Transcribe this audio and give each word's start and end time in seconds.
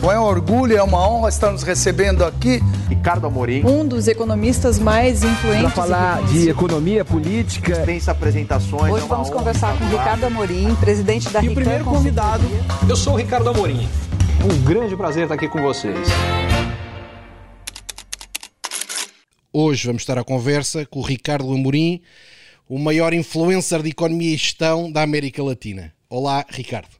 Bom, 0.00 0.10
é 0.10 0.18
um 0.18 0.22
orgulho, 0.22 0.74
é 0.74 0.82
uma 0.82 1.06
honra 1.06 1.28
estar 1.28 1.50
nos 1.52 1.62
recebendo 1.62 2.24
aqui. 2.24 2.58
Ricardo 2.88 3.26
Amorim. 3.26 3.62
Um 3.66 3.86
dos 3.86 4.08
economistas 4.08 4.78
mais 4.78 5.22
influentes. 5.22 5.60
Para 5.60 5.70
falar 5.70 6.22
de 6.26 6.48
economia 6.48 7.04
política. 7.04 7.74
Dispensa 7.74 8.12
apresentações. 8.12 8.94
Hoje 8.94 9.04
é 9.04 9.06
vamos 9.06 9.28
conversar 9.28 9.78
com 9.78 9.84
Ricardo 9.84 10.24
Amorim, 10.24 10.74
presidente 10.76 11.28
da 11.28 11.44
E 11.44 11.50
o 11.50 11.54
primeiro 11.54 11.84
convidado, 11.84 12.44
eu 12.88 12.96
sou 12.96 13.12
o 13.12 13.16
Ricardo 13.16 13.50
Amorim. 13.50 13.86
Um 14.42 14.64
grande 14.64 14.96
prazer 14.96 15.24
estar 15.24 15.34
aqui 15.34 15.48
com 15.48 15.60
vocês. 15.60 16.08
Hoje 19.52 19.86
vamos 19.86 20.00
estar 20.00 20.16
à 20.16 20.24
conversa 20.24 20.86
com 20.86 21.00
o 21.00 21.02
Ricardo 21.02 21.52
Amorim, 21.52 22.00
o 22.66 22.78
maior 22.78 23.12
influencer 23.12 23.82
de 23.82 23.90
economia 23.90 24.34
e 24.34 24.38
gestão 24.38 24.90
da 24.90 25.02
América 25.02 25.42
Latina. 25.42 25.92
Olá, 26.08 26.42
Ricardo. 26.48 26.99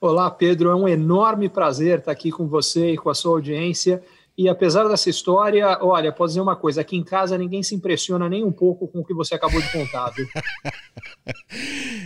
Olá, 0.00 0.30
Pedro. 0.30 0.70
É 0.70 0.74
um 0.76 0.86
enorme 0.86 1.48
prazer 1.48 1.98
estar 1.98 2.12
aqui 2.12 2.30
com 2.30 2.46
você 2.46 2.92
e 2.92 2.96
com 2.96 3.10
a 3.10 3.14
sua 3.14 3.32
audiência. 3.32 4.00
E 4.36 4.48
apesar 4.48 4.86
dessa 4.86 5.10
história, 5.10 5.76
olha, 5.80 6.12
posso 6.12 6.28
dizer 6.28 6.40
uma 6.40 6.54
coisa: 6.54 6.82
aqui 6.82 6.96
em 6.96 7.02
casa 7.02 7.36
ninguém 7.36 7.64
se 7.64 7.74
impressiona 7.74 8.28
nem 8.28 8.44
um 8.44 8.52
pouco 8.52 8.86
com 8.86 9.00
o 9.00 9.04
que 9.04 9.12
você 9.12 9.34
acabou 9.34 9.60
de 9.60 9.72
contar, 9.72 10.10
viu? 10.10 10.26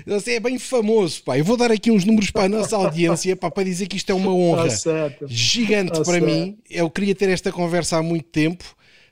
Você 0.05 0.33
é 0.33 0.41
bem 0.41 0.59
famoso, 0.59 1.23
pá. 1.23 1.39
Eu 1.39 1.45
vou 1.45 1.57
dar 1.57 1.71
aqui 1.71 1.93
uns 1.93 2.05
números 2.05 2.31
para 2.31 2.45
a 2.45 2.49
nossa 2.49 2.75
audiência 2.75 3.37
pá, 3.37 3.51
para 3.51 3.63
dizer 3.63 3.87
que 3.87 3.97
isto 3.97 4.11
é 4.11 4.15
uma 4.15 4.33
honra 4.35 4.67
tá 4.69 5.11
gigante 5.27 5.93
tá 5.93 6.01
para 6.03 6.15
certo. 6.15 6.27
mim. 6.27 6.59
Eu 6.69 6.91
queria 6.91 7.15
ter 7.15 7.29
esta 7.29 7.53
conversa 7.53 7.99
há 7.99 8.03
muito 8.03 8.25
tempo. 8.25 8.65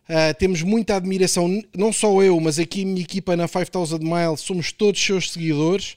Uh, 0.08 0.34
temos 0.36 0.62
muita 0.62 0.96
admiração, 0.96 1.62
não 1.76 1.92
só 1.92 2.20
eu, 2.22 2.40
mas 2.40 2.58
aqui 2.58 2.82
a 2.82 2.86
minha 2.86 3.02
equipa 3.02 3.36
na 3.36 3.46
5000 3.46 4.00
Miles, 4.00 4.40
somos 4.40 4.72
todos 4.72 5.00
seus 5.00 5.30
seguidores. 5.30 5.96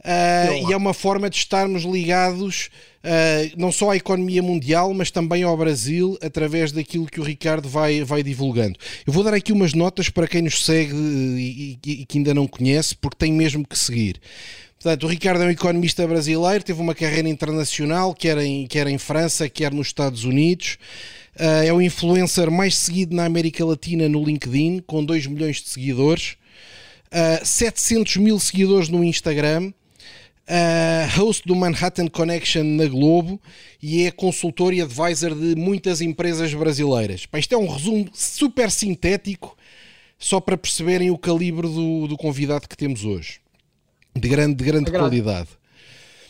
Uh, 0.00 0.68
e 0.68 0.72
é 0.72 0.76
uma 0.76 0.94
forma 0.94 1.28
de 1.28 1.36
estarmos 1.36 1.82
ligados 1.82 2.70
uh, 3.02 3.54
não 3.56 3.72
só 3.72 3.90
à 3.90 3.96
economia 3.96 4.42
mundial, 4.42 4.94
mas 4.94 5.10
também 5.10 5.42
ao 5.42 5.56
Brasil, 5.56 6.16
através 6.22 6.70
daquilo 6.70 7.06
que 7.06 7.20
o 7.20 7.24
Ricardo 7.24 7.68
vai, 7.68 8.04
vai 8.04 8.22
divulgando. 8.22 8.78
Eu 9.06 9.12
vou 9.12 9.24
dar 9.24 9.34
aqui 9.34 9.52
umas 9.52 9.74
notas 9.74 10.08
para 10.08 10.28
quem 10.28 10.42
nos 10.42 10.64
segue 10.64 10.94
e, 10.94 11.78
e, 11.84 11.90
e 11.90 12.06
que 12.06 12.18
ainda 12.18 12.32
não 12.32 12.46
conhece, 12.46 12.94
porque 12.94 13.16
tem 13.18 13.32
mesmo 13.32 13.66
que 13.66 13.78
seguir. 13.78 14.20
Portanto, 14.80 15.04
o 15.04 15.08
Ricardo 15.08 15.42
é 15.42 15.46
um 15.46 15.50
economista 15.50 16.06
brasileiro, 16.06 16.62
teve 16.62 16.80
uma 16.80 16.94
carreira 16.94 17.28
internacional, 17.28 18.14
quer 18.14 18.38
em, 18.38 18.64
quer 18.66 18.86
em 18.86 18.96
França, 18.96 19.48
quer 19.48 19.72
nos 19.72 19.88
Estados 19.88 20.22
Unidos. 20.22 20.78
Uh, 21.34 21.66
é 21.66 21.72
o 21.72 21.82
influencer 21.82 22.48
mais 22.50 22.76
seguido 22.76 23.14
na 23.14 23.24
América 23.24 23.64
Latina 23.64 24.08
no 24.08 24.24
LinkedIn, 24.24 24.80
com 24.86 25.04
2 25.04 25.26
milhões 25.26 25.56
de 25.56 25.68
seguidores. 25.68 26.36
Uh, 27.06 27.44
700 27.44 28.18
mil 28.18 28.38
seguidores 28.38 28.88
no 28.88 29.02
Instagram. 29.02 29.72
Uh, 30.48 31.20
host 31.20 31.46
do 31.46 31.54
Manhattan 31.54 32.08
Connection 32.08 32.64
na 32.64 32.86
Globo 32.86 33.38
e 33.82 34.04
é 34.04 34.10
consultor 34.10 34.72
e 34.72 34.80
advisor 34.80 35.34
de 35.34 35.54
muitas 35.54 36.00
empresas 36.00 36.54
brasileiras. 36.54 37.26
Pá, 37.26 37.38
isto 37.38 37.54
é 37.54 37.58
um 37.58 37.68
resumo 37.68 38.08
super 38.14 38.70
sintético, 38.70 39.54
só 40.18 40.40
para 40.40 40.56
perceberem 40.56 41.10
o 41.10 41.18
calibre 41.18 41.68
do, 41.68 42.06
do 42.08 42.16
convidado 42.16 42.66
que 42.66 42.74
temos 42.74 43.04
hoje. 43.04 43.40
De 44.16 44.26
grande, 44.26 44.54
de 44.54 44.64
grande 44.64 44.88
Agra 44.88 45.00
qualidade. 45.00 45.48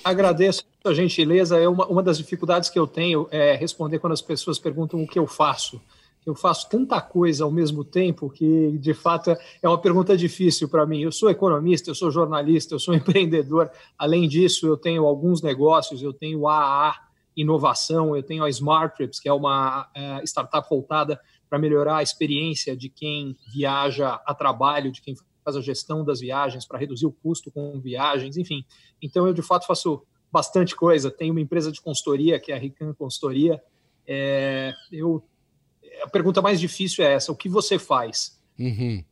Agradeço 0.03 0.65
a 0.85 0.93
gentileza. 0.93 1.57
É 1.57 1.69
uma, 1.69 1.87
uma 1.87 2.03
das 2.03 2.19
dificuldades 2.19 2.71
que 2.71 2.79
eu 2.79 2.89
tenho 2.89 3.29
é 3.31 3.55
responder 3.55 4.01
quando 4.01 4.15
as 4.15 4.23
pessoas 4.23 4.59
perguntam 4.59 5.01
o 5.01 5.07
que 5.07 5.19
eu 5.19 5.29
faço. 5.29 5.81
Eu 6.29 6.35
faço 6.35 6.69
tanta 6.69 7.01
coisa 7.01 7.45
ao 7.45 7.51
mesmo 7.51 7.83
tempo 7.83 8.29
que, 8.29 8.77
de 8.79 8.93
fato, 8.93 9.31
é 9.63 9.67
uma 9.67 9.81
pergunta 9.81 10.15
difícil 10.15 10.69
para 10.69 10.85
mim. 10.85 11.01
Eu 11.01 11.11
sou 11.11 11.31
economista, 11.31 11.89
eu 11.89 11.95
sou 11.95 12.11
jornalista, 12.11 12.75
eu 12.75 12.79
sou 12.79 12.93
empreendedor. 12.95 13.71
Além 13.97 14.29
disso, 14.29 14.67
eu 14.67 14.77
tenho 14.77 15.07
alguns 15.07 15.41
negócios, 15.41 16.03
eu 16.03 16.13
tenho 16.13 16.47
a 16.47 16.89
AA 16.89 16.95
Inovação, 17.35 18.15
eu 18.15 18.23
tenho 18.23 18.45
a 18.45 18.51
Smart 18.51 18.95
Trips, 18.95 19.19
que 19.19 19.27
é 19.27 19.33
uma 19.33 19.85
uh, 19.87 20.23
startup 20.27 20.69
voltada 20.69 21.19
para 21.49 21.59
melhorar 21.59 21.97
a 21.97 22.03
experiência 22.03 22.77
de 22.77 22.91
quem 22.91 23.35
viaja 23.51 24.21
a 24.27 24.35
trabalho, 24.35 24.93
de 24.93 25.01
quem 25.01 25.15
faz 25.43 25.57
a 25.57 25.63
gestão 25.63 26.05
das 26.05 26.21
viagens, 26.21 26.67
para 26.67 26.79
reduzir 26.79 27.07
o 27.07 27.13
custo 27.13 27.51
com 27.51 27.81
viagens, 27.81 28.37
enfim. 28.37 28.67
Então, 29.01 29.27
eu, 29.27 29.33
de 29.33 29.41
fato, 29.41 29.67
faço 29.67 30.03
bastante 30.31 30.77
coisa. 30.77 31.11
Tenho 31.11 31.33
uma 31.33 31.41
empresa 31.41 31.73
de 31.73 31.81
consultoria, 31.81 32.39
que 32.39 32.53
é 32.53 32.55
a 32.55 32.59
Rican 32.59 32.93
Consultoria. 32.93 33.63
É, 34.07 34.75
eu 34.93 35.25
a 36.03 36.09
pergunta 36.09 36.43
mais 36.43 36.61
difícil 36.61 37.05
é 37.05 37.15
essa: 37.15 37.33
o 37.33 37.37
que 37.37 37.49
você 37.49 37.79
faz? 37.79 38.39
Uhum. 38.59 39.03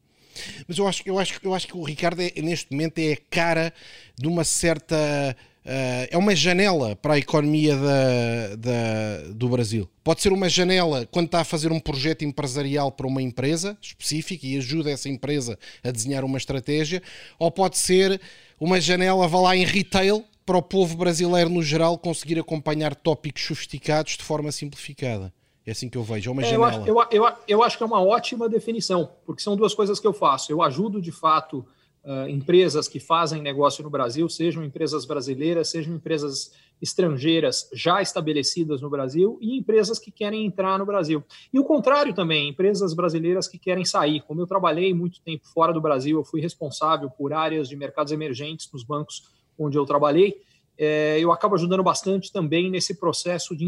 Mas 0.69 0.79
eu 0.79 0.87
acho, 0.87 1.03
eu, 1.07 1.19
acho, 1.19 1.41
eu 1.43 1.55
acho 1.55 1.67
que 1.67 1.77
o 1.77 1.83
Ricardo, 1.83 2.21
é, 2.21 2.33
neste 2.43 2.71
momento, 2.71 2.99
é 2.99 3.13
a 3.13 3.19
cara 3.31 3.73
de 4.19 4.29
uma 4.29 4.45
certa. 4.45 5.37
Uh, 5.65 6.07
é 6.13 6.17
uma 6.17 6.33
janela 6.37 6.95
para 6.95 7.15
a 7.15 7.19
economia 7.19 7.75
da, 7.75 8.57
da, 8.57 9.33
do 9.35 9.49
Brasil. 9.49 9.91
Pode 10.05 10.23
ser 10.23 10.33
uma 10.33 10.49
janela 10.49 11.09
quando 11.11 11.27
está 11.27 11.41
a 11.41 11.45
fazer 11.45 11.73
um 11.73 11.81
projeto 11.81 12.25
empresarial 12.25 12.93
para 12.93 13.05
uma 13.05 13.21
empresa 13.21 13.77
específica 13.83 14.47
e 14.47 14.57
ajuda 14.57 14.93
essa 14.93 15.09
empresa 15.09 15.59
a 15.83 15.91
desenhar 15.91 16.25
uma 16.25 16.39
estratégia, 16.39 17.03
ou 17.37 17.51
pode 17.51 17.79
ser 17.79 18.21
uma 18.61 18.81
janela, 18.81 19.27
vá 19.27 19.41
lá 19.41 19.57
em 19.57 19.65
retail, 19.65 20.25
para 20.47 20.57
o 20.57 20.63
povo 20.63 20.97
brasileiro 20.97 21.51
no 21.51 21.65
geral 21.65 21.99
conseguir 21.99 22.39
acompanhar 22.39 22.95
tópicos 22.95 23.43
sofisticados 23.43 24.17
de 24.17 24.23
forma 24.23 24.53
simplificada. 24.53 25.35
É 25.67 25.73
assim 25.73 25.89
que 25.89 25.99
eu 25.99 26.05
vejo, 26.05 26.31
é 26.31 26.33
uma 26.33 26.43
é, 26.43 26.45
janela. 26.45 26.87
Eu, 26.87 26.97
eu, 27.01 27.07
eu, 27.11 27.33
eu, 27.49 27.63
acho 27.63 27.77
que 27.77 27.83
é 27.83 27.87
uma 27.87 28.01
ótima 28.01 28.49
definição, 28.49 29.11
porque 29.27 29.43
são 29.43 29.57
duas 29.57 29.75
coisas 29.75 29.99
que 29.99 30.07
eu 30.07 30.13
faço. 30.13 30.53
Eu 30.53 30.63
ajudo, 30.63 31.03
de 31.03 31.11
fato, 31.11 31.67
uh, 32.05 32.29
empresas 32.29 32.87
que 32.87 33.01
fazem 33.01 33.43
negócio 33.43 33.83
no 33.83 33.91
Brasil, 33.91 34.29
sejam 34.29 34.63
empresas 34.63 35.05
brasileiras, 35.05 35.69
sejam 35.69 35.97
empresas 35.97 36.53
estrangeiras 36.81 37.69
já 37.73 38.01
estabelecidas 38.01 38.81
no 38.81 38.89
Brasil 38.89 39.39
e 39.41 39.59
empresas 39.59 39.99
que 39.99 40.13
querem 40.13 40.47
entrar 40.47 40.79
no 40.79 40.87
Brasil. 40.87 41.25
E 41.53 41.59
o 41.59 41.65
contrário 41.65 42.15
também, 42.15 42.51
empresas 42.51 42.95
brasileiras 42.95 43.49
que 43.49 43.59
querem 43.59 43.85
sair. 43.85 44.21
Como 44.21 44.41
eu 44.41 44.47
trabalhei 44.47 44.95
muito 44.95 45.21
tempo 45.21 45.49
fora 45.49 45.73
do 45.73 45.81
Brasil, 45.81 46.19
eu 46.19 46.25
fui 46.25 46.41
responsável 46.41 47.11
por 47.11 47.33
áreas 47.33 47.69
de 47.69 47.75
mercados 47.75 48.13
emergentes 48.13 48.71
nos 48.73 48.85
bancos 48.85 49.35
onde 49.59 49.77
eu 49.77 49.85
trabalhei 49.85 50.43
é, 50.79 51.19
eu 51.21 51.33
acabo 51.33 51.55
ajudando 51.55 51.83
bastante 51.83 52.33
também 52.33 52.71
nesse 52.71 52.95
processo 52.95 53.57
de 53.57 53.65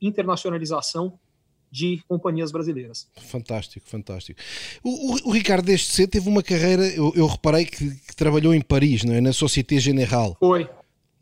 internacionalização 0.00 1.18
de 1.70 2.00
companhias 2.08 2.50
brasileiras. 2.50 3.06
Fantástico, 3.16 3.86
fantástico. 3.88 4.40
O, 4.82 5.12
o, 5.12 5.28
o 5.28 5.30
Ricardo, 5.32 5.66
desde 5.66 5.86
cedo, 5.86 6.10
teve 6.10 6.28
uma 6.28 6.42
carreira, 6.42 6.86
eu, 6.88 7.12
eu 7.14 7.26
reparei 7.26 7.66
que, 7.66 7.90
que, 7.90 8.16
trabalhou 8.16 8.54
em 8.54 8.60
Paris, 8.60 9.04
não 9.04 9.14
é? 9.14 9.20
na 9.20 9.32
Société 9.32 9.78
Générale. 9.78 10.34
Foi. 10.40 10.68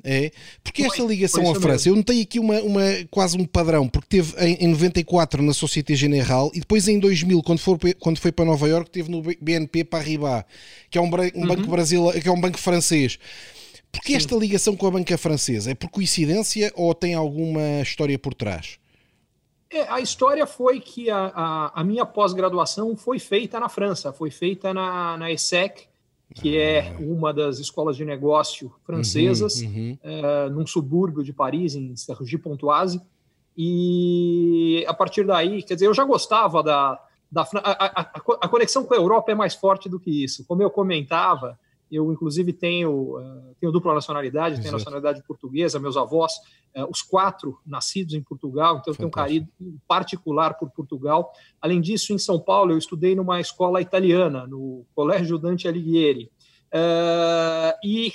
É, 0.08 0.30
porque 0.62 0.82
Foi. 0.84 0.90
esta 0.92 1.02
ligação 1.02 1.50
à 1.50 1.54
França, 1.54 1.88
mesmo. 1.88 1.90
eu 1.90 1.96
notei 1.96 2.22
aqui 2.22 2.38
uma, 2.38 2.60
uma, 2.60 2.82
quase 3.10 3.36
um 3.36 3.44
padrão, 3.44 3.88
porque 3.88 4.06
teve 4.08 4.40
em, 4.40 4.54
em 4.64 4.68
94 4.68 5.42
na 5.42 5.52
Société 5.52 5.96
Générale 5.96 6.50
e 6.54 6.60
depois 6.60 6.86
em 6.86 7.00
2000, 7.00 7.42
quando, 7.42 7.58
for, 7.58 7.76
quando 7.98 8.18
foi 8.20 8.30
para 8.30 8.44
Nova 8.44 8.68
York, 8.68 8.88
teve 8.88 9.10
no 9.10 9.20
BNP 9.40 9.82
Paribas, 9.82 10.44
que 10.88 10.96
é 10.96 11.00
um, 11.00 11.06
um 11.06 11.40
Uhum. 11.40 11.46
banco 11.48 11.68
brasileiro, 11.68 12.20
que 12.20 12.28
é 12.28 12.30
um 12.30 12.40
banco 12.40 12.56
francês. 12.58 13.18
Porquê 13.96 14.14
esta 14.14 14.36
ligação 14.36 14.76
com 14.76 14.86
a 14.86 14.90
banca 14.90 15.16
francesa? 15.16 15.70
É 15.70 15.74
por 15.74 15.90
coincidência 15.90 16.72
ou 16.74 16.94
tem 16.94 17.14
alguma 17.14 17.80
história 17.82 18.18
por 18.18 18.34
trás? 18.34 18.78
É, 19.70 19.82
a 19.88 20.00
história 20.00 20.46
foi 20.46 20.80
que 20.80 21.10
a, 21.10 21.32
a, 21.34 21.80
a 21.80 21.84
minha 21.84 22.06
pós-graduação 22.06 22.96
foi 22.96 23.18
feita 23.18 23.58
na 23.58 23.68
França, 23.68 24.12
foi 24.12 24.30
feita 24.30 24.72
na, 24.72 25.16
na 25.16 25.30
ESSEC, 25.32 25.88
que 26.34 26.56
é 26.56 26.94
uma 26.98 27.32
das 27.32 27.58
escolas 27.58 27.96
de 27.96 28.04
negócio 28.04 28.72
francesas, 28.84 29.62
Uhum, 29.62 29.96
eh, 30.02 30.48
num 30.50 30.66
subúrbio 30.66 31.22
de 31.22 31.32
Paris, 31.32 31.74
em 31.74 31.94
Cergy-Pontoise. 31.96 33.00
E 33.56 34.84
a 34.86 34.92
partir 34.92 35.24
daí, 35.24 35.62
quer 35.62 35.74
dizer, 35.74 35.86
eu 35.86 35.94
já 35.94 36.04
gostava 36.04 36.62
da. 36.62 37.00
da 37.30 37.42
a, 37.42 38.00
a, 38.00 38.00
a 38.42 38.48
conexão 38.48 38.84
com 38.84 38.92
a 38.92 38.96
Europa 38.96 39.32
é 39.32 39.34
mais 39.34 39.54
forte 39.54 39.88
do 39.88 39.98
que 39.98 40.24
isso. 40.24 40.44
Como 40.44 40.62
eu 40.62 40.70
comentava, 40.70 41.58
eu 41.90 42.12
inclusive 42.12 42.52
tenho, 42.52 43.18
eh, 43.20 43.54
tenho 43.60 43.72
dupla 43.72 43.94
nacionalidade, 43.94 44.56
tenho 44.56 44.68
Exato. 44.68 44.78
nacionalidade 44.78 45.22
portuguesa, 45.26 45.78
meus 45.78 45.96
avós, 45.96 46.32
eh, 46.74 46.84
os 46.84 47.02
quatro 47.02 47.58
nascidos 47.66 48.14
em 48.14 48.22
Portugal, 48.22 48.78
então 48.78 48.92
eu 48.92 48.96
tenho 48.96 49.08
um 49.08 49.10
carinho 49.10 49.48
particular 49.86 50.54
por 50.58 50.70
Portugal. 50.70 51.32
Além 51.60 51.80
disso, 51.80 52.12
em 52.12 52.18
São 52.18 52.38
Paulo, 52.40 52.72
eu 52.72 52.78
estudei 52.78 53.14
numa 53.14 53.40
escola 53.40 53.80
italiana, 53.80 54.46
no 54.46 54.84
Colégio 54.94 55.38
Dante 55.38 55.68
Alighieri. 55.68 56.30
Eh, 56.72 57.76
e 57.84 58.12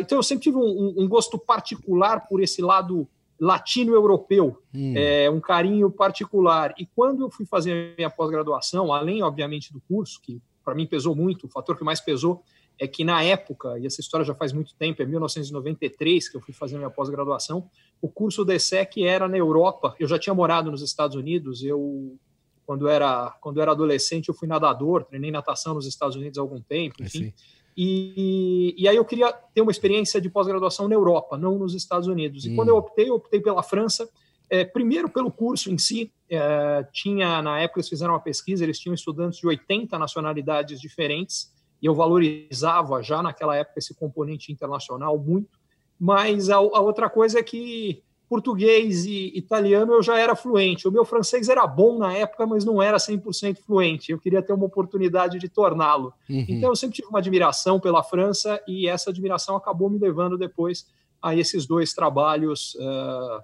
então 0.00 0.18
eu 0.18 0.22
sempre 0.22 0.44
tive 0.44 0.56
um, 0.56 0.62
um- 0.62 0.94
um 1.04 1.08
gosto 1.08 1.38
particular 1.38 2.26
por 2.28 2.42
esse 2.42 2.60
lado 2.62 3.06
latino-europeu, 3.38 4.58
Hum. 4.74 4.94
é, 4.96 5.30
um 5.30 5.40
carinho 5.40 5.90
particular. 5.90 6.74
E 6.78 6.86
quando 6.86 7.22
eu 7.22 7.30
fui 7.30 7.46
fazer 7.46 7.92
a 7.92 7.96
minha 7.96 8.10
pós-graduação, 8.10 8.92
além, 8.92 9.22
obviamente, 9.22 9.72
do 9.72 9.80
curso, 9.80 10.20
que 10.22 10.40
para 10.64 10.74
mim 10.74 10.86
pesou 10.86 11.14
muito, 11.16 11.46
o 11.46 11.48
fator 11.48 11.76
que 11.76 11.84
mais 11.84 12.00
pesou 12.00 12.42
é 12.80 12.88
que 12.88 13.04
na 13.04 13.22
época, 13.22 13.78
e 13.78 13.84
essa 13.84 14.00
história 14.00 14.24
já 14.24 14.34
faz 14.34 14.54
muito 14.54 14.74
tempo, 14.74 15.02
é 15.02 15.06
1993 15.06 16.30
que 16.30 16.36
eu 16.38 16.40
fui 16.40 16.54
fazer 16.54 16.78
minha 16.78 16.88
pós-graduação, 16.88 17.68
o 18.00 18.08
curso 18.08 18.42
do 18.42 18.52
ESSEC 18.52 19.04
era 19.04 19.28
na 19.28 19.36
Europa, 19.36 19.94
eu 20.00 20.08
já 20.08 20.18
tinha 20.18 20.32
morado 20.32 20.70
nos 20.70 20.80
Estados 20.80 21.14
Unidos, 21.14 21.62
eu 21.62 22.18
quando 22.64 22.88
era 22.88 23.36
quando 23.40 23.60
era 23.60 23.72
adolescente 23.72 24.28
eu 24.28 24.34
fui 24.34 24.48
nadador, 24.48 25.04
treinei 25.04 25.30
natação 25.30 25.74
nos 25.74 25.86
Estados 25.86 26.16
Unidos 26.16 26.38
há 26.38 26.40
algum 26.40 26.60
tempo, 26.60 27.02
enfim. 27.02 27.34
E, 27.76 28.74
e, 28.76 28.88
aí 28.88 28.96
eu 28.96 29.04
queria 29.04 29.32
ter 29.32 29.60
uma 29.60 29.70
experiência 29.70 30.20
de 30.20 30.28
pós-graduação 30.28 30.88
na 30.88 30.94
Europa, 30.94 31.38
não 31.38 31.58
nos 31.58 31.74
Estados 31.74 32.08
Unidos. 32.08 32.44
E 32.44 32.50
hum. 32.50 32.56
quando 32.56 32.68
eu 32.68 32.76
optei, 32.76 33.08
eu 33.08 33.14
optei 33.14 33.40
pela 33.40 33.62
França, 33.62 34.08
é, 34.50 34.64
primeiro 34.64 35.08
pelo 35.08 35.30
curso 35.30 35.70
em 35.70 35.78
si. 35.78 36.12
É, 36.28 36.84
tinha, 36.92 37.40
na 37.40 37.60
época, 37.60 37.80
eles 37.80 37.88
fizeram 37.88 38.12
uma 38.12 38.20
pesquisa, 38.20 38.64
eles 38.64 38.78
tinham 38.78 38.94
estudantes 38.94 39.38
de 39.38 39.46
80 39.46 39.98
nacionalidades 39.98 40.80
diferentes, 40.80 41.50
e 41.82 41.86
eu 41.86 41.94
valorizava 41.94 43.02
já 43.02 43.22
naquela 43.22 43.56
época 43.56 43.78
esse 43.78 43.94
componente 43.94 44.52
internacional 44.52 45.18
muito. 45.18 45.58
Mas 45.98 46.48
a, 46.50 46.56
a 46.56 46.80
outra 46.80 47.08
coisa 47.08 47.38
é 47.38 47.42
que 47.42 48.02
português 48.30 49.06
e 49.06 49.32
italiano 49.34 49.92
eu 49.92 50.02
já 50.02 50.16
era 50.16 50.36
fluente. 50.36 50.86
O 50.86 50.92
meu 50.92 51.04
francês 51.04 51.48
era 51.48 51.66
bom 51.66 51.98
na 51.98 52.12
época, 52.12 52.46
mas 52.46 52.64
não 52.64 52.80
era 52.80 52.96
100% 52.96 53.58
fluente. 53.58 54.12
Eu 54.12 54.20
queria 54.20 54.40
ter 54.40 54.52
uma 54.52 54.66
oportunidade 54.66 55.36
de 55.38 55.48
torná-lo. 55.48 56.14
Uhum. 56.28 56.44
Então 56.48 56.70
eu 56.70 56.76
sempre 56.76 56.94
tive 56.94 57.08
uma 57.08 57.18
admiração 57.18 57.80
pela 57.80 58.04
França 58.04 58.62
e 58.68 58.86
essa 58.86 59.10
admiração 59.10 59.56
acabou 59.56 59.90
me 59.90 59.98
levando 59.98 60.38
depois 60.38 60.86
a 61.20 61.34
esses 61.34 61.66
dois 61.66 61.92
trabalhos 61.92 62.76
uh, 62.76 63.42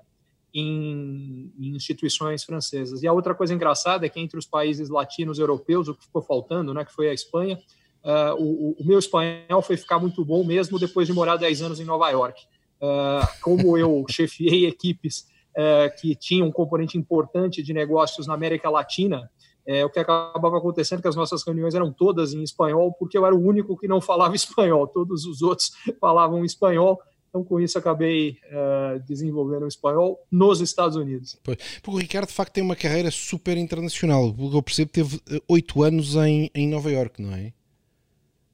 em, 0.54 1.52
em, 1.58 1.74
instituições 1.74 2.44
francesas. 2.44 3.02
E 3.02 3.08
a 3.08 3.12
outra 3.12 3.34
coisa 3.34 3.52
engraçada 3.52 4.06
é 4.06 4.08
que 4.08 4.20
entre 4.20 4.38
os 4.38 4.46
países 4.46 4.88
latinos 4.88 5.40
europeus, 5.40 5.88
o 5.88 5.94
que 5.94 6.04
ficou 6.04 6.22
faltando, 6.22 6.72
né, 6.72 6.84
que 6.84 6.92
foi 6.92 7.08
a 7.08 7.12
Espanha, 7.12 7.58
uh, 8.06 8.34
o, 8.38 8.76
o 8.78 8.84
meu 8.86 8.98
espanhol 8.98 9.60
foi 9.60 9.76
ficar 9.76 9.98
muito 9.98 10.24
bom 10.24 10.44
mesmo 10.44 10.78
depois 10.78 11.06
de 11.06 11.12
morar 11.12 11.36
10 11.36 11.62
anos 11.62 11.80
em 11.80 11.84
Nova 11.84 12.08
York. 12.08 12.40
Uh, 12.80 13.26
como 13.42 13.76
eu 13.76 14.04
chefiei 14.08 14.66
equipes 14.66 15.26
uh, 15.56 16.00
que 16.00 16.14
tinham 16.14 16.46
um 16.46 16.52
componente 16.52 16.96
importante 16.96 17.62
de 17.62 17.72
negócios 17.74 18.26
na 18.26 18.34
América 18.34 18.70
Latina, 18.70 19.28
é, 19.66 19.84
o 19.84 19.90
que 19.90 19.98
acabava 19.98 20.58
acontecendo 20.58 21.00
é 21.00 21.02
que 21.02 21.08
as 21.08 21.16
nossas 21.16 21.42
reuniões 21.44 21.74
eram 21.74 21.92
todas 21.92 22.32
em 22.32 22.42
espanhol, 22.42 22.92
porque 22.92 23.18
eu 23.18 23.26
era 23.26 23.34
o 23.34 23.44
único 23.44 23.76
que 23.76 23.88
não 23.88 24.00
falava 24.00 24.34
espanhol, 24.36 24.86
todos 24.86 25.26
os 25.26 25.42
outros 25.42 25.72
falavam 26.00 26.44
espanhol, 26.44 27.00
então 27.28 27.42
com 27.42 27.60
isso 27.60 27.76
acabei 27.76 28.38
uh, 28.46 29.02
desenvolvendo 29.08 29.64
o 29.64 29.68
espanhol 29.68 30.20
nos 30.30 30.60
Estados 30.60 30.96
Unidos. 30.96 31.36
Pois. 31.42 31.58
Porque 31.82 31.96
o 31.96 32.00
Ricardo 32.00 32.28
de 32.28 32.34
facto 32.34 32.52
tem 32.52 32.62
uma 32.62 32.76
carreira 32.76 33.10
super 33.10 33.56
internacional, 33.56 34.32
porque 34.32 34.56
eu 34.56 34.62
percebo 34.62 34.92
que 34.92 35.02
teve 35.02 35.20
oito 35.48 35.82
anos 35.82 36.14
em, 36.14 36.48
em 36.54 36.68
Nova 36.68 36.90
York, 36.90 37.20
não 37.20 37.34
é? 37.34 37.52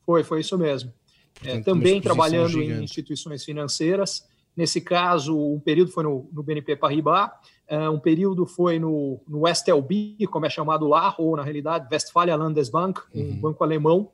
Foi, 0.04 0.22
foi 0.24 0.40
isso 0.40 0.56
mesmo. 0.58 0.92
Portanto, 1.34 1.60
é, 1.60 1.62
também 1.62 2.00
trabalhando 2.00 2.50
gigante. 2.50 2.80
em 2.80 2.84
instituições 2.84 3.44
financeiras. 3.44 4.26
Nesse 4.56 4.80
caso, 4.80 5.36
um 5.36 5.58
período 5.58 5.90
foi 5.90 6.04
no, 6.04 6.28
no 6.30 6.42
BNP 6.42 6.76
Paribas, 6.76 7.30
uh, 7.70 7.90
um 7.90 7.98
período 7.98 8.44
foi 8.44 8.78
no, 8.78 9.18
no 9.26 9.48
STLB, 9.48 10.26
como 10.30 10.44
é 10.44 10.50
chamado 10.50 10.86
lá, 10.86 11.14
ou 11.18 11.34
na 11.36 11.42
realidade 11.42 11.88
Westfalia 11.90 12.36
Landesbank, 12.36 13.00
um 13.14 13.20
uhum. 13.20 13.36
banco 13.40 13.64
alemão, 13.64 14.10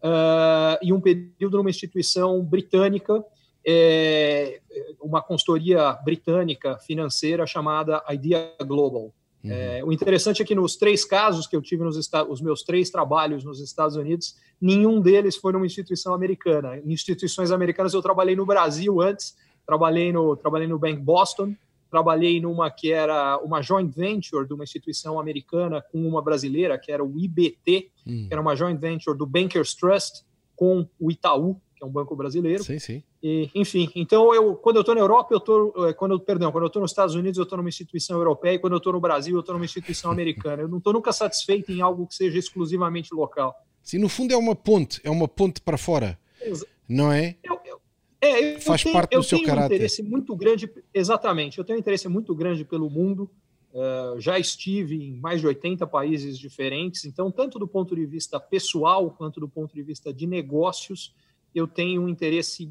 uh, 0.00 0.78
e 0.80 0.92
um 0.92 1.00
período 1.00 1.56
numa 1.56 1.70
instituição 1.70 2.40
britânica, 2.42 3.24
é, 3.66 4.60
uma 5.02 5.20
consultoria 5.20 5.92
britânica 6.04 6.78
financeira 6.78 7.44
chamada 7.46 8.02
Idea 8.08 8.54
Global. 8.64 9.12
Uhum. 9.42 9.50
É, 9.50 9.82
o 9.84 9.92
interessante 9.92 10.42
é 10.42 10.44
que 10.44 10.54
nos 10.54 10.76
três 10.76 11.04
casos 11.04 11.46
que 11.46 11.56
eu 11.56 11.62
tive 11.62 11.82
nos 11.82 11.96
os 12.28 12.40
meus 12.40 12.62
três 12.62 12.90
trabalhos 12.90 13.42
nos 13.42 13.60
Estados 13.60 13.96
Unidos, 13.96 14.36
nenhum 14.60 15.00
deles 15.00 15.36
foi 15.36 15.52
numa 15.52 15.66
instituição 15.66 16.12
americana. 16.12 16.78
Em 16.78 16.92
instituições 16.92 17.50
americanas 17.50 17.94
eu 17.94 18.02
trabalhei 18.02 18.36
no 18.36 18.44
Brasil 18.44 19.00
antes, 19.00 19.36
trabalhei 19.66 20.12
no 20.12 20.36
trabalhei 20.36 20.68
no 20.68 20.78
Bank 20.78 21.00
Boston, 21.00 21.54
trabalhei 21.90 22.40
numa 22.40 22.70
que 22.70 22.92
era 22.92 23.38
uma 23.38 23.62
joint 23.62 23.90
venture 23.94 24.46
de 24.46 24.52
uma 24.52 24.64
instituição 24.64 25.18
americana 25.18 25.82
com 25.90 26.06
uma 26.06 26.22
brasileira, 26.22 26.78
que 26.78 26.92
era 26.92 27.02
o 27.02 27.18
IBT, 27.18 27.90
uhum. 28.06 28.26
que 28.28 28.32
era 28.32 28.40
uma 28.40 28.54
joint 28.54 28.78
venture 28.78 29.16
do 29.16 29.26
Bankers 29.26 29.74
Trust 29.74 30.24
com 30.54 30.86
o 31.00 31.10
Itaú, 31.10 31.58
que 31.80 31.84
é 31.84 31.88
um 31.88 31.90
banco 31.90 32.14
brasileiro. 32.14 32.62
Sim, 32.62 32.78
sim. 32.78 33.02
E, 33.22 33.50
enfim, 33.54 33.90
então 33.96 34.34
eu 34.34 34.54
quando 34.54 34.76
eu 34.76 34.80
estou 34.80 34.94
na 34.94 35.00
Europa, 35.00 35.32
eu 35.32 35.38
estou 35.38 35.88
é, 35.88 35.94
quando 35.94 36.12
eu, 36.12 36.20
perdão, 36.20 36.52
quando 36.52 36.64
eu 36.64 36.68
estou 36.68 36.82
nos 36.82 36.90
Estados 36.90 37.14
Unidos, 37.14 37.38
eu 37.38 37.44
estou 37.44 37.56
numa 37.56 37.68
instituição 37.68 38.18
europeia, 38.18 38.54
e 38.54 38.58
quando 38.58 38.74
eu 38.74 38.78
estou 38.78 38.92
no 38.92 39.00
Brasil, 39.00 39.34
eu 39.34 39.40
estou 39.40 39.54
numa 39.54 39.64
instituição 39.64 40.10
americana. 40.10 40.62
Eu 40.62 40.68
não 40.68 40.78
estou 40.78 40.92
nunca 40.92 41.12
satisfeito 41.12 41.72
em 41.72 41.80
algo 41.80 42.06
que 42.06 42.14
seja 42.14 42.38
exclusivamente 42.38 43.14
local. 43.14 43.54
Sim, 43.82 43.98
no 43.98 44.08
fundo 44.08 44.32
é 44.32 44.36
uma 44.36 44.54
ponte, 44.54 45.00
é 45.02 45.10
uma 45.10 45.26
ponte 45.26 45.60
para 45.62 45.78
fora, 45.78 46.18
Exa 46.40 46.66
não 46.86 47.12
é? 47.12 47.36
Eu, 47.42 47.58
eu, 47.64 47.80
é, 48.20 48.56
eu 48.56 48.60
Faz 48.60 48.82
tenho, 48.82 48.92
parte 48.92 49.16
do 49.16 49.22
seu 49.22 49.38
tenho 49.38 49.48
caráter. 49.48 49.72
um 49.72 49.76
interesse 49.76 50.02
muito 50.02 50.36
grande, 50.36 50.70
exatamente. 50.92 51.56
Eu 51.56 51.64
tenho 51.64 51.78
um 51.78 51.80
interesse 51.80 52.08
muito 52.08 52.34
grande 52.34 52.64
pelo 52.64 52.90
mundo. 52.90 53.30
Uh, 53.72 54.20
já 54.20 54.36
estive 54.36 54.96
em 54.96 55.20
mais 55.20 55.40
de 55.40 55.46
80 55.46 55.86
países 55.86 56.36
diferentes, 56.36 57.04
então, 57.04 57.30
tanto 57.30 57.56
do 57.56 57.68
ponto 57.68 57.94
de 57.94 58.04
vista 58.04 58.40
pessoal 58.40 59.12
quanto 59.12 59.38
do 59.38 59.48
ponto 59.48 59.72
de 59.72 59.82
vista 59.84 60.12
de 60.12 60.26
negócios, 60.26 61.14
eu 61.54 61.66
tenho 61.66 62.02
um 62.02 62.08
interesse 62.08 62.70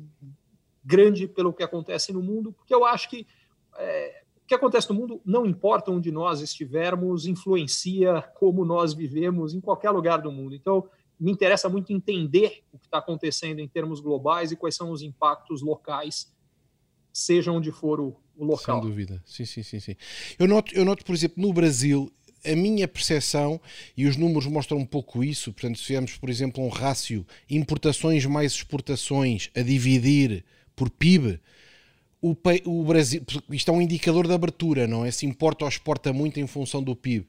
grande 0.84 1.28
pelo 1.28 1.54
que 1.54 1.64
acontece 1.64 2.12
no 2.12 2.22
mundo, 2.22 2.52
porque 2.52 2.74
eu 2.74 2.86
acho 2.86 3.10
que 3.10 3.28
é, 3.78 4.24
o 4.44 4.48
que 4.48 4.56
acontece 4.56 4.90
no 4.90 4.96
mundo, 4.96 5.22
não 5.26 5.46
importa 5.46 5.92
onde 5.92 6.12
nós 6.12 6.42
estivermos, 6.42 7.26
influencia 7.28 8.22
como 8.36 8.66
nós 8.66 8.94
vivemos 8.94 9.54
em 9.54 9.62
qualquer 9.62 9.92
lugar 9.92 10.22
do 10.22 10.32
mundo. 10.32 10.56
Então, 10.56 10.90
me 11.20 11.32
interessa 11.32 11.68
muito 11.68 11.92
entender 11.92 12.64
o 12.72 12.80
que 12.80 12.86
está 12.86 13.00
acontecendo 13.00 13.60
em 13.60 13.68
termos 13.68 14.00
globais 14.00 14.52
e 14.52 14.56
quais 14.56 14.76
são 14.76 14.90
os 14.90 15.02
impactos 15.02 15.62
locais, 15.62 16.34
seja 17.12 17.52
onde 17.52 17.72
for 17.72 18.00
o, 18.00 18.16
o 18.36 18.46
local. 18.46 18.82
Sem 18.82 18.90
dúvida, 18.90 19.22
sim, 19.26 19.46
sim, 19.46 19.62
sim, 19.62 19.80
sim. 19.80 19.96
Eu 20.40 20.48
noto, 20.48 20.74
eu 20.74 20.86
noto, 20.86 21.04
por 21.04 21.14
exemplo, 21.14 21.42
no 21.46 21.52
Brasil, 21.52 22.10
a 22.46 22.56
minha 22.56 22.88
percepção, 22.88 23.60
e 23.96 24.06
os 24.06 24.16
números 24.16 24.46
mostram 24.46 24.78
um 24.78 24.86
pouco 24.86 25.24
isso, 25.24 25.52
portanto, 25.52 25.78
se 25.78 25.86
tivermos, 25.86 26.16
por 26.16 26.30
exemplo, 26.30 26.64
um 26.64 26.70
rácio 26.70 27.26
importações 27.50 28.26
mais 28.26 28.54
exportações 28.54 29.50
a 29.56 29.62
dividir 29.62 30.44
por 30.76 30.90
PIB, 30.90 31.40
o, 32.22 32.36
o, 32.66 32.84
Brasil, 32.84 33.22
isto 33.50 33.72
é 33.72 33.74
um 33.74 33.82
indicador 33.82 34.28
de 34.28 34.34
abertura, 34.34 34.86
não 34.88 35.06
é? 35.06 35.12
Se 35.12 35.26
importa 35.26 35.64
ou 35.64 35.70
exporta 35.70 36.12
muito 36.12 36.40
em 36.40 36.48
função 36.48 36.84
do 36.84 36.96
PIB. 36.96 37.26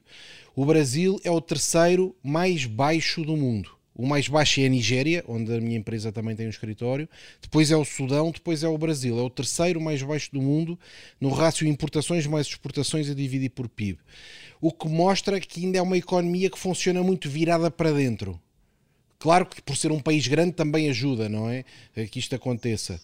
O 0.53 0.65
Brasil 0.65 1.19
é 1.23 1.31
o 1.31 1.39
terceiro 1.39 2.13
mais 2.21 2.65
baixo 2.65 3.23
do 3.23 3.37
mundo. 3.37 3.71
O 3.95 4.05
mais 4.05 4.27
baixo 4.27 4.59
é 4.59 4.65
a 4.65 4.69
Nigéria, 4.69 5.23
onde 5.27 5.53
a 5.53 5.61
minha 5.61 5.77
empresa 5.77 6.11
também 6.11 6.35
tem 6.35 6.47
um 6.47 6.49
escritório. 6.49 7.07
Depois 7.41 7.71
é 7.71 7.77
o 7.77 7.85
Sudão, 7.85 8.31
depois 8.31 8.63
é 8.63 8.67
o 8.67 8.77
Brasil. 8.77 9.17
É 9.17 9.21
o 9.21 9.29
terceiro 9.29 9.79
mais 9.79 10.01
baixo 10.01 10.29
do 10.31 10.41
mundo 10.41 10.77
no 11.19 11.29
rácio 11.29 11.67
importações 11.67 12.25
mais 12.25 12.47
exportações 12.47 13.09
a 13.09 13.13
dividir 13.13 13.49
por 13.49 13.69
PIB 13.69 13.99
o 14.61 14.71
que 14.71 14.87
mostra 14.87 15.39
que 15.39 15.65
ainda 15.65 15.79
é 15.79 15.81
uma 15.81 15.97
economia 15.97 16.49
que 16.49 16.59
funciona 16.59 17.01
muito 17.01 17.27
virada 17.27 17.71
para 17.71 17.91
dentro. 17.91 18.39
Claro 19.17 19.45
que 19.45 19.61
por 19.61 19.75
ser 19.75 19.91
um 19.91 19.99
país 19.99 20.27
grande 20.27 20.53
também 20.53 20.89
ajuda, 20.89 21.27
não 21.27 21.49
é? 21.49 21.63
Que 22.11 22.19
isto 22.19 22.35
aconteça. 22.35 23.01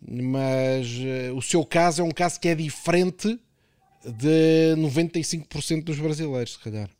Mas 0.00 0.88
uh, 0.98 1.36
o 1.36 1.42
seu 1.42 1.64
caso 1.64 2.02
é 2.02 2.04
um 2.04 2.10
caso 2.10 2.40
que 2.40 2.48
é 2.48 2.54
diferente 2.54 3.38
de 4.04 4.74
95% 4.76 5.84
dos 5.84 5.98
brasileiros, 5.98 6.54
se 6.54 6.58
calhar. 6.58 6.90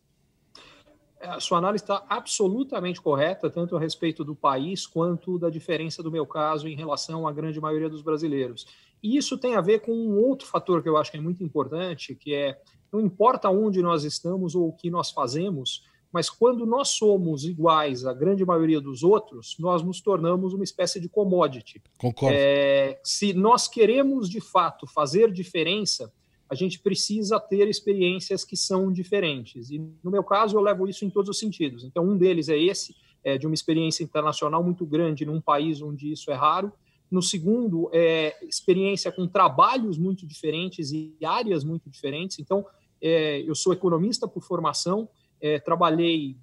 A 1.21 1.39
sua 1.39 1.59
análise 1.59 1.85
está 1.85 2.05
absolutamente 2.09 3.01
correta, 3.01 3.51
tanto 3.51 3.77
a 3.77 3.81
respeito 3.81 4.25
do 4.25 4.35
país 4.35 4.87
quanto 4.87 5.39
da 5.39 5.51
diferença 5.51 6.03
do 6.03 6.11
meu 6.11 6.27
caso 6.27 6.67
em 6.67 6.77
relação 6.77 7.27
à 7.27 7.33
grande 7.33 7.61
maioria 7.61 7.89
dos 7.89 8.03
brasileiros. 8.03 8.67
E 9.03 9.17
isso 9.17 9.37
tem 9.39 9.55
a 9.55 9.61
ver 9.61 9.81
com 9.81 9.93
um 9.93 10.19
outro 10.19 10.47
fator 10.47 10.83
que 10.83 10.89
eu 10.89 10.97
acho 10.97 11.11
que 11.11 11.17
é 11.17 11.21
muito 11.21 11.43
importante, 11.43 12.15
que 12.15 12.35
é 12.35 12.59
não 12.93 13.01
importa 13.01 13.49
onde 13.51 13.83
nós 13.83 14.05
estamos 14.05 14.55
ou 14.55 14.69
o 14.69 14.73
que 14.73 14.91
nós 14.91 15.11
fazemos, 15.11 15.85
mas 16.13 16.29
quando 16.29 16.67
nós 16.67 16.89
somos 16.89 17.45
iguais 17.45 18.05
à 18.05 18.13
grande 18.13 18.45
maioria 18.45 18.81
dos 18.81 19.03
outros, 19.03 19.57
nós 19.59 19.83
nos 19.83 20.01
tornamos 20.01 20.53
uma 20.53 20.65
espécie 20.65 21.01
de 21.01 21.09
commodity. 21.09 21.81
Concordo. 21.99 22.37
É, 22.37 22.99
se 23.05 23.33
nós 23.33 23.69
queremos 23.69 24.29
de 24.29 24.41
fato 24.41 24.87
fazer 24.87 25.31
diferença, 25.31 26.13
a 26.49 26.55
gente 26.57 26.81
precisa 26.81 27.39
ter 27.39 27.69
experiências 27.69 28.45
que 28.45 28.57
são 28.57 28.93
diferentes. 28.93 29.71
E 29.71 29.79
no 30.03 30.11
meu 30.11 30.25
caso, 30.25 30.57
eu 30.57 30.61
levo 30.61 30.89
isso 30.89 31.05
em 31.05 31.11
todos 31.11 31.31
os 31.31 31.39
sentidos. 31.39 31.85
Então, 31.85 32.05
um 32.05 32.17
deles 32.17 32.49
é 32.49 32.59
esse, 32.59 32.97
é 33.23 33.39
de 33.39 33.47
uma 33.47 33.55
experiência 33.55 34.03
internacional 34.03 34.65
muito 34.65 34.85
grande 34.85 35.25
num 35.25 35.41
país 35.41 35.81
onde 35.81 36.11
isso 36.11 36.29
é 36.29 36.35
raro. 36.35 36.73
No 37.09 37.23
segundo, 37.23 37.89
é 37.93 38.37
experiência 38.43 39.13
com 39.13 39.29
trabalhos 39.29 39.97
muito 39.97 40.27
diferentes 40.27 40.91
e 40.91 41.15
áreas 41.25 41.63
muito 41.63 41.89
diferentes. 41.89 42.41
Então, 42.41 42.67
é, 43.01 43.41
eu 43.43 43.55
sou 43.55 43.73
economista 43.73 44.29
por 44.29 44.43
formação, 44.43 45.09
é, 45.41 45.59
trabalhei 45.59 46.37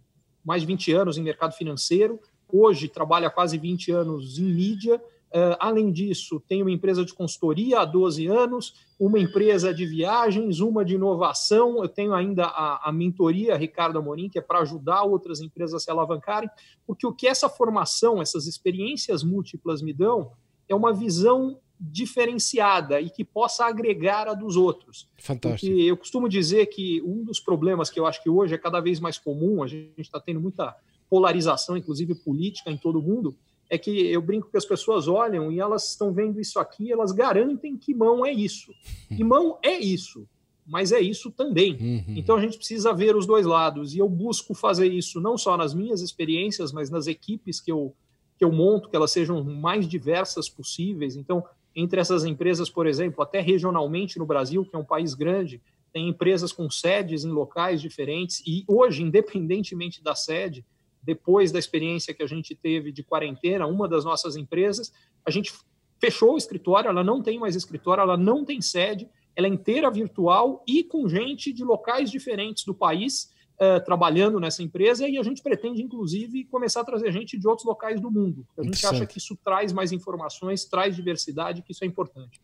mais 0.43 0.61
de 0.61 0.67
20 0.67 0.91
anos 0.93 1.17
em 1.17 1.23
mercado 1.23 1.53
financeiro, 1.53 2.19
hoje 2.51 2.87
trabalho 2.87 3.27
há 3.27 3.29
quase 3.29 3.57
20 3.57 3.91
anos 3.91 4.39
em 4.39 4.43
mídia. 4.43 5.01
Uh, 5.27 5.59
além 5.59 5.91
disso, 5.91 6.41
tenho 6.47 6.63
uma 6.63 6.71
empresa 6.71 7.03
de 7.03 7.13
consultoria 7.13 7.81
há 7.81 7.85
12 7.85 8.27
anos, 8.27 8.73
uma 8.97 9.19
empresa 9.19 9.73
de 9.73 9.85
viagens, 9.85 10.61
uma 10.61 10.85
de 10.85 10.95
inovação. 10.95 11.83
Eu 11.83 11.89
tenho 11.89 12.13
ainda 12.13 12.45
a, 12.45 12.87
a 12.87 12.91
mentoria 12.93 13.57
Ricardo 13.57 13.99
Amorim, 13.99 14.29
que 14.29 14.39
é 14.39 14.41
para 14.41 14.59
ajudar 14.59 15.03
outras 15.03 15.41
empresas 15.41 15.75
a 15.75 15.79
se 15.79 15.91
alavancarem, 15.91 16.49
porque 16.85 17.05
o 17.05 17.11
que 17.11 17.27
essa 17.27 17.49
formação, 17.49 18.21
essas 18.21 18.47
experiências 18.47 19.21
múltiplas 19.21 19.81
me 19.81 19.91
dão 19.91 20.31
é 20.69 20.73
uma 20.73 20.93
visão 20.93 21.59
diferenciada 21.79 22.99
e 22.99 23.09
que 23.09 23.23
possa 23.23 23.65
agregar 23.65 24.27
a 24.27 24.33
dos 24.33 24.55
outros. 24.55 25.07
Fantástico. 25.19 25.71
Porque 25.71 25.83
eu 25.83 25.95
costumo 25.95 26.27
dizer 26.27 26.65
que 26.67 27.01
um 27.03 27.23
dos 27.23 27.39
problemas 27.39 27.89
que 27.89 27.99
eu 27.99 28.05
acho 28.05 28.21
que 28.21 28.29
hoje 28.29 28.55
é 28.55 28.57
cada 28.57 28.79
vez 28.79 28.99
mais 28.99 29.17
comum, 29.17 29.61
a 29.61 29.67
gente 29.67 29.93
está 29.99 30.19
tendo 30.19 30.39
muita 30.39 30.75
polarização, 31.09 31.77
inclusive 31.77 32.15
política, 32.15 32.71
em 32.71 32.77
todo 32.77 32.99
o 32.99 33.01
mundo, 33.01 33.35
é 33.69 33.77
que 33.77 33.91
eu 33.91 34.21
brinco 34.21 34.49
que 34.49 34.57
as 34.57 34.65
pessoas 34.65 35.07
olham 35.07 35.51
e 35.51 35.59
elas 35.59 35.89
estão 35.89 36.11
vendo 36.11 36.39
isso 36.39 36.59
aqui, 36.59 36.91
elas 36.91 37.11
garantem 37.11 37.77
que 37.77 37.93
mão 37.93 38.25
é 38.25 38.31
isso. 38.31 38.73
E 39.11 39.23
mão 39.23 39.57
é 39.61 39.77
isso, 39.77 40.27
mas 40.65 40.91
é 40.91 40.99
isso 40.99 41.31
também. 41.31 41.73
Uhum. 41.73 42.15
Então 42.15 42.37
a 42.37 42.41
gente 42.41 42.57
precisa 42.57 42.93
ver 42.93 43.15
os 43.15 43.25
dois 43.25 43.45
lados. 43.45 43.93
E 43.93 43.99
eu 43.99 44.09
busco 44.09 44.53
fazer 44.53 44.91
isso 44.91 45.19
não 45.19 45.37
só 45.37 45.57
nas 45.57 45.73
minhas 45.73 46.01
experiências, 46.01 46.71
mas 46.71 46.89
nas 46.89 47.07
equipes 47.07 47.59
que 47.59 47.71
eu, 47.71 47.93
que 48.37 48.43
eu 48.43 48.51
monto, 48.51 48.89
que 48.89 48.95
elas 48.95 49.11
sejam 49.11 49.43
mais 49.43 49.87
diversas 49.87 50.49
possíveis. 50.49 51.15
Então, 51.15 51.43
entre 51.79 52.01
essas 52.01 52.25
empresas, 52.25 52.71
por 52.71 52.87
exemplo, 52.87 53.21
até 53.21 53.39
regionalmente 53.39 54.17
no 54.17 54.25
Brasil, 54.25 54.65
que 54.65 54.75
é 54.75 54.79
um 54.79 54.83
país 54.83 55.13
grande, 55.13 55.61
tem 55.93 56.09
empresas 56.09 56.51
com 56.51 56.67
sedes 56.71 57.23
em 57.23 57.29
locais 57.29 57.79
diferentes. 57.79 58.41
E 58.47 58.65
hoje, 58.67 59.03
independentemente 59.03 60.03
da 60.03 60.15
sede, 60.15 60.65
depois 61.03 61.51
da 61.51 61.59
experiência 61.59 62.15
que 62.15 62.23
a 62.23 62.27
gente 62.27 62.55
teve 62.55 62.91
de 62.91 63.03
quarentena, 63.03 63.67
uma 63.67 63.87
das 63.87 64.03
nossas 64.03 64.35
empresas, 64.35 64.91
a 65.23 65.29
gente 65.29 65.53
fechou 66.01 66.33
o 66.33 66.37
escritório, 66.37 66.89
ela 66.89 67.03
não 67.03 67.21
tem 67.21 67.37
mais 67.37 67.55
escritório, 67.55 68.01
ela 68.01 68.17
não 68.17 68.43
tem 68.43 68.59
sede, 68.59 69.07
ela 69.35 69.45
é 69.45 69.49
inteira 69.49 69.91
virtual 69.91 70.63
e 70.67 70.83
com 70.83 71.07
gente 71.07 71.53
de 71.53 71.63
locais 71.63 72.09
diferentes 72.09 72.65
do 72.65 72.73
país 72.73 73.31
uh, 73.59 73.83
trabalhando 73.83 74.39
nessa 74.39 74.63
empresa 74.63 75.07
e 75.07 75.17
a 75.17 75.23
gente 75.23 75.41
pretende, 75.41 75.81
inclusive, 75.81 76.45
começar 76.45 76.81
a 76.81 76.85
trazer 76.85 77.11
gente 77.11 77.37
de 77.37 77.47
outros 77.47 77.65
locais 77.65 77.99
do 77.99 78.09
mundo. 78.09 78.47
A 78.57 78.63
gente 78.63 78.85
acha 78.85 79.05
que 79.05 79.17
isso 79.17 79.37
traz 79.43 79.73
mais 79.73 79.91
informações, 79.91 80.65
traz 80.65 80.95
diversidade, 80.95 81.61
que 81.61 81.71
isso 81.71 81.83
é 81.83 81.87
importante. 81.87 82.41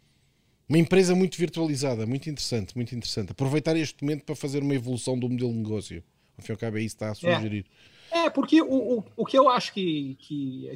Uma 0.68 0.78
empresa 0.78 1.14
muito 1.14 1.38
virtualizada, 1.38 2.06
muito 2.06 2.30
interessante, 2.30 2.76
muito 2.76 2.96
interessante. 2.96 3.32
Aproveitar 3.32 3.76
este 3.76 4.04
momento 4.04 4.24
para 4.24 4.36
fazer 4.36 4.64
uma 4.64 4.74
evolução 4.74 5.18
do 5.20 5.30
modelo 5.30 5.52
de 5.52 5.60
negócio. 5.60 6.04
Ao 6.38 6.44
fim 6.44 6.52
e 6.52 6.54
ao 6.54 6.58
cabo, 6.58 6.78
é 6.78 6.82
isso 6.82 6.96
que 6.98 7.04
está 7.04 7.12
a 7.12 7.16
sugerir. 7.16 7.66
É. 8.12 8.26
É, 8.26 8.30
porque 8.30 8.62
o, 8.62 9.00
o, 9.00 9.04
o 9.18 9.26
que 9.26 9.38
eu 9.38 9.50
acho 9.50 9.74
que, 9.74 10.16
que 10.20 10.70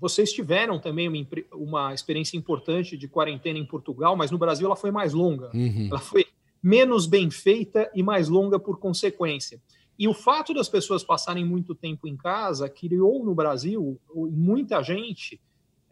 vocês 0.00 0.32
tiveram 0.32 0.80
também 0.80 1.08
uma, 1.08 1.26
uma 1.52 1.94
experiência 1.94 2.36
importante 2.36 2.96
de 2.96 3.06
quarentena 3.06 3.58
em 3.58 3.64
Portugal, 3.64 4.16
mas 4.16 4.32
no 4.32 4.38
Brasil 4.38 4.66
ela 4.66 4.74
foi 4.74 4.90
mais 4.90 5.12
longa. 5.12 5.50
Uhum. 5.54 5.86
Ela 5.88 6.00
foi 6.00 6.26
menos 6.66 7.06
bem 7.06 7.30
feita 7.30 7.88
e 7.94 8.02
mais 8.02 8.28
longa 8.28 8.58
por 8.58 8.80
consequência. 8.80 9.62
E 9.96 10.08
o 10.08 10.12
fato 10.12 10.52
das 10.52 10.68
pessoas 10.68 11.04
passarem 11.04 11.44
muito 11.44 11.76
tempo 11.76 12.08
em 12.08 12.16
casa 12.16 12.68
criou 12.68 13.24
no 13.24 13.36
Brasil, 13.36 14.00
muita 14.12 14.82
gente, 14.82 15.40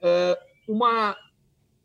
é, 0.02 0.36
uma 0.66 1.16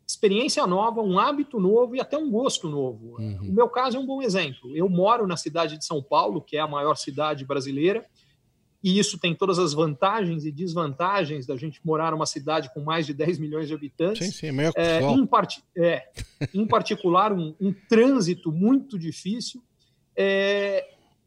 experiência 0.04 0.66
nova, 0.66 1.00
um 1.00 1.20
hábito 1.20 1.60
novo 1.60 1.94
e 1.94 2.00
até 2.00 2.18
um 2.18 2.28
gosto 2.28 2.68
novo. 2.68 3.14
Uhum. 3.16 3.50
O 3.50 3.52
meu 3.52 3.68
caso 3.68 3.96
é 3.96 4.00
um 4.00 4.04
bom 4.04 4.20
exemplo. 4.20 4.76
Eu 4.76 4.88
moro 4.88 5.24
na 5.24 5.36
cidade 5.36 5.78
de 5.78 5.84
São 5.84 6.02
Paulo, 6.02 6.42
que 6.42 6.56
é 6.56 6.60
a 6.60 6.66
maior 6.66 6.96
cidade 6.96 7.44
brasileira, 7.44 8.04
e 8.82 8.98
isso 8.98 9.18
tem 9.18 9.34
todas 9.34 9.58
as 9.58 9.74
vantagens 9.74 10.46
e 10.46 10.50
desvantagens 10.50 11.46
da 11.46 11.54
gente 11.56 11.80
morar 11.84 12.12
numa 12.12 12.24
cidade 12.24 12.72
com 12.72 12.80
mais 12.80 13.06
de 13.06 13.12
10 13.12 13.38
milhões 13.38 13.68
de 13.68 13.74
habitantes. 13.74 14.26
Sim, 14.26 14.32
sim, 14.32 14.60
é 14.60 14.72
que 14.72 14.78
é, 14.78 15.02
em, 15.02 15.26
part... 15.26 15.62
é, 15.76 16.08
em 16.54 16.66
particular, 16.66 17.32
um, 17.32 17.54
um, 17.60 17.74
trânsito 17.88 18.50
muito 18.50 18.98
difícil 18.98 19.62
é, 20.16 20.86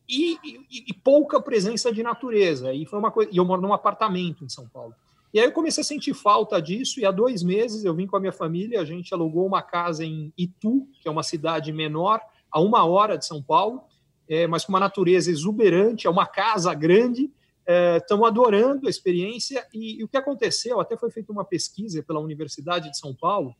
e, 0.09 0.33
e, 0.43 0.85
e, 0.89 0.93
pouca 0.93 1.39
presença 1.39 1.91
de 1.91 2.01
natureza. 2.01 2.73
E 2.73 2.85
foi 2.87 2.97
uma 2.97 3.11
coisa. 3.11 3.29
E 3.31 3.37
eu 3.37 3.45
moro 3.45 3.61
num 3.61 3.73
apartamento 3.73 4.43
em 4.43 4.49
São 4.49 4.67
Paulo. 4.67 4.95
E 5.31 5.39
aí 5.39 5.45
eu 5.45 5.51
comecei 5.51 5.81
a 5.81 5.85
sentir 5.85 6.13
falta 6.13 6.61
disso, 6.61 6.99
e 6.99 7.05
há 7.05 7.11
dois 7.11 7.41
meses 7.41 7.83
eu 7.83 7.93
vim 7.93 8.05
com 8.05 8.15
a 8.15 8.19
minha 8.19 8.31
família, 8.31 8.79
a 8.79 8.85
gente 8.85 9.13
alugou 9.13 9.47
uma 9.47 9.63
casa 9.63 10.05
em 10.05 10.31
Itu, 10.37 10.87
que 11.01 11.07
é 11.07 11.11
uma 11.11 11.23
cidade 11.23 11.71
menor, 11.71 12.19
a 12.51 12.59
uma 12.59 12.85
hora 12.85 13.17
de 13.17 13.25
São 13.25 13.41
Paulo, 13.41 13.81
é, 14.29 14.45
mas 14.45 14.63
com 14.63 14.71
uma 14.71 14.79
natureza 14.79 15.31
exuberante, 15.31 16.05
é 16.05 16.09
uma 16.09 16.27
casa 16.27 16.71
grande, 16.75 17.31
estão 17.65 18.25
é, 18.25 18.27
adorando 18.27 18.87
a 18.87 18.89
experiência. 18.89 19.65
E, 19.73 19.99
e, 19.99 20.03
o 20.03 20.07
que 20.07 20.17
aconteceu, 20.17 20.79
até 20.79 20.97
foi 20.97 21.09
feita 21.11 21.31
uma 21.31 21.45
pesquisa 21.45 22.03
pela 22.03 22.19
Universidade 22.19 22.89
de 22.89 22.97
São 22.97 23.15
Paulo, 23.15 23.55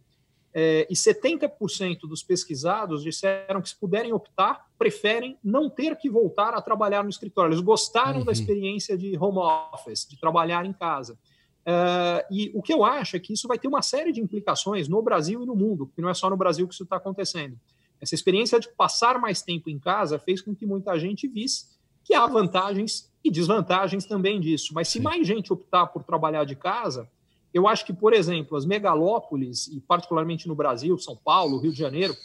é, 0.55 0.85
e 0.87 0.93
70% 0.93 2.01
dos 2.01 2.21
pesquisados 2.21 3.01
disseram 3.01 3.59
que, 3.59 3.69
se 3.69 3.75
puderem 3.75 4.13
optar, 4.13 4.67
preferem 4.77 5.37
não 5.43 5.67
ter 5.67 5.95
que 5.97 6.09
voltar 6.09 6.53
a 6.53 6.61
trabalhar 6.61 7.03
no 7.03 7.09
escritório. 7.09 7.53
Eles 7.53 7.63
gostaram 7.63 8.19
uhum. 8.19 8.25
da 8.25 8.31
experiência 8.31 8.95
de 8.95 9.17
home 9.17 9.39
office, 9.73 10.07
de 10.07 10.19
trabalhar 10.19 10.63
em 10.65 10.73
casa. 10.73 11.17
Uh, 11.63 12.21
e 12.29 12.51
o 12.53 12.61
que 12.61 12.73
eu 12.73 12.83
acho 12.83 13.15
é 13.15 13.19
que 13.19 13.33
isso 13.33 13.47
vai 13.47 13.57
ter 13.57 13.67
uma 13.67 13.81
série 13.81 14.11
de 14.11 14.21
implicações 14.21 14.87
no 14.87 15.01
Brasil 15.01 15.41
e 15.41 15.45
no 15.45 15.55
mundo, 15.55 15.87
porque 15.87 16.01
não 16.01 16.09
é 16.09 16.13
só 16.13 16.29
no 16.29 16.37
Brasil 16.37 16.67
que 16.67 16.73
isso 16.73 16.83
está 16.83 16.97
acontecendo. 16.97 17.57
Essa 17.99 18.13
experiência 18.13 18.59
de 18.59 18.69
passar 18.75 19.17
mais 19.17 19.41
tempo 19.41 19.69
em 19.69 19.79
casa 19.79 20.19
fez 20.19 20.41
com 20.41 20.53
que 20.53 20.65
muita 20.65 20.99
gente 20.99 21.27
visse 21.27 21.67
que 22.03 22.13
há 22.13 22.27
vantagens 22.27 23.09
e 23.23 23.31
desvantagens 23.31 24.05
também 24.05 24.39
disso. 24.39 24.73
Mas 24.73 24.87
se 24.89 24.99
mais 24.99 25.25
gente 25.25 25.53
optar 25.53 25.87
por 25.87 26.03
trabalhar 26.03 26.43
de 26.43 26.55
casa, 26.55 27.09
eu 27.53 27.67
acho 27.67 27.85
que, 27.85 27.93
por 27.93 28.13
exemplo, 28.13 28.57
as 28.57 28.65
megalópolis, 28.65 29.67
e 29.67 29.79
particularmente 29.79 30.47
no 30.47 30.55
Brasil, 30.55 30.97
São 30.97 31.15
Paulo, 31.15 31.59
Rio 31.59 31.71
de 31.71 31.77
Janeiro, 31.77 32.15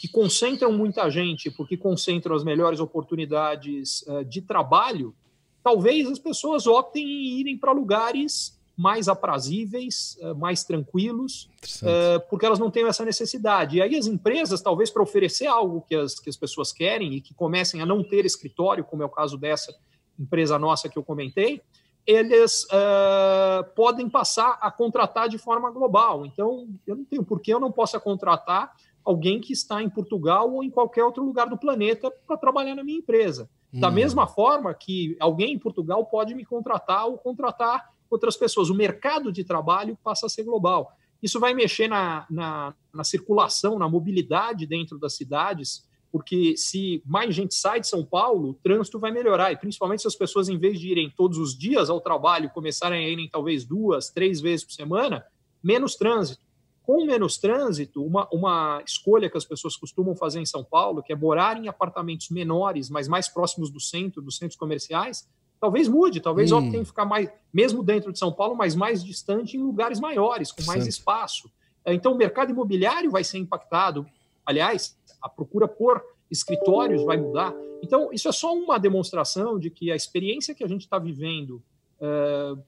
que 0.00 0.08
concentram 0.08 0.72
muita 0.72 1.10
gente 1.10 1.50
porque 1.50 1.76
concentram 1.76 2.34
as 2.34 2.44
melhores 2.44 2.80
oportunidades 2.80 4.02
uh, 4.02 4.24
de 4.24 4.40
trabalho, 4.40 5.14
talvez 5.62 6.08
as 6.08 6.18
pessoas 6.18 6.66
optem 6.66 7.04
em 7.04 7.40
irem 7.40 7.58
para 7.58 7.72
lugares 7.72 8.56
mais 8.76 9.08
aprazíveis, 9.08 10.18
uh, 10.20 10.34
mais 10.34 10.62
tranquilos, 10.62 11.48
uh, 11.82 12.20
porque 12.28 12.44
elas 12.44 12.58
não 12.58 12.70
têm 12.70 12.86
essa 12.86 13.04
necessidade. 13.04 13.78
E 13.78 13.82
aí 13.82 13.96
as 13.96 14.06
empresas, 14.06 14.60
talvez 14.60 14.90
para 14.90 15.02
oferecer 15.02 15.46
algo 15.46 15.80
que 15.88 15.96
as, 15.96 16.20
que 16.20 16.28
as 16.28 16.36
pessoas 16.36 16.72
querem 16.72 17.14
e 17.14 17.20
que 17.20 17.34
comecem 17.34 17.80
a 17.80 17.86
não 17.86 18.04
ter 18.04 18.24
escritório, 18.24 18.84
como 18.84 19.02
é 19.02 19.06
o 19.06 19.10
caso 19.10 19.36
dessa 19.38 19.74
empresa 20.18 20.58
nossa 20.58 20.88
que 20.88 20.98
eu 20.98 21.04
comentei, 21.04 21.60
eles 22.06 22.64
uh, 22.64 23.64
podem 23.74 24.08
passar 24.08 24.58
a 24.60 24.70
contratar 24.70 25.28
de 25.28 25.38
forma 25.38 25.70
global. 25.70 26.24
Então, 26.24 26.68
eu 26.86 26.94
não 26.94 27.04
tenho 27.04 27.24
por 27.24 27.40
que 27.40 27.52
eu 27.52 27.58
não 27.58 27.72
possa 27.72 27.98
contratar 27.98 28.72
alguém 29.04 29.40
que 29.40 29.52
está 29.52 29.82
em 29.82 29.90
Portugal 29.90 30.52
ou 30.52 30.62
em 30.62 30.70
qualquer 30.70 31.04
outro 31.04 31.24
lugar 31.24 31.48
do 31.48 31.58
planeta 31.58 32.12
para 32.26 32.36
trabalhar 32.36 32.74
na 32.74 32.84
minha 32.84 32.98
empresa. 32.98 33.48
Hum. 33.72 33.80
Da 33.80 33.90
mesma 33.90 34.26
forma 34.26 34.72
que 34.72 35.16
alguém 35.18 35.54
em 35.54 35.58
Portugal 35.58 36.04
pode 36.06 36.34
me 36.34 36.44
contratar 36.44 37.06
ou 37.06 37.18
contratar 37.18 37.92
outras 38.10 38.36
pessoas. 38.36 38.70
O 38.70 38.74
mercado 38.74 39.32
de 39.32 39.44
trabalho 39.44 39.98
passa 40.02 40.26
a 40.26 40.28
ser 40.28 40.44
global. 40.44 40.92
Isso 41.22 41.40
vai 41.40 41.54
mexer 41.54 41.88
na, 41.88 42.26
na, 42.30 42.74
na 42.92 43.04
circulação, 43.04 43.78
na 43.78 43.88
mobilidade 43.88 44.66
dentro 44.66 44.98
das 44.98 45.14
cidades, 45.14 45.85
porque 46.10 46.56
se 46.56 47.02
mais 47.04 47.34
gente 47.34 47.54
sai 47.54 47.80
de 47.80 47.88
São 47.88 48.04
Paulo, 48.04 48.50
o 48.50 48.54
trânsito 48.54 48.98
vai 48.98 49.10
melhorar, 49.10 49.52
e 49.52 49.56
principalmente 49.56 50.02
se 50.02 50.08
as 50.08 50.14
pessoas, 50.14 50.48
em 50.48 50.58
vez 50.58 50.80
de 50.80 50.88
irem 50.88 51.12
todos 51.16 51.38
os 51.38 51.56
dias 51.56 51.90
ao 51.90 52.00
trabalho, 52.00 52.50
começarem 52.50 53.04
a 53.04 53.08
irem 53.08 53.28
talvez 53.28 53.64
duas, 53.64 54.10
três 54.10 54.40
vezes 54.40 54.64
por 54.64 54.72
semana, 54.72 55.24
menos 55.62 55.96
trânsito. 55.96 56.44
Com 56.82 57.04
menos 57.04 57.36
trânsito, 57.36 58.04
uma, 58.04 58.28
uma 58.32 58.80
escolha 58.86 59.28
que 59.28 59.36
as 59.36 59.44
pessoas 59.44 59.76
costumam 59.76 60.14
fazer 60.14 60.40
em 60.40 60.46
São 60.46 60.62
Paulo, 60.62 61.02
que 61.02 61.12
é 61.12 61.16
morar 61.16 61.56
em 61.56 61.66
apartamentos 61.66 62.30
menores, 62.30 62.88
mas 62.88 63.08
mais 63.08 63.28
próximos 63.28 63.70
do 63.70 63.80
centro, 63.80 64.22
dos 64.22 64.36
centros 64.36 64.56
comerciais, 64.56 65.28
talvez 65.60 65.88
mude, 65.88 66.20
talvez 66.20 66.52
hum. 66.52 66.58
optem 66.58 66.84
ficar 66.84 67.04
mais, 67.04 67.28
mesmo 67.52 67.82
dentro 67.82 68.12
de 68.12 68.18
São 68.18 68.32
Paulo, 68.32 68.54
mas 68.54 68.76
mais 68.76 69.04
distante 69.04 69.56
em 69.56 69.60
lugares 69.60 69.98
maiores, 69.98 70.52
com 70.52 70.62
mais 70.62 70.86
espaço. 70.86 71.50
Então, 71.84 72.12
o 72.12 72.16
mercado 72.16 72.50
imobiliário 72.50 73.10
vai 73.10 73.22
ser 73.22 73.38
impactado. 73.38 74.06
Aliás, 74.44 74.96
a 75.26 75.28
procura 75.28 75.68
por 75.68 76.02
escritórios 76.30 77.04
vai 77.04 77.16
mudar. 77.16 77.54
Então, 77.82 78.10
isso 78.12 78.28
é 78.28 78.32
só 78.32 78.54
uma 78.54 78.78
demonstração 78.78 79.58
de 79.58 79.70
que 79.70 79.90
a 79.90 79.96
experiência 79.96 80.54
que 80.54 80.64
a 80.64 80.68
gente 80.68 80.82
está 80.82 80.98
vivendo 80.98 81.62
uh, 82.00 82.60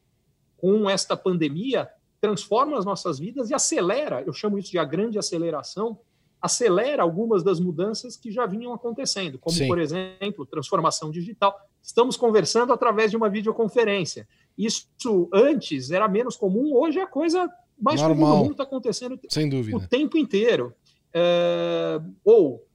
com 0.56 0.88
esta 0.90 1.16
pandemia 1.16 1.88
transforma 2.20 2.76
as 2.76 2.84
nossas 2.84 3.18
vidas 3.18 3.48
e 3.50 3.54
acelera, 3.54 4.22
eu 4.26 4.32
chamo 4.32 4.58
isso 4.58 4.70
de 4.70 4.78
a 4.78 4.84
grande 4.84 5.18
aceleração, 5.18 5.98
acelera 6.40 7.02
algumas 7.02 7.42
das 7.42 7.58
mudanças 7.58 8.16
que 8.16 8.30
já 8.30 8.46
vinham 8.46 8.72
acontecendo, 8.72 9.38
como, 9.38 9.56
Sim. 9.56 9.66
por 9.66 9.78
exemplo, 9.78 10.46
transformação 10.46 11.10
digital. 11.10 11.56
Estamos 11.82 12.16
conversando 12.16 12.72
através 12.72 13.10
de 13.10 13.16
uma 13.16 13.28
videoconferência. 13.28 14.26
Isso 14.56 14.88
antes 15.32 15.90
era 15.90 16.08
menos 16.08 16.36
comum, 16.36 16.74
hoje 16.74 16.98
é 16.98 17.02
a 17.02 17.06
coisa 17.06 17.48
mais 17.80 18.00
Normal. 18.00 18.16
comum 18.16 18.30
do 18.30 18.42
mundo, 18.42 18.52
está 18.52 18.64
acontecendo 18.64 19.18
Sem 19.28 19.48
dúvida. 19.48 19.76
o 19.76 19.86
tempo 19.86 20.18
inteiro 20.18 20.74
uh, 21.14 22.14
ou 22.24 22.66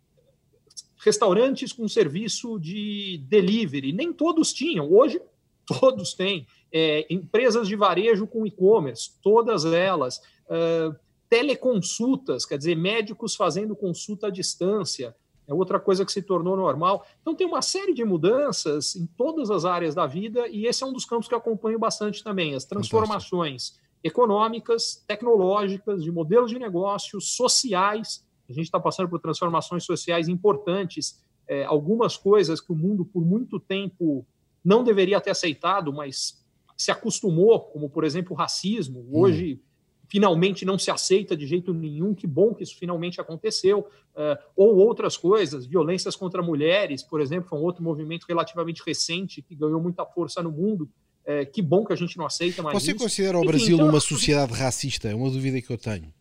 restaurantes 1.03 1.73
com 1.73 1.87
serviço 1.87 2.59
de 2.59 3.21
delivery. 3.27 3.91
Nem 3.91 4.13
todos 4.13 4.53
tinham, 4.53 4.91
hoje 4.91 5.21
todos 5.67 6.13
têm. 6.13 6.47
É, 6.71 7.05
empresas 7.09 7.67
de 7.67 7.75
varejo 7.75 8.25
com 8.25 8.45
e-commerce, 8.45 9.11
todas 9.21 9.65
elas. 9.65 10.17
Uh, 10.47 10.95
teleconsultas, 11.29 12.45
quer 12.45 12.57
dizer, 12.57 12.75
médicos 12.75 13.35
fazendo 13.35 13.75
consulta 13.75 14.27
à 14.27 14.29
distância, 14.29 15.15
é 15.47 15.53
outra 15.53 15.79
coisa 15.79 16.05
que 16.05 16.11
se 16.11 16.21
tornou 16.21 16.55
normal. 16.55 17.05
Então, 17.21 17.35
tem 17.35 17.45
uma 17.45 17.61
série 17.61 17.93
de 17.93 18.05
mudanças 18.05 18.95
em 18.95 19.05
todas 19.05 19.49
as 19.49 19.65
áreas 19.65 19.93
da 19.95 20.05
vida, 20.05 20.47
e 20.47 20.67
esse 20.67 20.83
é 20.83 20.85
um 20.85 20.93
dos 20.93 21.05
campos 21.05 21.27
que 21.27 21.33
eu 21.33 21.39
acompanho 21.39 21.79
bastante 21.79 22.23
também: 22.23 22.55
as 22.55 22.65
transformações 22.65 23.69
Fantástico. 23.69 23.83
Econômicas, 24.03 25.03
tecnológicas, 25.07 26.03
de 26.03 26.12
modelos 26.12 26.51
de 26.51 26.60
negócios, 26.60 27.36
sociais, 27.36 28.25
a 28.50 28.53
gente 28.53 28.65
está 28.65 28.79
passando 28.79 29.10
por 29.10 29.19
transformações 29.19 29.86
sociais 29.86 30.27
importantes, 30.27 31.24
é, 31.48 31.63
algumas 31.63 32.17
coisas 32.17 32.60
que 32.60 32.72
o 32.72 32.75
mundo 32.75 33.05
por 33.05 33.25
muito 33.25 33.60
tempo 33.60 34.25
não 34.63 34.83
deveria 34.83 35.22
ter 35.22 35.31
aceitado, 35.31 35.91
mas 35.93 36.43
se 36.77 36.91
acostumou, 36.91 37.60
como 37.60 37.89
por 37.89 38.03
exemplo 38.03 38.33
o 38.33 38.36
racismo, 38.36 39.00
hum. 39.00 39.22
hoje 39.22 39.62
finalmente 40.07 40.63
não 40.63 40.77
se 40.77 40.91
aceita 40.91 41.36
de 41.36 41.48
jeito 41.48 41.74
nenhum, 41.74 42.13
que 42.13 42.27
bom 42.27 42.53
que 42.53 42.63
isso 42.63 42.77
finalmente 42.77 43.19
aconteceu, 43.19 43.79
uh, 43.79 44.38
ou 44.55 44.75
outras 44.75 45.17
coisas, 45.17 45.65
violências 45.65 46.15
contra 46.15 46.41
mulheres, 46.41 47.01
por 47.01 47.19
exemplo, 47.19 47.50
foi 47.50 47.57
um 47.57 47.63
outro 47.63 47.83
movimento 47.83 48.25
relativamente 48.27 48.83
recente 48.86 49.41
que 49.41 49.55
ganhou 49.55 49.81
muita 49.81 50.05
força 50.05 50.43
no 50.43 50.51
mundo, 50.51 50.88
uh, 51.27 51.51
que 51.51 51.62
bom 51.62 51.86
que 51.86 51.94
a 51.94 51.96
gente 51.96 52.18
não 52.18 52.25
aceita 52.25 52.62
mais 52.62 52.82
Você 52.82 52.92
isso. 52.92 53.00
considera 53.00 53.38
o 53.38 53.42
Enfim, 53.42 53.48
Brasil 53.48 53.75
então, 53.75 53.89
uma 53.89 54.00
sociedade 54.00 54.53
racista? 54.53 55.10
É 55.10 55.15
uma 55.15 55.30
dúvida 55.30 55.62
que 55.62 55.72
eu 55.72 55.77
tenho 55.77 56.13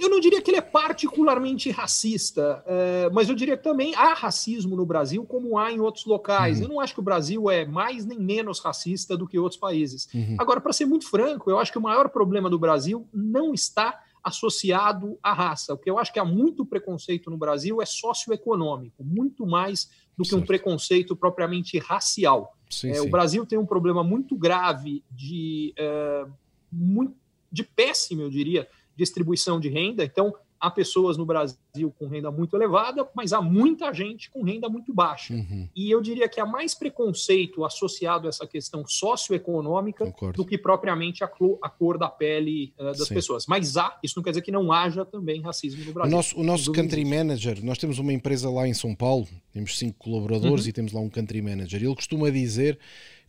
eu 0.00 0.08
não 0.08 0.20
diria 0.20 0.40
que 0.42 0.50
ele 0.50 0.58
é 0.58 0.62
particularmente 0.62 1.70
racista, 1.70 2.62
é, 2.66 3.10
mas 3.10 3.28
eu 3.28 3.34
diria 3.34 3.56
que 3.56 3.62
também 3.62 3.94
há 3.94 4.12
racismo 4.12 4.76
no 4.76 4.84
Brasil, 4.84 5.24
como 5.24 5.58
há 5.58 5.72
em 5.72 5.80
outros 5.80 6.04
locais. 6.04 6.58
Uhum. 6.58 6.64
Eu 6.64 6.68
não 6.68 6.80
acho 6.80 6.94
que 6.94 7.00
o 7.00 7.02
Brasil 7.02 7.50
é 7.50 7.64
mais 7.64 8.04
nem 8.04 8.18
menos 8.18 8.60
racista 8.60 9.16
do 9.16 9.26
que 9.26 9.38
outros 9.38 9.58
países. 9.58 10.08
Uhum. 10.12 10.36
Agora, 10.38 10.60
para 10.60 10.72
ser 10.72 10.84
muito 10.84 11.08
franco, 11.08 11.50
eu 11.50 11.58
acho 11.58 11.72
que 11.72 11.78
o 11.78 11.82
maior 11.82 12.08
problema 12.08 12.50
do 12.50 12.58
Brasil 12.58 13.08
não 13.12 13.54
está 13.54 14.00
associado 14.22 15.18
à 15.22 15.32
raça. 15.32 15.74
O 15.74 15.78
que 15.78 15.90
eu 15.90 15.98
acho 15.98 16.12
que 16.12 16.18
há 16.18 16.24
muito 16.24 16.64
preconceito 16.64 17.30
no 17.30 17.36
Brasil 17.36 17.82
é 17.82 17.86
socioeconômico, 17.86 19.02
muito 19.02 19.46
mais 19.46 19.90
do 20.16 20.24
que 20.24 20.34
um 20.34 20.42
preconceito 20.42 21.16
propriamente 21.16 21.78
racial. 21.78 22.56
Sim, 22.68 22.90
é, 22.90 22.94
sim. 22.94 23.00
O 23.00 23.10
Brasil 23.10 23.44
tem 23.46 23.58
um 23.58 23.66
problema 23.66 24.02
muito 24.02 24.36
grave 24.36 25.02
de, 25.10 25.74
é, 25.76 26.26
muito, 26.70 27.14
de 27.50 27.62
péssimo, 27.62 28.22
eu 28.22 28.30
diria, 28.30 28.68
distribuição 28.96 29.58
de 29.58 29.68
renda. 29.68 30.04
Então, 30.04 30.34
há 30.62 30.70
pessoas 30.70 31.16
no 31.16 31.26
Brasil 31.26 31.92
com 31.98 32.06
renda 32.06 32.30
muito 32.30 32.54
elevada, 32.56 33.06
mas 33.16 33.32
há 33.32 33.42
muita 33.42 33.92
gente 33.92 34.30
com 34.30 34.44
renda 34.44 34.68
muito 34.68 34.94
baixa. 34.94 35.34
Uhum. 35.34 35.68
E 35.74 35.90
eu 35.90 36.00
diria 36.00 36.28
que 36.28 36.40
há 36.40 36.46
mais 36.46 36.72
preconceito 36.72 37.64
associado 37.64 38.28
a 38.28 38.30
essa 38.30 38.46
questão 38.46 38.86
socioeconômica 38.86 40.04
Concordo. 40.04 40.36
do 40.36 40.46
que 40.48 40.56
propriamente 40.56 41.24
a, 41.24 41.30
a 41.62 41.68
cor 41.68 41.98
da 41.98 42.08
pele 42.08 42.72
uh, 42.78 42.84
das 42.84 43.08
Sim. 43.08 43.14
pessoas. 43.14 43.44
Mas 43.48 43.76
há, 43.76 43.98
isso 44.04 44.14
não 44.16 44.22
quer 44.22 44.30
dizer 44.30 44.42
que 44.42 44.52
não 44.52 44.70
haja 44.70 45.04
também 45.04 45.42
racismo 45.42 45.84
no 45.84 45.92
Brasil. 45.92 46.12
O 46.12 46.16
nosso, 46.16 46.38
o 46.38 46.44
nosso 46.44 46.70
country 46.70 47.04
manager, 47.04 47.64
nós 47.64 47.78
temos 47.78 47.98
uma 47.98 48.12
empresa 48.12 48.48
lá 48.48 48.68
em 48.68 48.74
São 48.74 48.94
Paulo, 48.94 49.26
temos 49.52 49.76
cinco 49.76 49.98
colaboradores 49.98 50.62
uhum. 50.64 50.70
e 50.70 50.72
temos 50.72 50.92
lá 50.92 51.00
um 51.00 51.10
country 51.10 51.42
manager. 51.42 51.82
Ele 51.82 51.94
costuma 51.96 52.30
dizer 52.30 52.78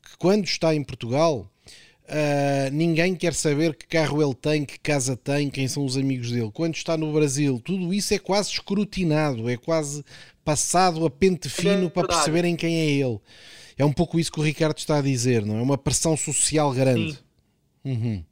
que 0.04 0.18
quando 0.20 0.44
está 0.44 0.76
em 0.76 0.84
Portugal 0.84 1.50
Uh, 2.06 2.70
ninguém 2.74 3.16
quer 3.16 3.34
saber 3.34 3.76
que 3.76 3.88
carro 3.88 4.22
ele 4.22 4.36
tem, 4.36 4.66
que 4.66 4.78
casa 4.78 5.16
tem, 5.16 5.50
quem 5.50 5.68
são 5.68 5.86
os 5.86 5.96
amigos 5.96 6.32
dele. 6.32 6.52
Quando 6.54 6.76
está 6.76 6.98
no 6.98 7.14
Brasil, 7.14 7.62
tudo 7.64 7.94
isso 7.94 8.14
é 8.14 8.20
quase 8.20 8.52
escrutinado, 8.52 9.50
é 9.50 9.56
quase 9.56 10.04
passado 10.44 11.06
a 11.06 11.10
pente 11.10 11.48
fino 11.48 11.86
é 11.86 11.90
para 11.90 12.10
perceberem 12.10 12.56
quem 12.58 12.76
é 12.76 12.90
ele. 12.92 13.20
É 13.78 13.86
um 13.86 13.94
pouco 13.94 14.20
isso 14.20 14.32
que 14.32 14.40
o 14.40 14.44
Ricardo 14.44 14.78
está 14.78 14.98
a 14.98 15.02
dizer, 15.02 15.46
não 15.46 15.58
é? 15.58 15.62
Uma 15.62 15.78
pressão 15.78 16.16
social 16.18 16.74
grande. 16.74 17.18
Uhum. 17.86 18.24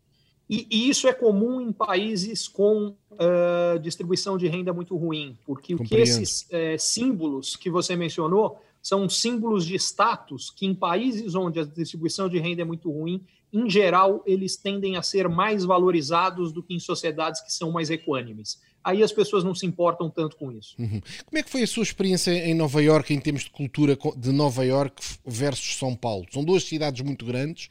E, 0.49 0.67
e, 0.69 0.89
isso 0.89 1.07
é 1.07 1.13
comum 1.13 1.61
em 1.61 1.71
países 1.71 2.49
com 2.49 2.87
uh, 2.87 3.79
distribuição 3.81 4.37
de 4.37 4.49
renda 4.49 4.73
muito 4.73 4.97
ruim, 4.97 5.37
porque 5.45 5.73
o 5.75 5.77
que 5.77 5.95
esses 5.95 6.41
uh, 6.41 6.77
símbolos 6.77 7.55
que 7.55 7.69
você 7.69 7.95
mencionou 7.95 8.59
são 8.81 9.07
símbolos 9.07 9.65
de 9.65 9.75
status 9.75 10.49
que 10.49 10.65
em 10.65 10.75
países 10.75 11.35
onde 11.35 11.59
a 11.59 11.63
distribuição 11.63 12.27
de 12.27 12.37
renda 12.37 12.63
é 12.63 12.65
muito 12.65 12.91
ruim, 12.91 13.23
em 13.53 13.69
geral, 13.69 14.23
eles 14.25 14.55
tendem 14.55 14.95
a 14.95 15.01
ser 15.01 15.27
mais 15.27 15.65
valorizados 15.65 16.51
do 16.51 16.63
que 16.63 16.73
em 16.73 16.79
sociedades 16.79 17.41
que 17.41 17.51
são 17.51 17.71
mais 17.71 17.89
equânimes. 17.89 18.59
Aí 18.83 19.03
as 19.03 19.11
pessoas 19.11 19.43
não 19.43 19.53
se 19.53 19.65
importam 19.65 20.09
tanto 20.09 20.35
com 20.37 20.51
isso. 20.51 20.75
Uhum. 20.79 21.01
Como 21.25 21.37
é 21.37 21.43
que 21.43 21.49
foi 21.49 21.61
a 21.61 21.67
sua 21.67 21.83
experiência 21.83 22.31
em 22.31 22.55
Nova 22.55 22.81
York 22.81 23.13
em 23.13 23.19
termos 23.19 23.43
de 23.43 23.51
cultura 23.51 23.97
de 24.17 24.31
Nova 24.31 24.65
York 24.65 25.03
versus 25.25 25.77
São 25.77 25.95
Paulo? 25.95 26.25
São 26.31 26.43
duas 26.43 26.63
cidades 26.63 27.01
muito 27.01 27.25
grandes, 27.25 27.69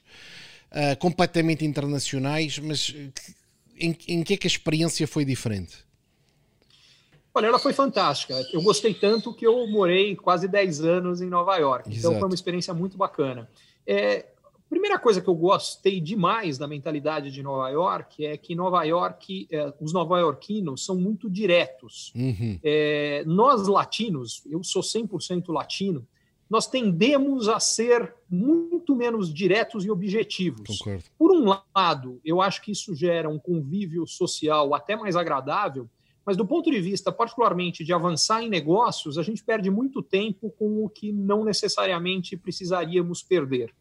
uh, 0.71 0.97
completamente 0.99 1.65
internacionais, 1.65 2.59
mas 2.59 2.95
em, 3.77 3.97
em 4.07 4.23
que 4.23 4.35
é 4.35 4.37
que 4.37 4.47
a 4.47 4.51
experiência 4.51 5.07
foi 5.09 5.25
diferente? 5.25 5.79
Olha, 7.35 7.47
ela 7.47 7.59
foi 7.59 7.73
fantástica. 7.73 8.35
Eu 8.53 8.61
gostei 8.63 8.93
tanto 8.93 9.33
que 9.33 9.47
eu 9.47 9.67
morei 9.67 10.15
quase 10.17 10.47
10 10.47 10.81
anos 10.83 11.21
em 11.21 11.29
Nova 11.29 11.57
York. 11.57 11.89
Então 11.89 12.11
Exato. 12.11 12.19
foi 12.19 12.29
uma 12.29 12.35
experiência 12.35 12.75
muito 12.75 12.97
bacana. 12.97 13.49
É, 13.87 14.27
Primeira 14.71 15.01
coisa 15.01 15.21
que 15.21 15.27
eu 15.27 15.35
gostei 15.35 16.01
demais 16.01 16.57
da 16.57 16.69
mentalidade 16.69 17.33
de 17.33 17.43
Nova 17.43 17.69
York 17.71 18.25
é 18.25 18.37
que 18.37 18.55
Nova 18.55 18.85
York, 18.85 19.49
é, 19.51 19.75
os 19.81 19.93
nova-iorquinos 19.93 20.85
são 20.85 20.95
muito 20.95 21.29
diretos. 21.29 22.13
Uhum. 22.15 22.57
É, 22.63 23.25
nós 23.27 23.67
latinos, 23.67 24.45
eu 24.49 24.63
sou 24.63 24.81
100% 24.81 25.53
latino, 25.53 26.07
nós 26.49 26.69
tendemos 26.69 27.49
a 27.49 27.59
ser 27.59 28.15
muito 28.31 28.95
menos 28.95 29.35
diretos 29.35 29.85
e 29.85 29.91
objetivos. 29.91 30.79
Concordo. 30.79 31.05
Por 31.19 31.33
um 31.33 31.59
lado, 31.75 32.21
eu 32.25 32.41
acho 32.41 32.63
que 32.63 32.71
isso 32.71 32.95
gera 32.95 33.29
um 33.29 33.41
convívio 33.41 34.07
social 34.07 34.73
até 34.73 34.95
mais 34.95 35.17
agradável, 35.17 35.91
mas 36.25 36.37
do 36.37 36.47
ponto 36.47 36.71
de 36.71 36.81
vista, 36.81 37.11
particularmente, 37.11 37.83
de 37.83 37.93
avançar 37.93 38.41
em 38.41 38.49
negócios, 38.49 39.19
a 39.19 39.23
gente 39.25 39.43
perde 39.43 39.69
muito 39.69 40.01
tempo 40.01 40.49
com 40.57 40.85
o 40.85 40.89
que 40.89 41.11
não 41.11 41.45
necessariamente 41.45 42.37
precisaríamos 42.37 43.21
perder. 43.21 43.75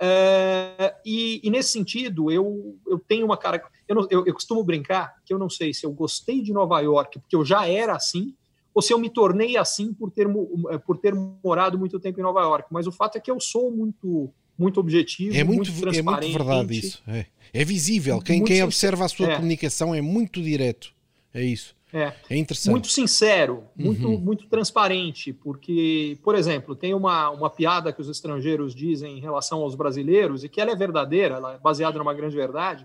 É, 0.00 0.94
e, 1.04 1.40
e, 1.42 1.50
nesse 1.50 1.70
sentido, 1.70 2.30
eu, 2.30 2.76
eu 2.86 2.98
tenho 2.98 3.24
uma 3.24 3.36
cara. 3.36 3.62
Eu, 3.86 3.94
não, 3.94 4.06
eu, 4.10 4.26
eu, 4.26 4.34
costumo 4.34 4.64
brincar 4.64 5.14
que 5.24 5.32
eu 5.32 5.38
não 5.38 5.48
sei 5.48 5.72
se 5.72 5.86
eu 5.86 5.92
gostei 5.92 6.42
de 6.42 6.52
Nova 6.52 6.80
York 6.80 7.20
porque 7.20 7.36
eu 7.36 7.44
já 7.44 7.68
era 7.68 7.94
assim, 7.94 8.34
ou 8.74 8.82
se 8.82 8.92
eu 8.92 8.98
me 8.98 9.08
tornei 9.08 9.56
assim 9.56 9.94
por 9.94 10.10
ter, 10.10 10.26
é, 10.70 10.78
por 10.78 10.98
ter 10.98 11.14
morado 11.14 11.78
muito 11.78 12.00
tempo 12.00 12.18
em 12.18 12.22
Nova 12.22 12.40
York. 12.40 12.68
Mas 12.70 12.86
o 12.86 12.92
fato 12.92 13.16
é 13.16 13.20
que 13.20 13.30
eu 13.30 13.38
sou 13.38 13.70
muito, 13.70 14.30
muito 14.58 14.80
objetivo, 14.80 15.36
é 15.36 15.44
muito, 15.44 15.70
muito 15.70 15.80
transparente. 15.80 16.34
É 16.34 16.38
muito 16.38 16.44
verdade 16.44 16.78
isso. 16.78 17.02
É, 17.06 17.26
é 17.52 17.64
visível. 17.64 18.20
Quem, 18.20 18.42
quem 18.42 18.62
observa 18.62 19.04
a 19.04 19.08
sua 19.08 19.30
é. 19.30 19.36
comunicação 19.36 19.94
é 19.94 20.00
muito 20.00 20.42
direto. 20.42 20.92
É 21.32 21.42
isso. 21.42 21.74
É, 21.94 22.12
é 22.28 22.36
interessante. 22.36 22.72
Muito 22.72 22.88
sincero, 22.88 23.62
muito, 23.76 24.08
uhum. 24.08 24.18
muito 24.18 24.48
transparente, 24.48 25.32
porque, 25.32 26.18
por 26.24 26.34
exemplo, 26.34 26.74
tem 26.74 26.92
uma, 26.92 27.30
uma 27.30 27.48
piada 27.48 27.92
que 27.92 28.00
os 28.00 28.08
estrangeiros 28.08 28.74
dizem 28.74 29.16
em 29.16 29.20
relação 29.20 29.60
aos 29.60 29.76
brasileiros, 29.76 30.42
e 30.42 30.48
que 30.48 30.60
ela 30.60 30.72
é 30.72 30.76
verdadeira, 30.76 31.36
ela 31.36 31.54
é 31.54 31.58
baseada 31.58 31.96
numa 31.96 32.12
grande 32.12 32.34
verdade, 32.34 32.84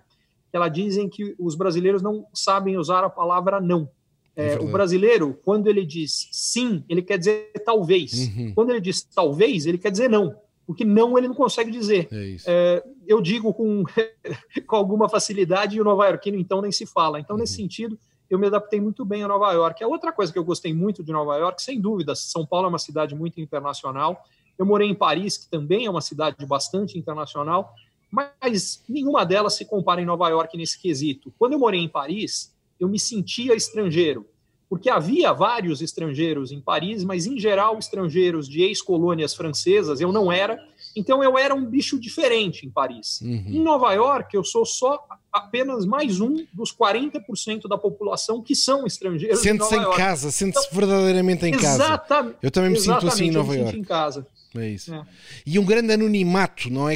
ela 0.54 0.70
dizem 0.70 1.10
que 1.10 1.36
os 1.40 1.56
brasileiros 1.56 2.04
não 2.04 2.28
sabem 2.32 2.78
usar 2.78 3.04
a 3.04 3.10
palavra 3.10 3.60
não. 3.60 3.90
É, 4.36 4.54
é 4.54 4.60
o 4.60 4.72
brasileiro, 4.72 5.38
quando 5.44 5.68
ele 5.68 5.84
diz 5.84 6.30
sim, 6.32 6.84
ele 6.88 7.02
quer 7.02 7.18
dizer 7.18 7.52
talvez. 7.66 8.14
Uhum. 8.14 8.54
Quando 8.54 8.70
ele 8.70 8.80
diz 8.80 9.02
talvez, 9.02 9.66
ele 9.66 9.80
quer 9.80 9.90
dizer 9.90 10.08
não. 10.08 10.36
Porque 10.68 10.86
não 10.86 11.18
ele 11.18 11.28
não 11.28 11.36
consegue 11.36 11.72
dizer. 11.72 12.08
É 12.12 12.38
é, 12.46 12.84
eu 13.08 13.20
digo 13.22 13.52
com, 13.56 13.84
com 14.68 14.76
alguma 14.76 15.10
facilidade 15.10 15.76
e 15.76 15.82
o 15.82 15.84
nova-iorquino 15.84 16.38
então 16.38 16.62
nem 16.62 16.72
se 16.72 16.86
fala. 16.86 17.20
Então, 17.20 17.36
uhum. 17.36 17.42
nesse 17.42 17.56
sentido, 17.56 18.00
eu 18.30 18.38
me 18.38 18.48
adaptei 18.48 18.80
muito 18.80 19.04
bem 19.04 19.24
a 19.24 19.28
Nova 19.28 19.52
York. 19.52 19.84
A 19.84 19.88
outra 19.88 20.12
coisa 20.12 20.32
que 20.32 20.38
eu 20.38 20.44
gostei 20.44 20.74
muito 20.74 21.04
de 21.04 21.12
Nova 21.12 21.36
York, 21.38 21.62
sem 21.62 21.82
dúvida, 21.82 22.14
São 22.16 22.46
Paulo 22.46 22.68
é 22.68 22.70
uma 22.70 22.80
cidade 22.80 23.16
muito 23.16 23.42
internacional. 23.42 24.24
Eu 24.58 24.66
morei 24.66 24.88
em 24.90 24.96
Paris, 24.96 25.38
que 25.38 25.50
também 25.50 25.86
é 25.86 25.90
uma 25.90 26.02
cidade 26.02 26.46
bastante 26.46 26.98
internacional, 26.98 27.74
mas 28.12 28.84
nenhuma 28.88 29.26
delas 29.26 29.56
se 29.56 29.66
compara 29.66 30.02
em 30.02 30.06
Nova 30.06 30.28
York 30.30 30.58
nesse 30.58 30.80
quesito. 30.80 31.34
Quando 31.40 31.54
eu 31.54 31.60
morei 31.60 31.80
em 31.80 31.90
Paris, 31.90 32.54
eu 32.80 32.88
me 32.88 33.00
sentia 33.00 33.56
estrangeiro, 33.56 34.26
porque 34.70 34.90
havia 34.90 35.34
vários 35.34 35.82
estrangeiros 35.82 36.52
em 36.52 36.62
Paris, 36.62 37.04
mas 37.04 37.26
em 37.26 37.40
geral 37.40 37.80
estrangeiros 37.80 38.48
de 38.48 38.62
ex-colônias 38.62 39.34
francesas, 39.34 40.00
eu 40.00 40.12
não 40.12 40.32
era, 40.32 40.64
então 41.00 41.24
eu 41.24 41.38
era 41.38 41.56
um 41.56 41.66
bicho 41.66 41.98
diferente 41.98 42.66
em 42.66 42.70
Paris. 42.70 43.22
Uhum. 43.22 43.46
Em 43.48 43.62
Nova 43.62 43.94
York, 43.94 44.36
eu 44.36 44.44
sou 44.44 44.66
só 44.66 45.06
apenas 45.32 45.86
mais 45.86 46.20
um 46.20 46.46
dos 46.54 46.76
40% 46.76 47.68
da 47.70 47.78
população 47.78 48.42
que 48.42 48.54
são 48.54 48.86
estrangeiros. 48.86 49.40
Sente-se 49.40 49.76
em, 49.76 49.92
casa, 49.92 50.30
sente-se 50.30 50.68
então, 50.68 50.78
verdadeiramente 50.78 51.46
em 51.46 51.52
casa. 51.52 52.02
Eu 52.42 52.52
também 52.52 52.72
me 52.72 52.80
sinto 52.80 53.08
assim 53.08 53.26
em 53.26 53.32
Nova 53.32 53.56
York. 53.56 53.78
Em 53.78 53.84
casa. 53.84 54.28
É 54.56 54.68
isso. 54.68 54.94
É. 54.94 55.06
E 55.46 55.58
um 55.58 55.66
grande 55.66 55.94
anonimato, 55.94 56.70
não 56.70 56.90
é? 56.90 56.96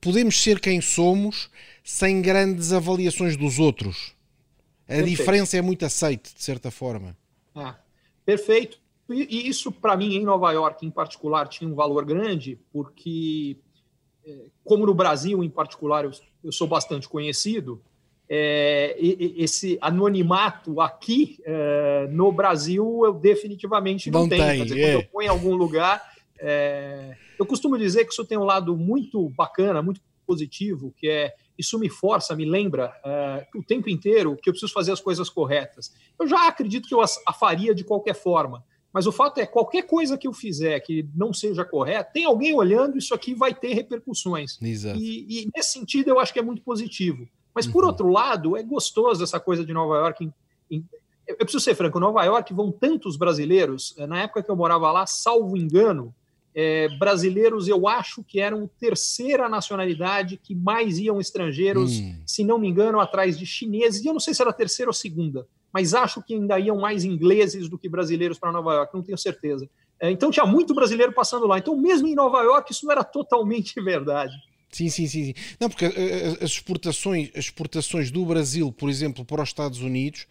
Podemos 0.00 0.40
ser 0.40 0.60
quem 0.60 0.80
somos 0.80 1.50
sem 1.82 2.22
grandes 2.22 2.72
avaliações 2.72 3.36
dos 3.36 3.58
outros. 3.58 4.14
A 4.84 4.94
Perfeito. 4.94 5.08
diferença 5.10 5.56
é 5.56 5.62
muito 5.62 5.84
aceite, 5.84 6.34
de 6.34 6.42
certa 6.42 6.70
forma. 6.70 7.16
É. 7.54 7.74
Perfeito. 8.24 8.78
E 9.08 9.48
isso, 9.48 9.70
para 9.70 9.96
mim, 9.96 10.14
em 10.14 10.24
Nova 10.24 10.50
York, 10.52 10.84
em 10.86 10.90
particular, 10.90 11.48
tinha 11.48 11.70
um 11.70 11.74
valor 11.74 12.04
grande, 12.04 12.58
porque, 12.72 13.58
é, 14.26 14.46
como 14.64 14.86
no 14.86 14.94
Brasil, 14.94 15.44
em 15.44 15.50
particular, 15.50 16.08
eu 16.42 16.52
sou 16.52 16.66
bastante 16.66 17.08
conhecido, 17.08 17.82
é, 18.28 18.96
esse 18.98 19.76
anonimato 19.80 20.80
aqui 20.80 21.38
é, 21.44 22.08
no 22.10 22.32
Brasil 22.32 23.02
eu 23.04 23.12
definitivamente 23.12 24.10
não, 24.10 24.22
não 24.22 24.28
tenho. 24.28 24.44
Tem, 24.44 24.62
dizer, 24.64 24.80
é. 24.80 24.92
Quando 24.92 25.02
eu 25.02 25.08
ponho 25.08 25.26
em 25.26 25.28
algum 25.28 25.54
lugar, 25.54 26.02
é, 26.38 27.16
eu 27.38 27.44
costumo 27.44 27.76
dizer 27.76 28.04
que 28.04 28.12
isso 28.12 28.24
tem 28.24 28.38
um 28.38 28.44
lado 28.44 28.76
muito 28.76 29.28
bacana, 29.30 29.82
muito 29.82 30.00
positivo, 30.26 30.92
que 30.96 31.08
é 31.08 31.34
isso 31.56 31.78
me 31.78 31.88
força, 31.88 32.34
me 32.34 32.44
lembra 32.44 32.92
é, 33.04 33.46
o 33.54 33.62
tempo 33.62 33.90
inteiro 33.90 34.36
que 34.36 34.48
eu 34.48 34.52
preciso 34.52 34.72
fazer 34.72 34.92
as 34.92 35.00
coisas 35.00 35.28
corretas. 35.28 35.92
Eu 36.18 36.26
já 36.26 36.48
acredito 36.48 36.88
que 36.88 36.94
eu 36.94 37.00
a 37.02 37.32
faria 37.32 37.74
de 37.74 37.84
qualquer 37.84 38.14
forma, 38.14 38.64
Mas 38.94 39.08
o 39.08 39.12
fato 39.12 39.40
é, 39.40 39.46
qualquer 39.46 39.82
coisa 39.82 40.16
que 40.16 40.28
eu 40.28 40.32
fizer 40.32 40.78
que 40.78 41.04
não 41.16 41.32
seja 41.32 41.64
correta, 41.64 42.12
tem 42.14 42.24
alguém 42.24 42.54
olhando, 42.54 42.96
isso 42.96 43.12
aqui 43.12 43.34
vai 43.34 43.52
ter 43.52 43.74
repercussões. 43.74 44.56
E, 44.96 45.42
e 45.42 45.50
nesse 45.52 45.72
sentido 45.72 46.10
eu 46.10 46.20
acho 46.20 46.32
que 46.32 46.38
é 46.38 46.42
muito 46.42 46.62
positivo. 46.62 47.28
Mas, 47.52 47.66
por 47.66 47.82
uhum. 47.82 47.90
outro 47.90 48.08
lado, 48.08 48.56
é 48.56 48.62
gostoso 48.62 49.24
essa 49.24 49.40
coisa 49.40 49.64
de 49.64 49.72
Nova 49.72 49.96
York. 49.96 50.24
Em, 50.24 50.32
em, 50.70 50.84
eu 51.26 51.36
preciso 51.38 51.64
ser 51.64 51.74
franco, 51.74 51.98
Nova 51.98 52.22
York 52.24 52.54
vão 52.54 52.70
tantos 52.70 53.16
brasileiros. 53.16 53.96
Eh, 53.98 54.06
na 54.06 54.22
época 54.22 54.44
que 54.44 54.50
eu 54.50 54.56
morava 54.56 54.92
lá, 54.92 55.06
salvo 55.06 55.56
engano, 55.56 56.14
é, 56.54 56.88
brasileiros 56.96 57.66
eu 57.66 57.88
acho 57.88 58.22
que 58.22 58.38
eram 58.38 58.70
terceira 58.78 59.48
nacionalidade 59.48 60.36
que 60.36 60.54
mais 60.54 60.98
iam 60.98 61.20
estrangeiros, 61.20 61.98
hum. 61.98 62.14
se 62.24 62.44
não 62.44 62.58
me 62.58 62.68
engano, 62.68 63.00
atrás 63.00 63.36
de 63.36 63.44
chineses. 63.44 64.04
E 64.04 64.06
eu 64.06 64.12
não 64.12 64.20
sei 64.20 64.34
se 64.34 64.42
era 64.42 64.52
terceira 64.52 64.88
ou 64.88 64.94
segunda, 64.94 65.48
mas 65.74 65.92
acho 65.92 66.22
que 66.22 66.34
ainda 66.34 66.56
iam 66.60 66.78
mais 66.78 67.04
ingleses 67.04 67.68
do 67.68 67.76
que 67.76 67.88
brasileiros 67.88 68.38
para 68.38 68.52
Nova 68.52 68.72
York, 68.74 68.94
não 68.94 69.02
tenho 69.02 69.18
certeza. 69.18 69.68
É, 70.00 70.08
então 70.08 70.30
tinha 70.30 70.46
muito 70.46 70.72
brasileiro 70.72 71.12
passando 71.12 71.48
lá. 71.48 71.58
Então, 71.58 71.76
mesmo 71.76 72.06
em 72.06 72.14
Nova 72.14 72.40
York, 72.42 72.70
isso 72.70 72.86
não 72.86 72.92
era 72.92 73.02
totalmente 73.02 73.74
verdade. 73.82 74.32
Sim, 74.70 74.88
sim, 74.88 75.08
sim. 75.08 75.24
sim. 75.24 75.34
Não, 75.58 75.68
porque 75.68 75.86
eh, 75.86 76.38
as 76.40 76.50
exportações, 76.50 77.30
as 77.34 77.46
exportações 77.46 78.10
do 78.12 78.24
Brasil, 78.24 78.70
por 78.70 78.88
exemplo, 78.88 79.24
para 79.24 79.42
os 79.42 79.48
Estados 79.48 79.80
Unidos, 79.80 80.26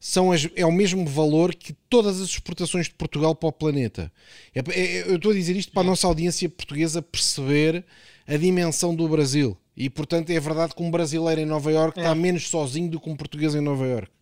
são 0.00 0.32
as, 0.32 0.48
é 0.54 0.64
o 0.64 0.72
mesmo 0.72 1.04
valor 1.06 1.54
que 1.54 1.74
todas 1.90 2.20
as 2.20 2.28
exportações 2.28 2.86
de 2.86 2.94
Portugal 2.94 3.34
para 3.34 3.48
o 3.48 3.52
planeta. 3.52 4.10
É, 4.54 4.60
é, 4.60 5.10
eu 5.10 5.16
estou 5.16 5.30
a 5.30 5.34
dizer 5.34 5.56
isto 5.56 5.72
para 5.72 5.82
a 5.82 5.86
nossa 5.86 6.06
audiência 6.06 6.48
portuguesa 6.48 7.02
perceber 7.02 7.84
a 8.26 8.36
dimensão 8.38 8.94
do 8.94 9.06
Brasil. 9.06 9.56
E, 9.76 9.90
portanto, 9.90 10.30
é 10.30 10.40
verdade 10.40 10.74
que 10.74 10.82
um 10.82 10.90
brasileiro 10.90 11.40
em 11.40 11.46
Nova 11.46 11.70
York 11.70 11.98
é. 11.98 12.02
está 12.02 12.14
menos 12.14 12.48
sozinho 12.48 12.90
do 12.90 12.98
que 12.98 13.10
um 13.10 13.16
português 13.16 13.54
em 13.54 13.60
Nova 13.60 13.86
York. 13.86 14.15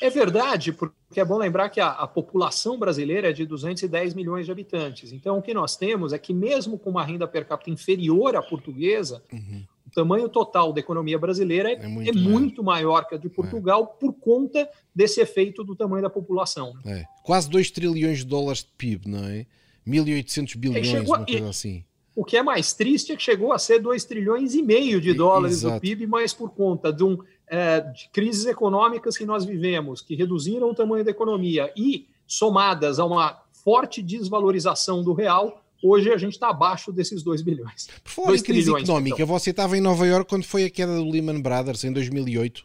É 0.00 0.10
verdade, 0.10 0.72
porque 0.72 1.18
é 1.18 1.24
bom 1.24 1.38
lembrar 1.38 1.70
que 1.70 1.80
a, 1.80 1.88
a, 1.88 2.06
população 2.06 2.78
brasileira 2.78 3.30
é 3.30 3.32
de 3.32 3.46
210 3.46 4.14
milhões 4.14 4.44
de 4.44 4.52
habitantes. 4.52 5.12
Então, 5.12 5.38
o 5.38 5.42
que 5.42 5.54
nós 5.54 5.76
temos 5.76 6.12
é 6.12 6.18
que, 6.18 6.34
mesmo 6.34 6.78
com 6.78 6.90
uma 6.90 7.04
renda 7.04 7.26
per 7.26 7.46
capita 7.46 7.70
inferior 7.70 8.36
à 8.36 8.42
portuguesa, 8.42 9.22
uhum. 9.32 9.64
o 9.86 9.90
tamanho 9.90 10.28
total 10.28 10.72
da 10.72 10.80
economia 10.80 11.18
brasileira 11.18 11.70
é, 11.70 11.74
é, 11.74 11.88
muito, 11.88 12.10
é 12.10 12.12
muito, 12.12 12.62
maior 12.62 13.06
que 13.06 13.14
a 13.14 13.18
de 13.18 13.30
Portugal 13.30 13.94
é. 13.96 14.00
por 14.00 14.12
conta 14.12 14.68
desse 14.94 15.20
efeito 15.20 15.64
do 15.64 15.74
tamanho 15.74 16.02
da 16.02 16.10
população. 16.10 16.74
É. 16.84 17.04
Quase 17.22 17.48
2 17.48 17.70
trilhões 17.70 18.18
de 18.18 18.26
dólares 18.26 18.60
de 18.60 18.70
PIB, 18.76 19.08
não 19.08 19.24
é? 19.24 19.46
1.800 19.86 20.56
bilhões, 20.56 21.08
uma 21.08 21.24
coisa 21.24 21.48
assim. 21.48 21.84
O 22.14 22.24
que 22.24 22.36
é 22.36 22.42
mais 22.42 22.72
triste 22.72 23.12
é 23.12 23.16
que 23.16 23.22
chegou 23.22 23.52
a 23.52 23.58
ser 23.58 23.78
2 23.78 24.04
trilhões 24.04 24.54
e 24.54 24.62
meio 24.62 25.00
de 25.02 25.12
dólares 25.12 25.58
Exato. 25.58 25.74
do 25.74 25.80
PIB, 25.80 26.06
mas 26.06 26.32
por 26.32 26.50
conta 26.50 26.90
de 26.90 27.04
um 27.04 27.18
é, 27.48 27.80
de 27.80 28.08
crises 28.12 28.46
econômicas 28.46 29.16
que 29.16 29.24
nós 29.24 29.44
vivemos, 29.44 30.00
que 30.00 30.14
reduziram 30.14 30.70
o 30.70 30.74
tamanho 30.74 31.04
da 31.04 31.10
economia 31.10 31.72
e 31.76 32.06
somadas 32.26 32.98
a 32.98 33.04
uma 33.04 33.40
forte 33.64 34.02
desvalorização 34.02 35.02
do 35.02 35.12
real, 35.12 35.62
hoje 35.82 36.12
a 36.12 36.16
gente 36.16 36.32
está 36.32 36.48
abaixo 36.50 36.92
desses 36.92 37.22
2 37.22 37.42
bilhões. 37.42 37.88
Por 38.02 38.10
falar 38.10 38.36
em 38.36 38.42
crise 38.42 38.70
económica, 38.70 39.22
então. 39.22 39.26
você 39.26 39.50
estava 39.50 39.76
em 39.76 39.80
Nova 39.80 40.06
York 40.06 40.28
quando 40.28 40.44
foi 40.44 40.64
a 40.64 40.70
queda 40.70 40.96
do 40.96 41.08
Lehman 41.08 41.40
Brothers, 41.40 41.84
em 41.84 41.92
2008? 41.92 42.64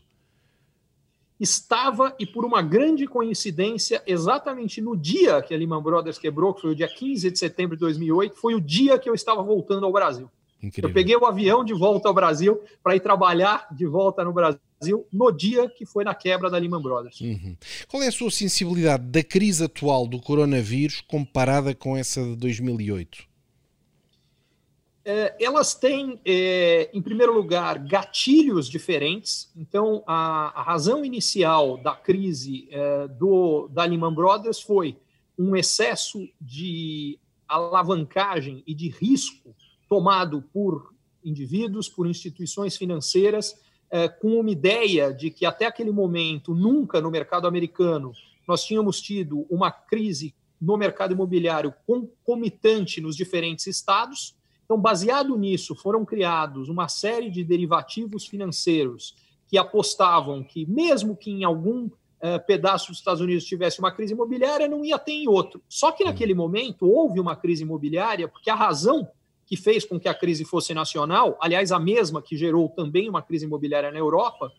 Estava, 1.39 2.15
e 2.19 2.25
por 2.25 2.45
uma 2.45 2.61
grande 2.61 3.07
coincidência, 3.07 4.03
exatamente 4.05 4.79
no 4.79 4.95
dia 4.95 5.41
que 5.41 5.53
a 5.55 5.57
Lehman 5.57 5.81
Brothers 5.81 6.19
quebrou, 6.19 6.53
que 6.53 6.61
foi 6.61 6.71
o 6.71 6.75
dia 6.75 6.87
15 6.87 7.31
de 7.31 7.39
setembro 7.39 7.75
de 7.75 7.79
2008, 7.79 8.35
foi 8.35 8.53
o 8.53 8.61
dia 8.61 8.99
que 8.99 9.09
eu 9.09 9.15
estava 9.15 9.41
voltando 9.41 9.85
ao 9.85 9.91
Brasil. 9.91 10.29
Incrível. 10.61 10.89
Eu 10.89 10.93
peguei 10.93 11.15
o 11.15 11.25
avião 11.25 11.63
de 11.63 11.73
volta 11.73 12.07
ao 12.07 12.13
Brasil 12.13 12.61
para 12.83 12.95
ir 12.95 12.99
trabalhar 12.99 13.67
de 13.71 13.87
volta 13.87 14.23
no 14.23 14.31
Brasil 14.31 14.59
no 15.11 15.31
dia 15.31 15.69
que 15.69 15.85
foi 15.85 16.03
na 16.03 16.15
quebra 16.15 16.49
da 16.49 16.57
Lehman 16.57 16.81
Brothers. 16.81 17.19
Uhum. 17.21 17.55
Qual 17.87 18.01
é 18.01 18.07
a 18.07 18.11
sua 18.11 18.31
sensibilidade 18.31 19.03
da 19.03 19.23
crise 19.23 19.63
atual 19.63 20.07
do 20.07 20.19
coronavírus 20.19 21.01
comparada 21.01 21.75
com 21.75 21.95
essa 21.95 22.23
de 22.23 22.35
2008? 22.35 23.31
É, 25.03 25.35
elas 25.43 25.73
têm, 25.73 26.19
é, 26.23 26.89
em 26.93 27.01
primeiro 27.01 27.33
lugar, 27.33 27.79
gatilhos 27.79 28.69
diferentes. 28.69 29.51
Então, 29.55 30.03
a, 30.05 30.59
a 30.59 30.63
razão 30.63 31.03
inicial 31.03 31.77
da 31.77 31.95
crise 31.95 32.67
é, 32.71 33.07
do, 33.07 33.67
da 33.69 33.83
Lehman 33.83 34.13
Brothers 34.13 34.61
foi 34.61 34.97
um 35.37 35.55
excesso 35.55 36.29
de 36.39 37.17
alavancagem 37.47 38.63
e 38.65 38.75
de 38.75 38.89
risco 38.89 39.55
tomado 39.89 40.41
por 40.53 40.93
indivíduos, 41.23 41.89
por 41.89 42.07
instituições 42.07 42.77
financeiras, 42.77 43.59
é, 43.91 44.07
com 44.07 44.39
uma 44.39 44.49
ideia 44.49 45.13
de 45.13 45.29
que 45.29 45.45
até 45.45 45.65
aquele 45.65 45.91
momento, 45.91 46.55
nunca 46.55 47.01
no 47.01 47.11
mercado 47.11 47.45
americano, 47.45 48.13
nós 48.47 48.63
tínhamos 48.63 49.01
tido 49.01 49.45
uma 49.49 49.69
crise 49.69 50.33
no 50.59 50.77
mercado 50.77 51.13
imobiliário 51.13 51.73
concomitante 51.85 53.01
nos 53.01 53.15
diferentes 53.15 53.67
estados. 53.67 54.35
Então, 54.63 54.79
baseado 54.79 55.37
nisso, 55.37 55.75
foram 55.75 56.05
criados 56.05 56.69
uma 56.69 56.87
série 56.87 57.29
de 57.29 57.43
derivativos 57.43 58.25
financeiros 58.25 59.15
que 59.47 59.57
apostavam 59.57 60.43
que, 60.43 60.65
mesmo 60.65 61.15
que 61.15 61.29
em 61.29 61.43
algum 61.43 61.87
uh, 61.87 62.45
pedaço 62.47 62.87
dos 62.87 62.99
Estados 62.99 63.19
Unidos 63.19 63.43
tivesse 63.43 63.79
uma 63.79 63.91
crise 63.91 64.13
imobiliária, 64.13 64.67
não 64.67 64.85
ia 64.85 64.97
ter 64.97 65.11
em 65.11 65.27
outro. 65.27 65.61
Só 65.67 65.91
que 65.91 66.05
naquele 66.05 66.33
momento 66.33 66.87
houve 66.87 67.19
uma 67.19 67.35
crise 67.35 67.63
imobiliária, 67.63 68.29
porque 68.29 68.49
a 68.49 68.55
razão 68.55 69.09
que 69.51 69.57
fez 69.57 69.83
com 69.83 69.99
que 69.99 70.07
a 70.07 70.13
crise 70.13 70.45
fosse 70.45 70.73
nacional, 70.73 71.37
aliás, 71.41 71.73
a 71.73 71.79
mesma 71.79 72.21
que 72.21 72.37
gerou 72.37 72.69
também 72.69 73.09
uma 73.09 73.21
crise 73.21 73.43
imobiliária 73.43 73.91
na 73.91 73.99
Europa, 73.99 74.49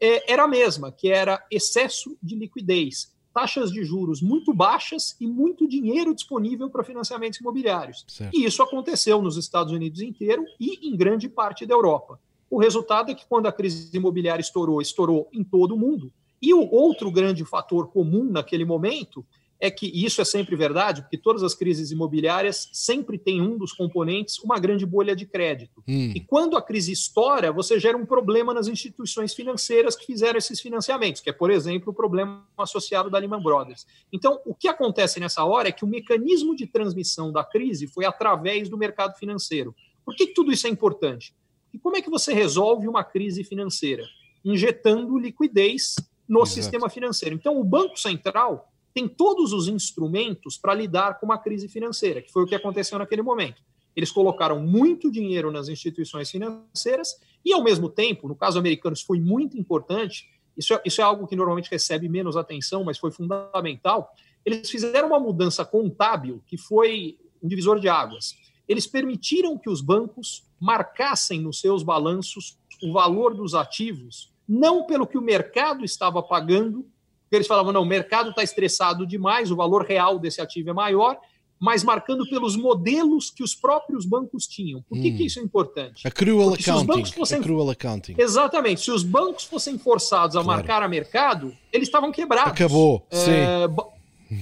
é, 0.00 0.32
era 0.32 0.44
a 0.44 0.46
mesma, 0.46 0.92
que 0.92 1.10
era 1.10 1.44
excesso 1.50 2.16
de 2.22 2.36
liquidez, 2.36 3.12
taxas 3.34 3.72
de 3.72 3.82
juros 3.82 4.22
muito 4.22 4.54
baixas 4.54 5.16
e 5.20 5.26
muito 5.26 5.66
dinheiro 5.66 6.14
disponível 6.14 6.70
para 6.70 6.84
financiamentos 6.84 7.40
imobiliários. 7.40 8.04
Certo. 8.06 8.36
E 8.38 8.44
isso 8.44 8.62
aconteceu 8.62 9.20
nos 9.20 9.36
Estados 9.36 9.72
Unidos 9.72 10.00
inteiro 10.00 10.44
e 10.60 10.88
em 10.88 10.96
grande 10.96 11.28
parte 11.28 11.66
da 11.66 11.74
Europa. 11.74 12.20
O 12.48 12.60
resultado 12.60 13.10
é 13.10 13.16
que 13.16 13.26
quando 13.26 13.46
a 13.46 13.52
crise 13.52 13.90
imobiliária 13.96 14.40
estourou, 14.40 14.80
estourou 14.80 15.28
em 15.32 15.42
todo 15.42 15.74
o 15.74 15.76
mundo. 15.76 16.12
E 16.40 16.54
o 16.54 16.72
outro 16.72 17.10
grande 17.10 17.44
fator 17.44 17.88
comum 17.88 18.22
naquele 18.30 18.64
momento 18.64 19.26
é 19.58 19.70
que 19.70 19.86
isso 19.86 20.20
é 20.20 20.24
sempre 20.24 20.54
verdade, 20.54 21.02
porque 21.02 21.16
todas 21.16 21.42
as 21.42 21.54
crises 21.54 21.90
imobiliárias 21.90 22.68
sempre 22.72 23.18
têm 23.18 23.40
um 23.40 23.56
dos 23.56 23.72
componentes 23.72 24.38
uma 24.38 24.58
grande 24.58 24.84
bolha 24.84 25.16
de 25.16 25.24
crédito. 25.24 25.82
Hum. 25.88 26.12
E 26.14 26.20
quando 26.20 26.56
a 26.56 26.62
crise 26.62 26.92
estoura, 26.92 27.50
você 27.52 27.80
gera 27.80 27.96
um 27.96 28.04
problema 28.04 28.52
nas 28.52 28.68
instituições 28.68 29.34
financeiras 29.34 29.96
que 29.96 30.04
fizeram 30.04 30.38
esses 30.38 30.60
financiamentos, 30.60 31.20
que 31.20 31.30
é, 31.30 31.32
por 31.32 31.50
exemplo, 31.50 31.90
o 31.90 31.94
problema 31.94 32.46
associado 32.58 33.10
da 33.10 33.18
Lehman 33.18 33.42
Brothers. 33.42 33.86
Então, 34.12 34.40
o 34.44 34.54
que 34.54 34.68
acontece 34.68 35.18
nessa 35.18 35.44
hora 35.44 35.68
é 35.68 35.72
que 35.72 35.84
o 35.84 35.88
mecanismo 35.88 36.54
de 36.54 36.66
transmissão 36.66 37.32
da 37.32 37.42
crise 37.42 37.86
foi 37.86 38.04
através 38.04 38.68
do 38.68 38.76
mercado 38.76 39.16
financeiro. 39.16 39.74
Por 40.04 40.14
que, 40.14 40.28
que 40.28 40.34
tudo 40.34 40.52
isso 40.52 40.66
é 40.66 40.70
importante? 40.70 41.34
E 41.72 41.78
como 41.78 41.96
é 41.96 42.02
que 42.02 42.10
você 42.10 42.32
resolve 42.32 42.86
uma 42.86 43.02
crise 43.02 43.42
financeira? 43.42 44.04
Injetando 44.44 45.18
liquidez 45.18 45.96
no 46.28 46.40
Exato. 46.40 46.54
sistema 46.54 46.88
financeiro. 46.88 47.34
Então, 47.34 47.58
o 47.58 47.64
Banco 47.64 47.98
Central 47.98 48.72
tem 48.96 49.06
todos 49.06 49.52
os 49.52 49.68
instrumentos 49.68 50.56
para 50.56 50.72
lidar 50.72 51.20
com 51.20 51.26
uma 51.26 51.36
crise 51.36 51.68
financeira, 51.68 52.22
que 52.22 52.32
foi 52.32 52.44
o 52.44 52.46
que 52.46 52.54
aconteceu 52.54 52.98
naquele 52.98 53.20
momento. 53.20 53.62
Eles 53.94 54.10
colocaram 54.10 54.58
muito 54.58 55.10
dinheiro 55.12 55.50
nas 55.50 55.68
instituições 55.68 56.30
financeiras 56.30 57.20
e, 57.44 57.52
ao 57.52 57.62
mesmo 57.62 57.90
tempo, 57.90 58.26
no 58.26 58.34
caso 58.34 58.58
americano, 58.58 58.94
isso 58.94 59.04
foi 59.04 59.20
muito 59.20 59.58
importante. 59.58 60.26
Isso 60.56 60.72
é, 60.72 60.80
isso 60.82 61.02
é 61.02 61.04
algo 61.04 61.26
que 61.26 61.36
normalmente 61.36 61.70
recebe 61.70 62.08
menos 62.08 62.38
atenção, 62.38 62.84
mas 62.84 62.96
foi 62.96 63.10
fundamental. 63.10 64.10
Eles 64.46 64.70
fizeram 64.70 65.08
uma 65.08 65.20
mudança 65.20 65.62
contábil 65.62 66.42
que 66.46 66.56
foi 66.56 67.18
um 67.42 67.48
divisor 67.48 67.78
de 67.78 67.90
águas. 67.90 68.34
Eles 68.66 68.86
permitiram 68.86 69.58
que 69.58 69.68
os 69.68 69.82
bancos 69.82 70.48
marcassem 70.58 71.38
nos 71.38 71.60
seus 71.60 71.82
balanços 71.82 72.58
o 72.82 72.94
valor 72.94 73.34
dos 73.34 73.54
ativos, 73.54 74.32
não 74.48 74.86
pelo 74.86 75.06
que 75.06 75.18
o 75.18 75.22
mercado 75.22 75.84
estava 75.84 76.22
pagando, 76.22 76.86
eles 77.30 77.46
falavam, 77.46 77.72
não, 77.72 77.82
o 77.82 77.86
mercado 77.86 78.30
está 78.30 78.42
estressado 78.42 79.06
demais, 79.06 79.50
o 79.50 79.56
valor 79.56 79.84
real 79.84 80.18
desse 80.18 80.40
ativo 80.40 80.70
é 80.70 80.72
maior, 80.72 81.18
mas 81.58 81.82
marcando 81.82 82.28
pelos 82.28 82.56
modelos 82.56 83.30
que 83.30 83.42
os 83.42 83.54
próprios 83.54 84.04
bancos 84.04 84.46
tinham. 84.46 84.82
Por 84.82 85.00
que, 85.00 85.10
hum. 85.10 85.16
que 85.16 85.26
isso 85.26 85.40
é 85.40 85.42
importante? 85.42 86.06
Accrual 86.06 86.54
accounting. 86.54 87.12
Fossem... 87.12 87.38
Accrual 87.38 87.70
accounting. 87.70 88.14
Exatamente. 88.18 88.82
Se 88.82 88.90
os 88.90 89.02
bancos 89.02 89.44
fossem 89.44 89.78
forçados 89.78 90.36
a 90.36 90.42
claro. 90.42 90.58
marcar 90.58 90.82
a 90.82 90.88
mercado, 90.88 91.56
eles 91.72 91.88
estavam 91.88 92.12
quebrados. 92.12 92.52
Acabou, 92.52 93.06
é... 93.10 93.16
sim. 93.16 93.32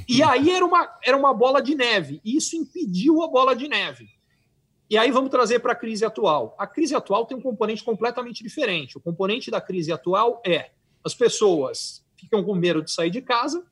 E 0.08 0.22
aí 0.22 0.50
era 0.50 0.64
uma, 0.64 0.98
era 1.04 1.16
uma 1.16 1.32
bola 1.32 1.62
de 1.62 1.74
neve. 1.74 2.20
E 2.24 2.36
isso 2.36 2.56
impediu 2.56 3.22
a 3.22 3.28
bola 3.28 3.54
de 3.54 3.68
neve. 3.68 4.08
E 4.88 4.98
aí 4.98 5.10
vamos 5.10 5.30
trazer 5.30 5.60
para 5.60 5.72
a 5.72 5.76
crise 5.76 6.04
atual. 6.04 6.54
A 6.58 6.66
crise 6.66 6.94
atual 6.94 7.26
tem 7.26 7.36
um 7.36 7.40
componente 7.40 7.82
completamente 7.82 8.42
diferente. 8.42 8.96
O 8.96 9.00
componente 9.00 9.50
da 9.50 9.60
crise 9.60 9.92
atual 9.92 10.42
é 10.44 10.70
as 11.02 11.14
pessoas 11.14 12.03
ficam 12.24 12.42
com 12.42 12.54
medo 12.54 12.82
de 12.82 12.90
sair 12.90 13.10
de 13.10 13.22
casa, 13.22 13.64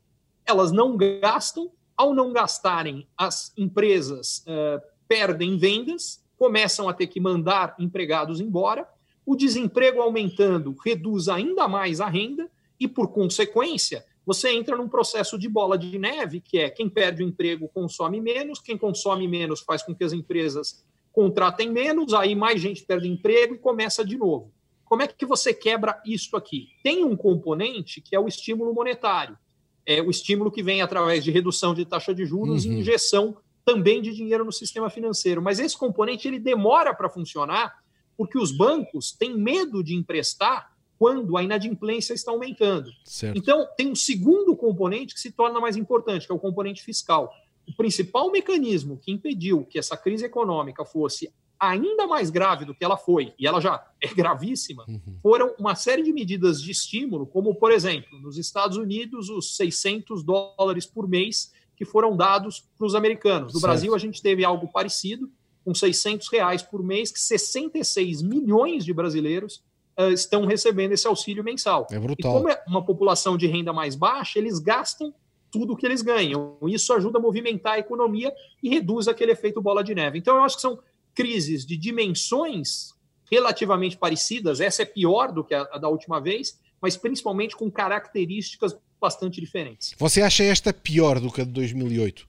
elas 0.47 0.73
não 0.73 0.97
gastam, 0.97 1.71
ao 1.97 2.15
não 2.15 2.33
gastarem, 2.33 3.07
as 3.17 3.53
empresas 3.57 4.45
uh, 4.47 4.83
perdem 5.09 5.57
vendas, 5.57 6.23
começam 6.37 6.89
a 6.89 6.95
ter 6.95 7.07
que 7.07 7.21
mandar 7.21 7.75
empregados 7.79 8.41
embora, 8.41 8.89
o 9.25 9.37
desemprego 9.37 10.01
aumentando 10.01 10.75
reduz 10.85 11.29
ainda 11.29 11.69
mais 11.69 12.01
a 12.01 12.09
renda 12.09 12.51
e, 12.79 12.89
por 12.89 13.09
consequência, 13.09 14.05
você 14.27 14.51
entra 14.51 14.77
num 14.77 14.89
processo 14.89 15.39
de 15.39 15.49
bola 15.49 15.79
de 15.79 15.99
neve, 15.99 16.41
que 16.41 16.59
é 16.59 16.71
quem 16.71 16.89
perde 16.89 17.23
o 17.23 17.27
emprego 17.27 17.69
consome 17.69 18.21
menos, 18.21 18.61
quem 18.61 18.77
consome 18.77 19.27
menos 19.29 19.61
faz 19.61 19.83
com 19.83 19.95
que 19.95 20.05
as 20.05 20.13
empresas 20.13 20.85
contratem 21.13 21.71
menos, 21.71 22.15
aí 22.15 22.35
mais 22.35 22.61
gente 22.61 22.85
perde 22.85 23.09
emprego 23.09 23.55
e 23.55 23.59
começa 23.59 24.05
de 24.05 24.17
novo. 24.17 24.53
Como 24.93 25.01
é 25.01 25.09
que 25.09 25.25
você 25.25 25.55
quebra 25.55 26.03
isso 26.05 26.37
aqui? 26.37 26.69
Tem 26.85 27.03
um 27.03 27.17
componente 27.17 27.99
que 27.99 28.15
é 28.15 28.21
o 28.21 28.29
estímulo 28.29 28.75
monetário. 28.75 29.39
É 29.87 30.03
o 30.03 30.11
estímulo 30.11 30.51
que 30.51 30.63
vem 30.63 30.83
através 30.83 31.25
de 31.25 31.31
redução 31.31 31.73
de 31.73 31.87
taxa 31.87 32.15
de 32.15 32.27
juros 32.27 32.67
uhum. 32.67 32.73
e 32.73 32.81
injeção 32.81 33.39
também 33.65 34.03
de 34.03 34.15
dinheiro 34.15 34.45
no 34.45 34.53
sistema 34.53 34.91
financeiro. 34.91 35.41
Mas 35.41 35.59
esse 35.59 35.79
componente 35.79 36.29
ele 36.29 36.39
demora 36.39 36.93
para 36.93 37.09
funcionar 37.09 37.75
porque 38.19 38.37
os 38.37 38.55
bancos 38.55 39.13
têm 39.13 39.35
medo 39.35 39.83
de 39.83 39.95
emprestar 39.95 40.71
quando 40.99 41.39
a 41.39 41.43
inadimplência 41.43 42.13
está 42.13 42.31
aumentando. 42.31 42.91
Certo. 43.03 43.39
Então, 43.39 43.67
tem 43.75 43.91
um 43.91 43.97
segundo 43.97 44.55
componente 44.55 45.15
que 45.15 45.21
se 45.21 45.33
torna 45.33 45.59
mais 45.59 45.75
importante, 45.75 46.27
que 46.27 46.33
é 46.33 46.35
o 46.35 46.39
componente 46.39 46.83
fiscal. 46.83 47.33
O 47.67 47.75
principal 47.75 48.31
mecanismo 48.31 48.99
que 48.99 49.11
impediu 49.11 49.65
que 49.65 49.79
essa 49.79 49.97
crise 49.97 50.27
econômica 50.27 50.85
fosse 50.85 51.33
ainda 51.63 52.09
mais 52.09 52.29
grave 52.29 52.65
do 52.65 52.75
que 52.75 52.85
ela 52.85 52.97
foi, 52.97 53.33
e 53.39 53.47
ela 53.47 53.61
já 53.61 53.87
é 54.03 54.09
gravíssima, 54.13 54.85
uhum. 54.89 55.17
foram 55.23 55.55
uma 55.57 55.77
série 55.77 56.03
de 56.03 56.13
medidas 56.13 56.61
de 56.61 56.73
estímulo, 56.73 57.25
como, 57.25 57.55
por 57.55 57.71
exemplo, 57.71 58.19
nos 58.21 58.37
Estados 58.37 58.77
Unidos, 58.77 59.29
os 59.29 59.55
600 59.57 60.25
dólares 60.25 60.85
por 60.85 61.09
mês 61.09 61.53
que 61.77 61.85
foram 61.85 62.17
dados 62.17 62.69
para 62.77 62.87
os 62.87 62.97
americanos. 62.97 63.55
No 63.55 63.61
certo. 63.61 63.71
Brasil, 63.71 63.95
a 63.95 63.99
gente 63.99 64.21
teve 64.21 64.45
algo 64.45 64.67
parecido, 64.73 65.31
com 65.65 65.73
600 65.73 66.29
reais 66.33 66.63
por 66.63 66.83
mês, 66.83 67.13
que 67.13 67.21
66 67.21 68.23
milhões 68.23 68.85
de 68.85 68.93
brasileiros 68.93 69.63
uh, 69.97 70.11
estão 70.13 70.45
recebendo 70.45 70.91
esse 70.91 71.07
auxílio 71.07 71.45
mensal. 71.45 71.87
É 71.93 71.99
brutal. 71.99 72.33
E 72.33 72.35
como 72.35 72.49
é 72.49 72.61
uma 72.67 72.85
população 72.85 73.37
de 73.37 73.47
renda 73.47 73.73
mais 73.73 73.95
baixa, 73.95 74.37
eles 74.41 74.59
gastam 74.59 75.15
tudo 75.49 75.77
que 75.77 75.87
eles 75.87 76.03
ganham. 76.03 76.57
Isso 76.63 76.93
ajuda 76.93 77.19
a 77.19 77.23
movimentar 77.23 77.75
a 77.75 77.79
economia 77.79 78.35
e 78.61 78.69
reduz 78.69 79.07
aquele 79.07 79.31
efeito 79.31 79.63
bola 79.63 79.85
de 79.85 79.95
neve. 79.95 80.19
Então, 80.19 80.39
eu 80.39 80.43
acho 80.43 80.57
que 80.57 80.63
são 80.63 80.81
crises 81.15 81.65
de 81.67 81.77
dimensões 81.77 82.95
relativamente 83.31 83.97
parecidas. 83.97 84.61
Essa 84.61 84.83
é 84.83 84.87
pior 84.87 85.33
do 85.33 85.43
que 85.45 85.55
a, 85.55 85.63
a 85.73 85.79
da 85.79 85.89
última 85.89 86.21
vez, 86.21 86.59
mas 86.81 86.97
principalmente 86.97 87.57
com 87.57 87.71
características 87.71 88.77
bastante 89.01 89.41
diferentes. 89.41 89.95
Você 89.99 90.23
acha 90.23 90.45
esta 90.45 90.73
pior 90.73 91.19
do 91.19 91.31
que 91.31 91.41
a 91.41 91.45
de 91.45 91.51
2008? 91.51 92.29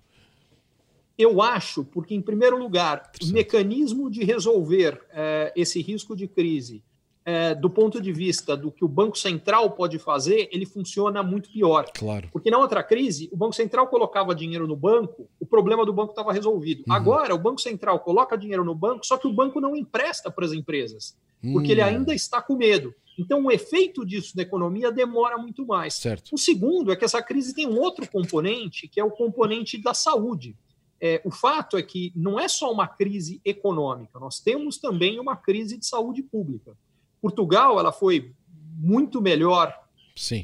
Eu 1.17 1.41
acho, 1.41 1.83
porque, 1.83 2.15
em 2.15 2.21
primeiro 2.21 2.57
lugar, 2.57 3.11
o 3.21 3.27
mecanismo 3.27 4.09
de 4.09 4.23
resolver 4.23 4.99
eh, 5.11 5.53
esse 5.55 5.79
risco 5.79 6.15
de 6.15 6.27
crise 6.27 6.83
é, 7.25 7.55
do 7.55 7.69
ponto 7.69 8.01
de 8.01 8.11
vista 8.11 8.55
do 8.55 8.71
que 8.71 8.83
o 8.83 8.87
Banco 8.87 9.17
Central 9.17 9.71
pode 9.71 9.97
fazer, 9.97 10.49
ele 10.51 10.65
funciona 10.65 11.23
muito 11.23 11.49
pior. 11.49 11.85
Claro. 11.93 12.27
Porque 12.31 12.51
na 12.51 12.57
outra 12.57 12.83
crise, 12.83 13.29
o 13.31 13.37
Banco 13.37 13.53
Central 13.53 13.87
colocava 13.87 14.35
dinheiro 14.35 14.67
no 14.67 14.75
banco, 14.75 15.29
o 15.39 15.45
problema 15.45 15.85
do 15.85 15.93
banco 15.93 16.11
estava 16.11 16.33
resolvido. 16.33 16.83
Uhum. 16.87 16.93
Agora, 16.93 17.33
o 17.33 17.39
Banco 17.39 17.61
Central 17.61 17.99
coloca 17.99 18.37
dinheiro 18.37 18.63
no 18.65 18.75
banco, 18.75 19.05
só 19.05 19.17
que 19.17 19.27
o 19.27 19.33
banco 19.33 19.61
não 19.61 19.75
empresta 19.75 20.29
para 20.29 20.45
as 20.45 20.51
empresas, 20.51 21.17
uhum. 21.43 21.53
porque 21.53 21.71
ele 21.71 21.81
hum. 21.81 21.85
ainda 21.85 22.13
está 22.13 22.41
com 22.41 22.55
medo. 22.55 22.93
Então, 23.17 23.45
o 23.45 23.51
efeito 23.51 24.05
disso 24.05 24.33
na 24.35 24.43
economia 24.43 24.91
demora 24.91 25.37
muito 25.37 25.65
mais. 25.65 25.93
Certo. 25.93 26.31
O 26.33 26.37
segundo 26.37 26.91
é 26.91 26.95
que 26.95 27.05
essa 27.05 27.21
crise 27.21 27.53
tem 27.53 27.67
um 27.67 27.79
outro 27.79 28.09
componente, 28.09 28.87
que 28.87 28.99
é 28.99 29.03
o 29.03 29.11
componente 29.11 29.81
da 29.81 29.93
saúde. 29.93 30.57
É, 30.99 31.21
o 31.23 31.31
fato 31.31 31.77
é 31.77 31.83
que 31.83 32.11
não 32.15 32.39
é 32.39 32.47
só 32.47 32.71
uma 32.71 32.87
crise 32.87 33.41
econômica, 33.43 34.17
nós 34.19 34.39
temos 34.39 34.77
também 34.77 35.19
uma 35.19 35.35
crise 35.35 35.77
de 35.77 35.85
saúde 35.85 36.23
pública. 36.23 36.77
Portugal 37.23 37.79
ela 37.79 37.93
foi 37.93 38.33
muito 38.77 39.21
melhor 39.21 39.73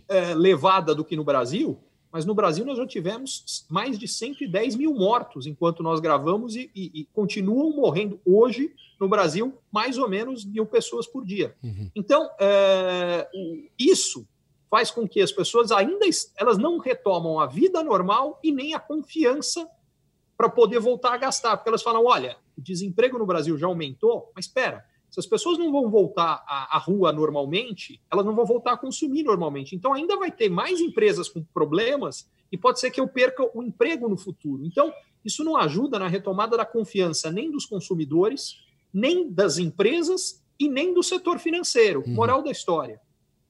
é, 0.07 0.33
levada 0.33 0.95
do 0.95 1.03
que 1.03 1.13
no 1.13 1.25
Brasil, 1.25 1.77
mas 2.09 2.25
no 2.25 2.33
Brasil 2.33 2.63
nós 2.63 2.77
já 2.77 2.87
tivemos 2.87 3.65
mais 3.69 3.99
de 3.99 4.07
110 4.07 4.77
mil 4.77 4.93
mortos 4.93 5.45
enquanto 5.45 5.83
nós 5.83 5.99
gravamos 5.99 6.55
e, 6.55 6.71
e, 6.73 7.01
e 7.01 7.05
continuam 7.11 7.75
morrendo 7.75 8.17
hoje 8.25 8.73
no 8.97 9.09
Brasil 9.09 9.53
mais 9.69 9.97
ou 9.97 10.07
menos 10.07 10.45
mil 10.45 10.65
pessoas 10.65 11.05
por 11.05 11.25
dia. 11.25 11.53
Uhum. 11.61 11.91
Então, 11.93 12.29
é, 12.39 13.27
isso 13.77 14.25
faz 14.71 14.89
com 14.89 15.05
que 15.05 15.19
as 15.19 15.33
pessoas 15.33 15.73
ainda 15.73 16.05
elas 16.37 16.57
não 16.57 16.77
retomam 16.77 17.41
a 17.41 17.45
vida 17.45 17.83
normal 17.83 18.39
e 18.41 18.53
nem 18.53 18.73
a 18.73 18.79
confiança 18.79 19.69
para 20.37 20.47
poder 20.47 20.79
voltar 20.79 21.13
a 21.13 21.17
gastar, 21.17 21.57
porque 21.57 21.67
elas 21.67 21.83
falam, 21.83 22.05
olha, 22.05 22.37
o 22.57 22.61
desemprego 22.61 23.19
no 23.19 23.25
Brasil 23.25 23.57
já 23.57 23.67
aumentou, 23.67 24.31
mas 24.33 24.45
espera, 24.45 24.85
se 25.09 25.19
as 25.19 25.25
pessoas 25.25 25.57
não 25.57 25.71
vão 25.71 25.89
voltar 25.89 26.43
à, 26.47 26.75
à, 26.75 26.79
rua 26.79 27.11
normalmente, 27.11 28.01
elas 28.11 28.25
não 28.25 28.35
vão 28.35 28.45
voltar 28.45 28.73
a 28.73 28.77
consumir 28.77 29.23
normalmente. 29.23 29.75
Então, 29.75 29.93
ainda 29.93 30.15
vai 30.17 30.31
ter 30.31 30.49
mais 30.49 30.79
empresas 30.79 31.27
com 31.27 31.43
problemas 31.43 32.29
e 32.51 32.57
pode 32.57 32.79
ser 32.79 32.91
que 32.91 32.99
eu 32.99 33.07
perca 33.07 33.49
o 33.53 33.63
emprego 33.63 34.07
no 34.07 34.17
futuro. 34.17 34.65
Então, 34.65 34.93
isso 35.23 35.43
não 35.43 35.57
ajuda 35.57 35.97
na 35.97 36.07
retomada 36.07 36.55
da 36.55 36.65
confiança 36.65 37.31
nem 37.31 37.51
dos 37.51 37.65
consumidores, 37.65 38.57
nem 38.93 39.31
das 39.31 39.57
empresas 39.57 40.43
e 40.59 40.69
nem 40.69 40.93
do 40.93 41.01
setor 41.01 41.39
financeiro. 41.39 42.03
Uhum. 42.05 42.13
Moral 42.13 42.43
da 42.43 42.51
história: 42.51 43.01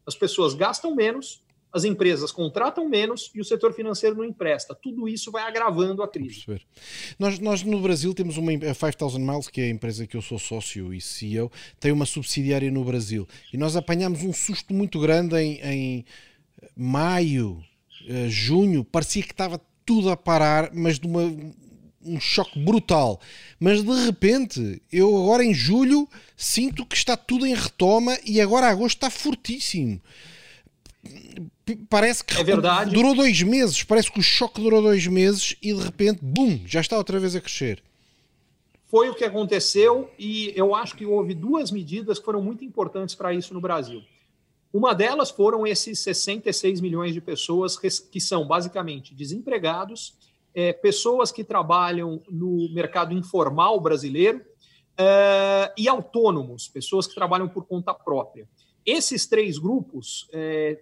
as 0.05 0.15
pessoas 0.15 0.53
gastam 0.53 0.95
menos, 0.95 1.43
as 1.71 1.83
empresas 1.83 2.31
contratam 2.31 2.87
menos 2.89 3.29
e 3.33 3.39
o 3.39 3.45
setor 3.45 3.73
financeiro 3.73 4.15
não 4.15 4.25
empresta. 4.25 4.73
Tudo 4.73 5.07
isso 5.07 5.31
vai 5.31 5.43
agravando 5.43 6.01
a 6.01 6.07
crise. 6.07 6.43
Nós, 7.17 7.39
nós 7.39 7.63
no 7.63 7.79
Brasil 7.79 8.13
temos 8.13 8.37
uma 8.37 8.51
a 8.51 8.73
5000 8.73 9.19
Miles, 9.19 9.47
que 9.47 9.61
é 9.61 9.65
a 9.65 9.69
empresa 9.69 10.07
que 10.07 10.17
eu 10.17 10.21
sou 10.21 10.39
sócio 10.39 10.93
e 10.93 10.99
CEO, 10.99 11.51
tem 11.79 11.91
uma 11.91 12.05
subsidiária 12.05 12.71
no 12.71 12.83
Brasil. 12.83 13.27
E 13.53 13.57
nós 13.57 13.75
apanhamos 13.75 14.23
um 14.23 14.33
susto 14.33 14.73
muito 14.73 14.99
grande 14.99 15.35
em, 15.37 15.61
em 15.61 16.05
maio, 16.75 17.63
eh, 18.07 18.27
junho, 18.29 18.83
parecia 18.83 19.21
que 19.21 19.31
estava 19.31 19.61
tudo 19.85 20.09
a 20.09 20.17
parar, 20.17 20.71
mas 20.73 20.99
de 20.99 21.05
uma, 21.05 21.23
um 22.03 22.19
choque 22.19 22.59
brutal. 22.59 23.21
Mas 23.59 23.83
de 23.83 24.05
repente, 24.05 24.81
eu 24.91 25.15
agora 25.15 25.43
em 25.43 25.53
julho 25.53 26.09
sinto 26.35 26.83
que 26.85 26.95
está 26.95 27.15
tudo 27.15 27.45
em 27.45 27.53
retoma 27.53 28.17
e 28.25 28.41
agora 28.41 28.67
agosto 28.67 28.97
está 28.97 29.09
fortíssimo 29.11 30.01
parece 31.89 32.23
que 32.23 32.39
é 32.39 32.43
verdade. 32.43 32.93
durou 32.93 33.15
dois 33.15 33.41
meses, 33.41 33.83
parece 33.83 34.11
que 34.11 34.19
o 34.19 34.23
choque 34.23 34.61
durou 34.61 34.81
dois 34.81 35.05
meses 35.07 35.55
e 35.61 35.73
de 35.73 35.81
repente, 35.81 36.19
bum, 36.21 36.59
já 36.65 36.81
está 36.81 36.97
outra 36.97 37.19
vez 37.19 37.35
a 37.35 37.41
crescer. 37.41 37.81
Foi 38.87 39.09
o 39.09 39.13
que 39.13 39.23
aconteceu 39.23 40.09
e 40.17 40.51
eu 40.55 40.73
acho 40.73 40.95
que 40.95 41.05
houve 41.05 41.35
duas 41.35 41.71
medidas 41.71 42.17
que 42.17 42.25
foram 42.25 42.41
muito 42.41 42.65
importantes 42.65 43.13
para 43.13 43.33
isso 43.33 43.53
no 43.53 43.61
Brasil. 43.61 44.01
Uma 44.73 44.93
delas 44.93 45.29
foram 45.29 45.65
esses 45.65 45.99
66 45.99 46.81
milhões 46.81 47.13
de 47.13 47.21
pessoas 47.21 47.77
que 47.77 48.19
são 48.19 48.47
basicamente 48.47 49.13
desempregados, 49.13 50.15
é, 50.53 50.73
pessoas 50.73 51.31
que 51.31 51.43
trabalham 51.43 52.21
no 52.29 52.71
mercado 52.73 53.13
informal 53.13 53.79
brasileiro 53.79 54.41
é, 54.97 55.71
e 55.77 55.87
autônomos, 55.87 56.67
pessoas 56.67 57.07
que 57.07 57.15
trabalham 57.15 57.47
por 57.47 57.65
conta 57.65 57.93
própria. 57.93 58.47
Esses 58.85 59.27
três 59.27 59.57
grupos 59.57 60.27
é, 60.33 60.79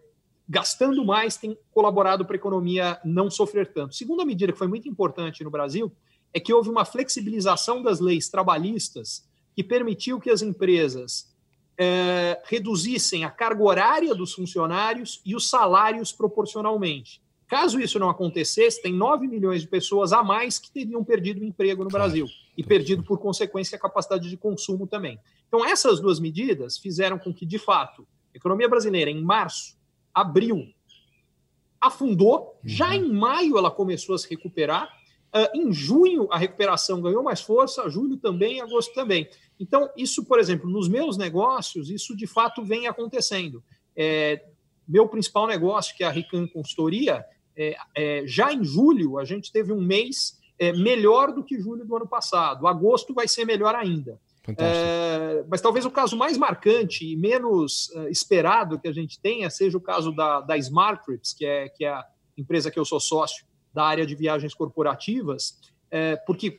gastando 0.47 1.03
mais, 1.03 1.37
tem 1.37 1.57
colaborado 1.71 2.25
para 2.25 2.35
a 2.35 2.37
economia 2.37 2.99
não 3.03 3.29
sofrer 3.29 3.67
tanto. 3.67 3.95
Segunda 3.95 4.23
medida 4.23 4.53
que 4.53 4.57
foi 4.57 4.67
muito 4.67 4.87
importante 4.87 5.43
no 5.43 5.51
Brasil 5.51 5.91
é 6.33 6.39
que 6.39 6.53
houve 6.53 6.69
uma 6.69 6.85
flexibilização 6.85 7.81
das 7.81 7.99
leis 7.99 8.29
trabalhistas 8.29 9.27
que 9.55 9.63
permitiu 9.63 10.19
que 10.19 10.29
as 10.29 10.41
empresas 10.41 11.35
é, 11.77 12.41
reduzissem 12.45 13.25
a 13.25 13.29
carga 13.29 13.63
horária 13.63 14.15
dos 14.15 14.33
funcionários 14.33 15.21
e 15.25 15.35
os 15.35 15.49
salários 15.49 16.11
proporcionalmente. 16.11 17.21
Caso 17.47 17.79
isso 17.79 17.97
não 17.97 18.09
acontecesse, 18.09 18.81
tem 18.81 18.93
9 18.93 19.25
milhões 19.25 19.61
de 19.61 19.67
pessoas 19.67 20.11
a 20.11 20.21
mais 20.21 20.59
que 20.59 20.69
teriam 20.69 21.03
perdido 21.03 21.41
o 21.41 21.45
emprego 21.45 21.83
no 21.83 21.89
Brasil 21.89 22.27
e 22.57 22.63
perdido, 22.63 23.03
por 23.03 23.19
consequência, 23.19 23.77
a 23.77 23.79
capacidade 23.79 24.29
de 24.29 24.35
consumo 24.35 24.85
também. 24.85 25.17
Então, 25.47 25.65
essas 25.65 26.01
duas 26.01 26.19
medidas 26.19 26.77
fizeram 26.77 27.17
com 27.17 27.33
que, 27.33 27.45
de 27.45 27.57
fato, 27.57 28.05
a 28.33 28.37
economia 28.37 28.67
brasileira, 28.67 29.09
em 29.09 29.23
março, 29.23 29.76
abril 30.21 30.67
afundou, 31.79 32.59
já 32.63 32.89
uhum. 32.89 32.93
em 32.95 33.13
maio 33.13 33.57
ela 33.57 33.71
começou 33.71 34.15
a 34.15 34.17
se 34.17 34.29
recuperar, 34.29 34.89
uh, 35.35 35.57
em 35.57 35.71
junho 35.71 36.27
a 36.31 36.37
recuperação 36.37 37.01
ganhou 37.01 37.23
mais 37.23 37.41
força, 37.41 37.89
julho 37.89 38.17
também, 38.17 38.61
agosto 38.61 38.93
também. 38.93 39.29
Então, 39.59 39.89
isso, 39.95 40.25
por 40.25 40.39
exemplo, 40.39 40.69
nos 40.69 40.87
meus 40.87 41.17
negócios, 41.17 41.89
isso 41.89 42.15
de 42.15 42.27
fato 42.27 42.63
vem 42.63 42.87
acontecendo. 42.87 43.63
É, 43.95 44.43
meu 44.87 45.07
principal 45.07 45.47
negócio, 45.47 45.95
que 45.95 46.03
é 46.03 46.07
a 46.07 46.11
Rican 46.11 46.47
Consultoria, 46.47 47.25
é, 47.55 47.75
é, 47.95 48.23
já 48.25 48.53
em 48.53 48.63
julho 48.63 49.17
a 49.17 49.25
gente 49.25 49.51
teve 49.51 49.73
um 49.73 49.81
mês 49.81 50.39
é, 50.59 50.71
melhor 50.73 51.33
do 51.33 51.43
que 51.43 51.59
julho 51.59 51.85
do 51.85 51.95
ano 51.95 52.07
passado. 52.07 52.67
Agosto 52.67 53.13
vai 53.13 53.27
ser 53.27 53.45
melhor 53.45 53.75
ainda. 53.75 54.19
É, 54.57 55.43
mas 55.49 55.59
talvez 55.59 55.85
o 55.85 55.91
caso 55.91 56.15
mais 56.15 56.37
marcante 56.37 57.05
e 57.05 57.15
menos 57.17 57.89
uh, 57.89 58.07
esperado 58.07 58.79
que 58.79 58.87
a 58.87 58.93
gente 58.93 59.19
tenha 59.19 59.49
seja 59.49 59.77
o 59.77 59.81
caso 59.81 60.11
da, 60.11 60.41
da 60.41 60.57
Smart 60.57 61.03
Trips, 61.03 61.33
que 61.33 61.45
é, 61.45 61.69
que 61.69 61.83
é 61.83 61.89
a 61.89 62.05
empresa 62.37 62.71
que 62.71 62.79
eu 62.79 62.85
sou 62.85 62.99
sócio 62.99 63.45
da 63.73 63.83
área 63.83 64.05
de 64.05 64.15
viagens 64.15 64.53
corporativas, 64.53 65.59
é, 65.91 66.15
porque 66.15 66.57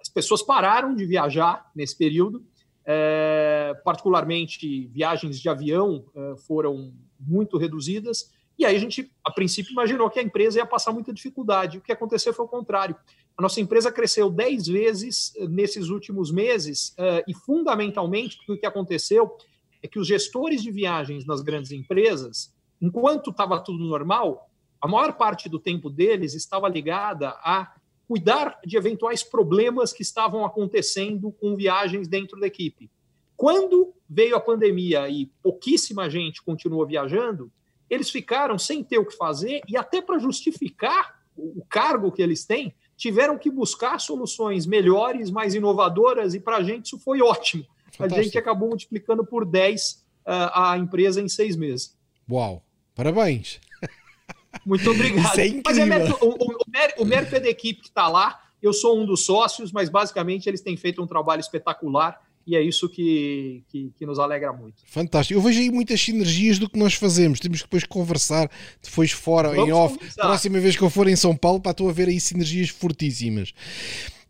as 0.00 0.08
pessoas 0.08 0.42
pararam 0.42 0.94
de 0.94 1.06
viajar 1.06 1.70
nesse 1.74 1.96
período, 1.96 2.44
é, 2.84 3.74
particularmente 3.82 4.86
viagens 4.88 5.40
de 5.40 5.48
avião 5.48 6.04
é, 6.14 6.36
foram 6.36 6.92
muito 7.18 7.56
reduzidas, 7.56 8.30
E 8.58 8.64
aí 8.64 8.76
a 8.76 8.78
gente, 8.78 9.10
a 9.24 9.30
princípio, 9.30 9.72
imaginou 9.72 10.08
que 10.08 10.20
a 10.20 10.22
empresa 10.22 10.58
ia 10.58 10.66
passar 10.66 10.92
muita 10.92 11.12
dificuldade. 11.12 11.78
O 11.78 11.80
que 11.80 11.92
aconteceu 11.92 12.32
foi 12.32 12.44
o 12.44 12.48
contrário. 12.48 12.96
A 13.36 13.42
nossa 13.42 13.60
empresa 13.60 13.90
cresceu 13.90 14.30
10 14.30 14.66
vezes 14.68 15.32
eh, 15.36 15.48
nesses 15.48 15.88
últimos 15.88 16.30
meses 16.30 16.90
uh, 16.90 17.24
e, 17.26 17.34
fundamentalmente, 17.34 18.38
o 18.48 18.56
que 18.56 18.64
aconteceu 18.64 19.36
é 19.82 19.88
que 19.88 19.98
os 19.98 20.06
gestores 20.06 20.62
de 20.62 20.70
viagens 20.70 21.26
nas 21.26 21.42
grandes 21.42 21.72
empresas, 21.72 22.54
enquanto 22.80 23.30
estava 23.30 23.58
tudo 23.58 23.84
normal, 23.84 24.48
a 24.80 24.86
maior 24.86 25.14
parte 25.14 25.48
do 25.48 25.58
tempo 25.58 25.90
deles 25.90 26.34
estava 26.34 26.68
ligada 26.68 27.30
a 27.42 27.74
cuidar 28.06 28.60
de 28.64 28.76
eventuais 28.76 29.22
problemas 29.22 29.92
que 29.92 30.02
estavam 30.02 30.44
acontecendo 30.44 31.32
com 31.32 31.56
viagens 31.56 32.06
dentro 32.06 32.38
da 32.38 32.46
equipe. 32.46 32.90
Quando 33.36 33.92
veio 34.08 34.36
a 34.36 34.40
pandemia 34.40 35.08
e 35.08 35.26
pouquíssima 35.42 36.08
gente 36.08 36.42
continuou 36.42 36.86
viajando, 36.86 37.50
eles 37.94 38.10
ficaram 38.10 38.58
sem 38.58 38.82
ter 38.82 38.98
o 38.98 39.06
que 39.06 39.16
fazer 39.16 39.60
e 39.68 39.76
até 39.76 40.02
para 40.02 40.18
justificar 40.18 41.20
o 41.36 41.64
cargo 41.68 42.12
que 42.12 42.22
eles 42.22 42.44
têm, 42.44 42.74
tiveram 42.96 43.36
que 43.36 43.50
buscar 43.50 43.98
soluções 43.98 44.66
melhores, 44.66 45.30
mais 45.30 45.54
inovadoras 45.54 46.34
e 46.34 46.40
para 46.40 46.58
a 46.58 46.62
gente 46.62 46.86
isso 46.86 46.98
foi 46.98 47.20
ótimo. 47.20 47.64
Fantástico. 47.92 48.20
A 48.20 48.22
gente 48.22 48.38
acabou 48.38 48.68
multiplicando 48.68 49.24
por 49.24 49.44
10 49.44 50.04
uh, 50.26 50.50
a 50.52 50.78
empresa 50.78 51.20
em 51.20 51.28
seis 51.28 51.56
meses. 51.56 51.96
Uau! 52.30 52.62
Parabéns! 52.94 53.60
Muito 54.64 54.88
obrigado. 54.90 55.38
É. 55.38 55.62
Mas 55.64 55.78
é 55.78 55.84
mérito, 55.84 56.16
o, 56.20 56.28
o, 56.28 57.02
o, 57.02 57.04
mérito 57.04 57.34
é 57.34 57.40
da 57.40 57.48
equipe 57.48 57.82
que 57.82 57.88
está 57.88 58.08
lá. 58.08 58.40
Eu 58.62 58.72
sou 58.72 58.98
um 58.98 59.04
dos 59.04 59.24
sócios, 59.24 59.72
mas 59.72 59.88
basicamente 59.88 60.48
eles 60.48 60.60
têm 60.60 60.76
feito 60.76 61.02
um 61.02 61.06
trabalho 61.06 61.40
espetacular 61.40 62.20
e 62.46 62.56
é 62.56 62.62
isso 62.62 62.88
que, 62.88 63.62
que, 63.68 63.90
que, 63.96 64.06
nos 64.06 64.18
alegra 64.18 64.52
muito. 64.52 64.82
Fantástico. 64.86 65.38
Eu 65.38 65.42
vejo 65.42 65.60
aí 65.60 65.70
muitas 65.70 66.00
sinergias 66.00 66.58
do 66.58 66.68
que 66.68 66.78
nós 66.78 66.94
fazemos. 66.94 67.40
Temos 67.40 67.58
que 67.58 67.64
depois 67.64 67.84
conversar 67.84 68.50
depois 68.82 69.10
fora, 69.10 69.50
Vamos 69.50 69.68
em 69.68 69.72
off. 69.72 69.94
Conversar. 69.96 70.22
Próxima 70.22 70.60
vez 70.60 70.76
que 70.76 70.82
eu 70.82 70.90
for 70.90 71.08
em 71.08 71.16
São 71.16 71.36
Paulo, 71.36 71.60
para 71.60 71.70
estou 71.70 71.88
a 71.88 71.92
ver 71.92 72.08
aí 72.08 72.20
sinergias 72.20 72.68
fortíssimas. 72.68 73.52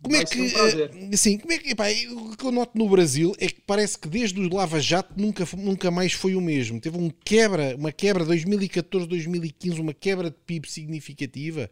Como 0.03 0.16
é 0.16 0.24
que, 0.24 0.38
um 0.38 1.11
assim, 1.14 1.38
como 1.38 1.50
é 1.50 1.59
que, 1.59 1.70
epá, 1.70 1.87
o 2.11 2.37
que 2.37 2.44
eu 2.44 2.53
noto 2.53 2.77
no 2.77 2.87
Brasil 2.87 3.35
é 3.38 3.46
que 3.46 3.62
parece 3.62 3.98
que 3.98 4.07
desde 4.07 4.38
o 4.38 4.55
Lava 4.55 4.79
Jato 4.79 5.14
nunca, 5.16 5.48
nunca 5.57 5.90
mais 5.90 6.12
foi 6.12 6.35
o 6.35 6.42
mesmo. 6.42 6.79
Teve 6.79 6.98
um 6.98 7.09
quebra, 7.24 7.74
uma 7.74 7.90
quebra 7.90 8.22
2014, 8.22 9.07
2015, 9.07 9.81
uma 9.81 9.94
quebra 9.94 10.29
de 10.29 10.37
PIB 10.44 10.70
significativa 10.70 11.70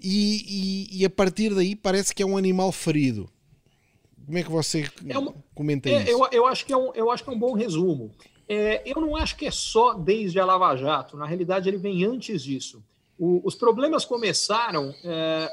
e, 0.00 0.88
e, 0.92 1.00
e, 1.00 1.04
a 1.04 1.10
partir 1.10 1.54
daí 1.54 1.76
parece 1.76 2.14
que 2.14 2.22
é 2.22 2.26
um 2.26 2.36
animal 2.36 2.72
ferido. 2.72 3.28
Como 4.24 4.38
é 4.38 4.42
que 4.42 4.50
você 4.50 4.90
é 5.08 5.18
uma, 5.18 5.34
comenta 5.54 5.88
é, 5.88 6.02
isso? 6.02 6.10
Eu, 6.10 6.28
eu, 6.32 6.46
acho 6.46 6.64
que 6.64 6.72
é 6.72 6.76
um, 6.76 6.92
eu 6.94 7.10
acho 7.10 7.24
que 7.24 7.30
é 7.30 7.32
um 7.32 7.38
bom 7.38 7.54
resumo. 7.54 8.10
É, 8.48 8.82
eu 8.84 9.00
não 9.00 9.16
acho 9.16 9.36
que 9.36 9.46
é 9.46 9.50
só 9.50 9.94
desde 9.94 10.38
a 10.38 10.44
Lava 10.44 10.76
Jato, 10.76 11.16
na 11.16 11.26
realidade 11.26 11.68
ele 11.68 11.78
vem 11.78 12.04
antes 12.04 12.42
disso. 12.42 12.82
O, 13.18 13.40
os 13.44 13.54
problemas 13.54 14.04
começaram 14.04 14.94
é, 15.04 15.48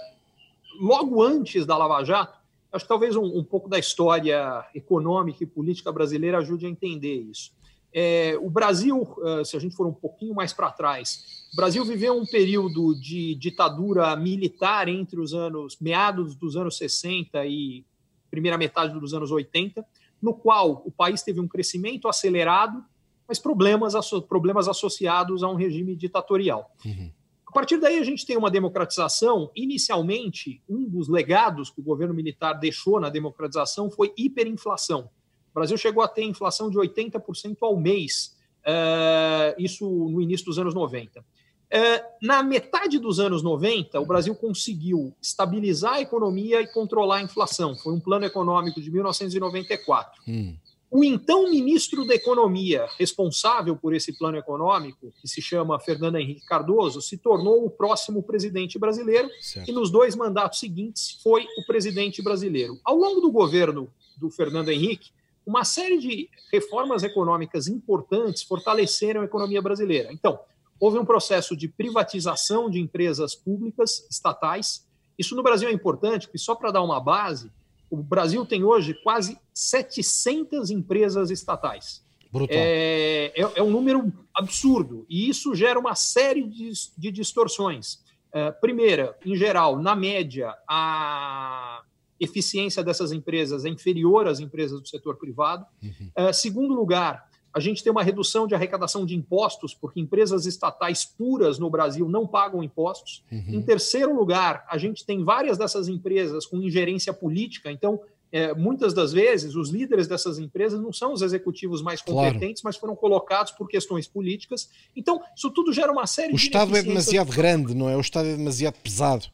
logo 0.79 1.21
antes 1.21 1.65
da 1.65 1.77
Lava 1.77 2.03
Jato, 2.03 2.37
acho 2.71 2.85
que 2.85 2.89
talvez 2.89 3.15
um, 3.15 3.25
um, 3.25 3.43
pouco 3.43 3.69
da 3.69 3.79
história 3.79 4.65
econômica 4.73 5.43
e 5.43 5.47
política 5.47 5.91
brasileira 5.91 6.37
ajude 6.37 6.65
a 6.65 6.69
entender 6.69 7.15
isso. 7.15 7.51
É, 7.91 8.37
o 8.39 8.49
Brasil, 8.51 9.07
eh, 9.23 9.43
se 9.43 9.57
a 9.57 9.59
gente 9.59 9.75
for 9.75 9.87
um 9.87 9.93
pouquinho 9.93 10.35
mais 10.35 10.53
para 10.53 10.71
trás, 10.71 11.47
o 11.51 11.55
Brasil 11.55 11.83
viveu 11.83 12.15
um 12.15 12.25
período 12.25 12.93
de 12.93 13.33
ditadura 13.33 14.15
militar 14.15 14.87
entre 14.87 15.19
os 15.19 15.33
anos 15.33 15.75
meados 15.81 16.35
dos 16.35 16.55
anos 16.55 16.77
60 16.77 17.43
e 17.47 17.83
primeira 18.29 18.57
metade 18.57 18.99
dos 18.99 19.13
anos 19.13 19.31
80, 19.31 19.85
no 20.21 20.33
qual 20.33 20.81
o 20.85 20.91
país 20.91 21.21
teve 21.21 21.39
um 21.39 21.47
crescimento 21.47 22.07
acelerado, 22.07 22.83
mas 23.27 23.39
problemas, 23.39 23.93
problemas 24.27 24.67
associados 24.67 25.43
a 25.43 25.49
um 25.49 25.55
regime 25.55 25.95
ditatorial. 25.95 26.71
Uhum. 26.85 27.11
A 27.49 27.51
partir 27.51 27.77
daí, 27.77 27.97
a 27.97 28.03
gente 28.03 28.25
tem 28.27 28.37
uma 28.37 28.51
democratização. 28.51 29.51
Inicialmente, 29.55 30.61
um 30.69 30.87
dos 30.87 31.07
legados 31.07 31.71
que 31.71 31.79
o 31.81 31.83
governo 31.83 32.13
militar 32.13 32.53
deixou 32.53 32.99
na 32.99 33.09
democratização 33.09 33.89
foi 33.89 34.13
hiperinflação. 34.15 35.09
O 35.49 35.53
Brasil 35.55 35.75
chegou 35.77 36.03
a 36.03 36.07
ter 36.07 36.23
inflação 36.23 36.69
de 36.69 36.77
80% 36.77 37.57
ao 37.61 37.75
mês, 37.75 38.37
uh, 38.59 39.55
isso 39.57 39.87
no 39.87 40.21
início 40.21 40.45
dos 40.45 40.59
anos 40.59 40.75
90. 40.75 41.25
Eh, 41.71 42.03
na 42.21 42.41
metade 42.41 42.97
dos 42.97 43.19
anos 43.19 43.43
90, 43.43 43.99
o 43.99 44.05
Brasil 44.05 44.33
conseguiu 44.33 45.13
estabilizar 45.21 45.93
a 45.93 46.01
economia 46.01 46.61
e 46.61 46.67
controlar 46.67 47.17
a 47.17 47.21
inflação. 47.21 47.75
Foi 47.75 47.93
um 47.93 47.99
plano 47.99 48.25
econômico 48.25 48.81
de 48.81 48.89
1994. 48.89 50.21
Hum. 50.27 50.55
O 50.91 51.03
então 51.03 51.47
ministro 51.51 52.03
da 52.03 52.15
Economia, 52.15 52.87
responsável 52.97 53.75
por 53.75 53.93
esse 53.93 54.17
plano 54.17 54.37
econômico, 54.37 55.13
que 55.21 55.27
se 55.27 55.39
chama 55.39 55.79
Fernando 55.79 56.15
Henrique 56.15 56.43
Cardoso, 56.47 56.99
se 56.99 57.15
tornou 57.15 57.63
o 57.63 57.69
próximo 57.69 58.23
presidente 58.23 58.79
brasileiro 58.79 59.29
certo. 59.39 59.69
e 59.69 59.71
nos 59.71 59.91
dois 59.91 60.15
mandatos 60.15 60.59
seguintes 60.59 61.19
foi 61.21 61.45
o 61.59 61.65
presidente 61.67 62.23
brasileiro. 62.23 62.79
Ao 62.83 62.95
longo 62.95 63.21
do 63.21 63.31
governo 63.31 63.87
do 64.17 64.31
Fernando 64.31 64.69
Henrique, 64.69 65.11
uma 65.45 65.63
série 65.63 65.99
de 65.99 66.27
reformas 66.51 67.03
econômicas 67.03 67.67
importantes 67.67 68.41
fortaleceram 68.41 69.21
a 69.21 69.25
economia 69.25 69.61
brasileira. 69.61 70.11
Então, 70.11 70.39
houve 70.79 70.97
um 70.97 71.05
processo 71.05 71.55
de 71.55 71.67
privatização 71.67 72.69
de 72.69 72.79
empresas 72.79 73.35
públicas 73.35 74.07
estatais. 74.09 74.87
Isso 75.17 75.35
no 75.35 75.43
Brasil 75.43 75.67
é 75.67 75.71
importante, 75.71 76.27
porque 76.27 76.37
só 76.37 76.55
para 76.55 76.71
dar 76.71 76.81
uma 76.81 76.99
base, 76.99 77.51
o 77.89 77.97
Brasil 77.97 78.45
tem 78.45 78.63
hoje 78.63 78.93
quase 78.93 79.37
700 79.53 80.69
empresas 80.69 81.31
estatais. 81.31 82.03
É, 82.47 83.31
é, 83.35 83.51
é, 83.55 83.63
um 83.63 83.71
número 83.71 84.13
absurdo 84.35 85.03
e 85.09 85.27
isso 85.27 85.55
gera 85.55 85.79
uma 85.79 85.95
série 85.95 86.43
de, 86.43 86.71
de 86.95 87.11
distorções. 87.11 87.99
É, 88.31 88.51
primeira, 88.51 89.17
em 89.25 89.35
geral, 89.35 89.81
na 89.81 89.95
média, 89.95 90.53
a 90.67 91.81
eficiência 92.19 92.83
dessas 92.83 93.11
empresas 93.11 93.65
é 93.65 93.69
inferior 93.69 94.27
às 94.27 94.39
empresas 94.39 94.79
do 94.79 94.87
setor 94.87 95.15
privado. 95.15 95.65
Uhum. 95.81 96.11
É, 96.15 96.31
segundo 96.31 96.75
lugar, 96.75 97.28
a 97.53 97.59
gente 97.59 97.83
tem 97.83 97.91
uma 97.91 98.03
redução 98.03 98.47
de 98.47 98.53
arrecadação 98.53 99.05
de 99.05 99.15
impostos, 99.15 99.73
porque 99.73 99.99
empresas 99.99 100.45
estatais 100.45 101.03
puras 101.05 101.57
no 101.57 101.69
Brasil 101.69 102.07
não 102.07 102.27
pagam 102.27 102.63
impostos. 102.63 103.23
Uhum. 103.31 103.45
Em 103.47 103.61
terceiro 103.61 104.15
lugar, 104.15 104.65
a 104.69 104.77
gente 104.77 105.05
tem 105.05 105.23
várias 105.23 105.57
dessas 105.57 105.87
empresas 105.87 106.45
com 106.45 106.57
ingerência 106.57 107.13
política, 107.13 107.71
então. 107.71 107.99
É, 108.31 108.53
muitas 108.53 108.93
das 108.93 109.11
vezes, 109.11 109.55
os 109.55 109.71
líderes 109.71 110.07
dessas 110.07 110.37
empresas 110.37 110.79
não 110.79 110.93
são 110.93 111.13
os 111.13 111.23
executivos 111.23 111.81
mais 111.81 111.99
competentes, 111.99 112.61
claro. 112.61 112.65
mas 112.65 112.77
foram 112.77 112.95
colocados 112.95 113.51
por 113.53 113.67
questões 113.67 114.07
políticas. 114.07 114.69
Então, 114.95 115.19
isso 115.35 115.49
tudo 115.49 115.73
gera 115.73 115.91
uma 115.91 116.05
série 116.05 116.33
o 116.33 116.37
de. 116.37 116.43
O 116.43 116.45
Estado 116.45 116.77
é 116.77 116.83
demasiado 116.83 117.31
grande, 117.31 117.73
não 117.73 117.89
é? 117.89 117.97
O 117.97 118.01
Estado 118.01 118.27
é 118.27 118.35
demasiado 118.35 118.75
pesado. 118.83 119.25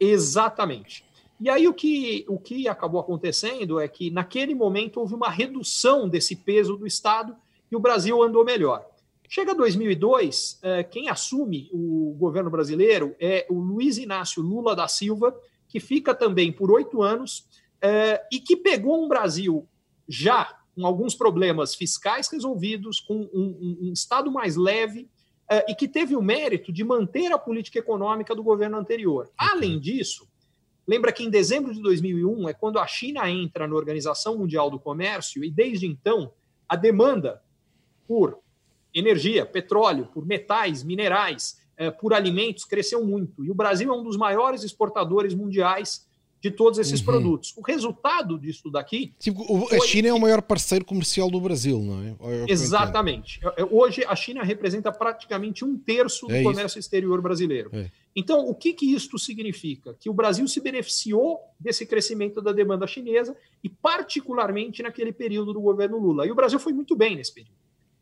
Exatamente. 0.00 1.04
E 1.40 1.48
aí 1.48 1.68
o 1.68 1.74
que, 1.74 2.24
o 2.28 2.38
que 2.38 2.66
acabou 2.66 3.00
acontecendo 3.00 3.78
é 3.78 3.86
que, 3.86 4.10
naquele 4.10 4.54
momento, 4.54 4.98
houve 4.98 5.14
uma 5.14 5.30
redução 5.30 6.08
desse 6.08 6.34
peso 6.34 6.76
do 6.76 6.86
Estado 6.86 7.36
e 7.70 7.76
o 7.76 7.80
Brasil 7.80 8.20
andou 8.22 8.44
melhor. 8.44 8.84
Chega 9.28 9.54
2002, 9.54 10.58
eh, 10.62 10.82
quem 10.84 11.08
assume 11.08 11.68
o 11.70 12.16
governo 12.18 12.50
brasileiro 12.50 13.14
é 13.20 13.46
o 13.50 13.60
Luiz 13.60 13.98
Inácio 13.98 14.42
Lula 14.42 14.74
da 14.74 14.88
Silva, 14.88 15.38
que 15.68 15.78
fica 15.78 16.14
também 16.14 16.50
por 16.50 16.70
oito 16.70 17.02
anos 17.02 17.46
eh, 17.80 18.20
e 18.32 18.40
que 18.40 18.56
pegou 18.56 19.04
um 19.04 19.06
Brasil 19.06 19.68
já 20.08 20.58
com 20.74 20.86
alguns 20.86 21.14
problemas 21.14 21.74
fiscais 21.74 22.28
resolvidos, 22.28 23.00
com 23.00 23.28
um, 23.34 23.78
um, 23.82 23.92
Estado 23.92 24.32
mais 24.32 24.56
leve 24.56 25.08
eh, 25.50 25.66
e 25.68 25.74
que 25.74 25.86
teve 25.86 26.16
o 26.16 26.22
mérito 26.22 26.72
de 26.72 26.82
manter 26.82 27.30
a 27.30 27.38
política 27.38 27.78
econômica 27.78 28.34
do 28.34 28.42
governo 28.42 28.78
anterior. 28.78 29.30
Além 29.36 29.78
disso, 29.78 30.26
Lembra 30.88 31.12
que 31.12 31.22
em 31.22 31.28
dezembro 31.28 31.74
de 31.74 31.82
2001 31.82 32.48
é 32.48 32.54
quando 32.54 32.78
a 32.78 32.86
China 32.86 33.30
entra 33.30 33.68
na 33.68 33.74
Organização 33.74 34.38
Mundial 34.38 34.70
do 34.70 34.80
Comércio 34.80 35.44
e 35.44 35.50
desde 35.50 35.86
então 35.86 36.32
a 36.66 36.76
demanda 36.76 37.42
por 38.06 38.38
energia, 38.94 39.44
petróleo, 39.44 40.06
por 40.06 40.24
metais, 40.24 40.82
minerais, 40.82 41.60
eh, 41.76 41.90
por 41.90 42.14
alimentos 42.14 42.64
cresceu 42.64 43.04
muito. 43.04 43.44
E 43.44 43.50
o 43.50 43.54
Brasil 43.54 43.92
é 43.92 43.94
um 43.94 44.02
dos 44.02 44.16
maiores 44.16 44.64
exportadores 44.64 45.34
mundiais 45.34 46.07
de 46.40 46.50
todos 46.50 46.78
esses 46.78 47.00
uhum. 47.00 47.06
produtos. 47.06 47.54
O 47.56 47.62
resultado 47.62 48.38
disso 48.38 48.70
daqui. 48.70 49.14
Sim, 49.18 49.34
a 49.72 49.80
China 49.80 50.08
é 50.08 50.12
o 50.12 50.20
maior 50.20 50.40
parceiro 50.40 50.84
comercial 50.84 51.30
do 51.30 51.40
Brasil, 51.40 51.80
não 51.80 52.02
é? 52.02 52.44
é 52.44 52.52
Exatamente. 52.52 53.40
É, 53.56 53.64
hoje 53.64 54.04
a 54.06 54.14
China 54.14 54.42
representa 54.42 54.92
praticamente 54.92 55.64
um 55.64 55.76
terço 55.76 56.26
do 56.26 56.34
é 56.34 56.42
comércio 56.42 56.78
exterior 56.78 57.20
brasileiro. 57.20 57.70
É. 57.72 57.90
Então, 58.14 58.48
o 58.48 58.54
que, 58.54 58.72
que 58.72 58.86
isto 58.86 59.18
significa? 59.18 59.94
Que 59.94 60.08
o 60.08 60.14
Brasil 60.14 60.46
se 60.48 60.60
beneficiou 60.60 61.40
desse 61.58 61.86
crescimento 61.86 62.40
da 62.40 62.52
demanda 62.52 62.86
chinesa 62.86 63.36
e, 63.62 63.68
particularmente, 63.68 64.82
naquele 64.82 65.12
período 65.12 65.52
do 65.52 65.60
governo 65.60 65.98
Lula. 65.98 66.26
E 66.26 66.30
o 66.30 66.34
Brasil 66.34 66.58
foi 66.58 66.72
muito 66.72 66.96
bem 66.96 67.16
nesse 67.16 67.34
período. 67.34 67.56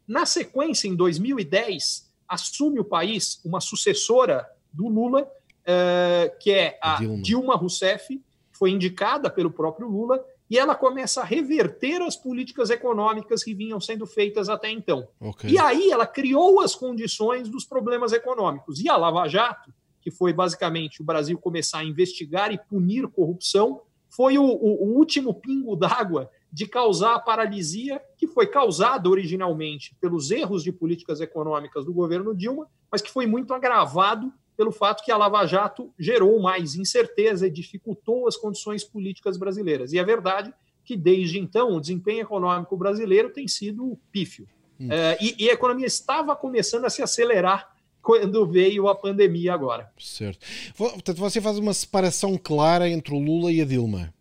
Na 0.06 0.24
sequência, 0.24 0.88
em 0.88 0.94
2010, 0.94 2.10
assume 2.28 2.80
o 2.80 2.84
país 2.84 3.40
uma 3.44 3.60
sucessora 3.60 4.46
do 4.72 4.88
Lula, 4.88 5.22
uh, 5.22 6.38
que 6.38 6.50
é 6.50 6.78
a 6.80 6.96
Dilma. 6.96 7.22
Dilma 7.22 7.56
Rousseff, 7.56 8.20
foi 8.56 8.70
indicada 8.70 9.30
pelo 9.30 9.50
próprio 9.50 9.88
Lula 9.88 10.24
e 10.48 10.58
ela 10.58 10.74
começa 10.74 11.20
a 11.20 11.24
reverter 11.24 12.00
as 12.02 12.16
políticas 12.16 12.70
econômicas 12.70 13.42
que 13.42 13.54
vinham 13.54 13.80
sendo 13.80 14.06
feitas 14.06 14.48
até 14.48 14.70
então. 14.70 15.08
Okay. 15.20 15.50
E 15.50 15.58
aí 15.58 15.90
ela 15.90 16.06
criou 16.06 16.60
as 16.60 16.74
condições 16.74 17.48
dos 17.48 17.64
problemas 17.64 18.12
econômicos. 18.12 18.80
E 18.80 18.88
a 18.88 18.96
Lava 18.96 19.26
Jato, 19.28 19.72
que 20.00 20.10
foi 20.10 20.32
basicamente 20.32 21.02
o 21.02 21.04
Brasil 21.04 21.36
começar 21.36 21.78
a 21.78 21.84
investigar 21.84 22.52
e 22.52 22.58
punir 22.58 23.08
corrupção, 23.08 23.82
foi 24.08 24.38
o, 24.38 24.44
o, 24.44 24.84
o 24.84 24.96
último 24.96 25.34
pingo 25.34 25.74
d'água 25.74 26.30
de 26.52 26.66
causar 26.66 27.16
a 27.16 27.20
paralisia 27.20 28.00
que 28.16 28.26
foi 28.26 28.46
causada 28.46 29.10
originalmente 29.10 29.96
pelos 30.00 30.30
erros 30.30 30.62
de 30.62 30.72
políticas 30.72 31.20
econômicas 31.20 31.84
do 31.84 31.92
governo 31.92 32.34
Dilma, 32.34 32.68
mas 32.90 33.02
que 33.02 33.10
foi 33.10 33.26
muito 33.26 33.52
agravado 33.52 34.32
pelo 34.56 34.72
fato 34.72 35.04
que 35.04 35.12
a 35.12 35.16
Lava 35.16 35.44
Jato 35.46 35.92
gerou 35.98 36.40
mais 36.40 36.74
incerteza 36.74 37.46
e 37.46 37.50
dificultou 37.50 38.26
as 38.26 38.36
condições 38.36 38.82
políticas 38.82 39.36
brasileiras. 39.36 39.92
E 39.92 39.98
é 39.98 40.04
verdade 40.04 40.52
que, 40.84 40.96
desde 40.96 41.38
então, 41.38 41.72
o 41.72 41.80
desempenho 41.80 42.22
econômico 42.22 42.76
brasileiro 42.76 43.30
tem 43.30 43.46
sido 43.46 43.98
pífio. 44.10 44.48
Hum. 44.80 44.88
É, 44.90 45.18
e, 45.20 45.44
e, 45.44 45.50
a 45.50 45.54
economia 45.54 45.86
estava 45.86 46.34
começando 46.36 46.84
a 46.84 46.90
se 46.90 47.02
acelerar 47.02 47.74
quando 48.02 48.46
veio 48.46 48.88
a 48.88 48.94
pandemia 48.94 49.52
agora. 49.52 49.90
Certo. 49.98 50.46
Portanto, 50.76 51.18
você 51.18 51.40
faz 51.40 51.58
uma 51.58 51.74
separação 51.74 52.38
clara 52.38 52.88
entre 52.88 53.12
o 53.14 53.18
Lula 53.18 53.50
e 53.50 53.60
a 53.60 53.64
Dilma. 53.64 54.14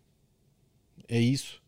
É 1.08 1.20
isso? 1.20 1.62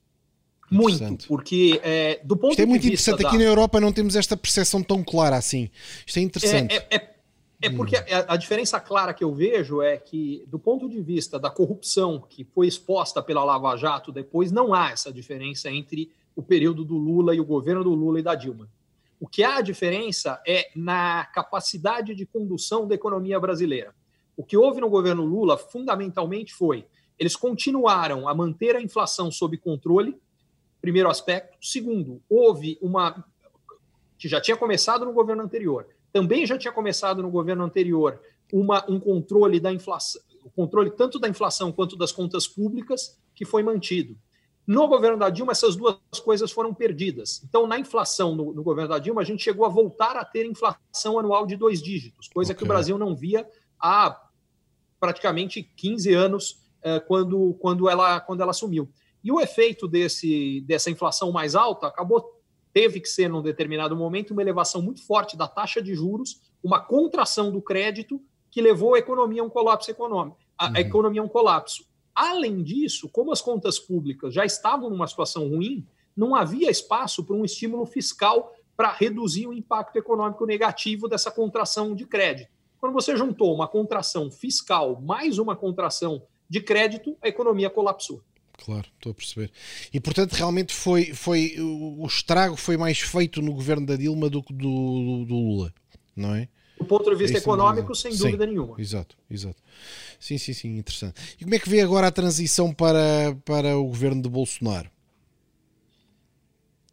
Muito, 0.70 1.28
porque 1.28 1.80
é, 1.82 2.20
do 2.26 2.36
ponto 2.36 2.52
Isto 2.52 2.62
é 2.62 2.66
muito 2.66 2.86
interessante. 2.86 3.24
Da... 3.24 3.30
Aqui 3.30 3.38
na 3.38 3.46
Europa 3.46 3.80
não 3.80 3.94
temos 3.94 4.18
esta 4.18 4.36
percepção 4.36 4.84
tão 4.84 5.02
clara 5.02 5.38
assim. 5.38 5.70
Isto 6.06 6.20
é 6.20 6.22
interessante. 6.22 6.76
É, 6.76 6.88
é, 6.90 6.96
é 6.96 7.17
é 7.62 7.70
porque 7.70 7.96
a, 7.96 8.34
a, 8.34 8.38
diferença 8.38 8.80
clara 8.80 9.14
que 9.14 9.24
eu 9.24 9.34
vejo 9.34 9.82
é 9.82 9.98
que, 9.98 10.44
do 10.48 10.60
ponto 10.60 10.88
de 10.88 11.02
vista 11.02 11.40
da 11.40 11.50
corrupção 11.50 12.24
que 12.30 12.44
foi 12.44 12.68
exposta 12.68 13.22
pela 13.22 13.44
Lava 13.44 13.76
Jato 13.76 14.12
depois, 14.12 14.52
não 14.52 14.74
há 14.74 14.92
essa 14.92 15.12
diferença 15.12 15.70
entre 15.70 16.12
o 16.36 16.44
período 16.44 16.86
do 16.86 16.96
Lula 16.96 17.34
e 17.34 17.40
o 17.40 17.46
governo 17.46 17.84
do 17.84 17.96
Lula 17.96 18.20
e 18.20 18.24
da 18.24 18.36
Dilma. 18.36 18.70
O 19.20 19.28
que 19.28 19.44
há 19.44 19.58
a 19.58 19.62
diferença 19.62 20.40
é 20.48 20.70
na 20.76 21.26
capacidade 21.34 22.14
de 22.14 22.26
condução 22.28 22.88
da 22.88 22.94
economia 22.94 23.40
brasileira. 23.40 23.96
O 24.36 24.44
que 24.44 24.56
houve 24.56 24.80
no 24.80 24.90
governo 24.90 25.26
Lula, 25.26 25.58
fundamentalmente, 25.58 26.54
foi 26.54 26.86
eles 27.18 27.36
continuaram 27.36 28.28
a 28.28 28.36
manter 28.36 28.76
a 28.76 28.82
inflação 28.82 29.32
sob 29.32 29.58
controle, 29.58 30.20
primeiro 30.80 31.10
aspecto. 31.10 31.58
Segundo, 31.60 32.22
houve 32.30 32.78
uma. 32.80 33.26
que 34.18 34.28
já 34.28 34.40
tinha 34.40 34.56
começado 34.56 35.04
no 35.04 35.14
governo 35.14 35.42
anterior 35.42 35.88
também 36.18 36.48
já 36.48 36.58
tinha 36.58 36.74
começado 36.74 37.22
no 37.22 37.30
governo 37.30 37.64
anterior 37.64 38.20
uma, 38.52 38.84
um 38.90 39.00
controle 39.00 39.60
da 39.60 39.72
inflação, 39.72 40.20
o 40.44 40.50
controle 40.50 40.90
tanto 40.90 41.20
da 41.20 41.30
inflação 41.30 41.72
quanto 41.72 41.96
das 41.96 42.12
contas 42.12 42.48
públicas, 42.48 43.20
que 43.36 43.46
foi 43.46 43.62
mantido. 43.62 44.18
No 44.66 44.88
governo 44.88 45.20
da 45.20 45.30
Dilma, 45.30 45.52
essas 45.52 45.76
duas 45.76 45.96
coisas 46.26 46.52
foram 46.52 46.74
perdidas. 46.74 47.44
Então, 47.48 47.68
na 47.68 47.78
inflação 47.78 48.36
no, 48.36 48.52
no 48.52 48.64
governo 48.64 48.90
da 48.90 48.98
Dilma, 48.98 49.22
a 49.22 49.24
gente 49.24 49.44
chegou 49.44 49.64
a 49.64 49.70
voltar 49.70 50.18
a 50.18 50.26
ter 50.26 50.44
inflação 50.44 51.20
anual 51.20 51.46
de 51.46 51.56
dois 51.56 51.84
dígitos, 51.84 52.28
coisa 52.30 52.52
okay. 52.52 52.58
que 52.58 52.64
o 52.64 52.68
Brasil 52.68 52.98
não 52.98 53.16
via 53.16 53.48
há 53.80 54.20
praticamente 55.00 55.62
15 55.62 56.16
anos, 56.16 56.60
eh, 56.82 57.00
quando, 57.00 57.54
quando, 57.62 57.88
ela, 57.88 58.20
quando 58.20 58.42
ela 58.42 58.50
assumiu. 58.50 58.90
E 59.24 59.32
o 59.32 59.40
efeito 59.40 59.88
desse, 59.88 60.62
dessa 60.62 60.90
inflação 60.90 61.32
mais 61.32 61.54
alta 61.54 61.86
acabou 61.86 62.37
teve 62.78 63.00
que 63.00 63.10
ser, 63.10 63.28
num 63.28 63.42
determinado 63.42 63.96
momento, 63.96 64.34
uma 64.34 64.42
elevação 64.44 64.84
muito 64.84 65.04
forte 65.04 65.36
da 65.36 65.48
taxa 65.48 65.82
de 65.82 65.96
juros, 65.96 66.40
uma 66.64 66.80
contração 66.80 67.52
do 67.52 67.60
crédito 67.60 68.22
que 68.52 68.62
levou 68.62 68.94
a 68.94 69.00
economia 69.00 69.42
a 69.42 69.46
um 69.46 69.50
colapso 69.50 69.90
econômico, 69.90 70.38
a, 70.56 70.68
uhum. 70.68 70.74
a 70.76 70.80
economia 70.80 71.22
a 71.22 71.24
um 71.24 71.28
colapso. 71.28 71.88
Além 72.14 72.62
disso, 72.62 73.10
como 73.10 73.32
as 73.32 73.42
contas 73.42 73.80
públicas 73.80 74.32
já 74.32 74.46
estavam 74.46 74.92
numa 74.92 75.08
situação 75.08 75.50
ruim, 75.50 75.88
não 76.16 76.36
havia 76.36 76.70
espaço 76.70 77.24
para 77.24 77.36
um 77.36 77.44
estímulo 77.44 77.84
fiscal 77.84 78.54
para 78.76 78.92
reduzir 78.92 79.48
o 79.48 79.54
impacto 79.54 79.96
econômico 79.96 80.46
negativo 80.46 81.08
dessa 81.08 81.32
contração 81.32 81.96
de 81.96 82.06
crédito. 82.06 82.52
Quando 82.80 82.94
você 82.94 83.18
juntou 83.18 83.56
uma 83.56 83.68
contração 83.68 84.30
fiscal 84.30 85.02
mais 85.02 85.40
uma 85.40 85.56
contração 85.56 86.22
de 86.48 86.62
crédito, 86.62 87.18
a 87.24 87.28
economia 87.28 87.72
colapsou. 87.72 88.22
Claro, 88.58 88.88
estou 88.96 89.12
a 89.12 89.16
perceber. 89.16 89.52
E 89.94 90.00
portanto, 90.00 90.34
realmente 90.34 90.74
foi, 90.74 91.14
foi 91.14 91.56
o 91.60 92.06
estrago 92.06 92.56
foi 92.56 92.76
mais 92.76 93.00
feito 93.00 93.42
no 93.42 93.54
governo 93.54 93.86
da 93.86 93.96
Dilma 93.96 94.30
do 94.30 94.42
que 94.42 94.52
do, 94.52 94.60
do, 94.60 95.26
do, 95.26 95.36
Lula, 95.36 95.74
não 96.16 96.36
é? 96.36 96.50
Do 96.78 96.86
ponto 96.86 97.10
de 97.10 97.16
vista 97.16 97.38
é 97.38 97.40
econômico, 97.40 97.96
sem 97.96 98.12
sim, 98.12 98.18
dúvida 98.18 98.46
nenhuma. 98.46 98.80
Exato, 98.80 99.16
exato. 99.30 99.62
Sim, 100.20 100.38
sim, 100.38 100.54
sim, 100.54 100.78
interessante. 100.78 101.36
E 101.40 101.44
como 101.44 101.56
é 101.56 101.60
que 101.60 101.70
vê 101.70 101.82
agora 101.82 102.08
a 102.08 102.12
transição 102.12 102.74
para, 102.74 103.36
para 103.46 103.78
o 103.78 103.86
governo 103.86 104.22
de 104.22 104.30
Bolsonaro? 104.30 104.90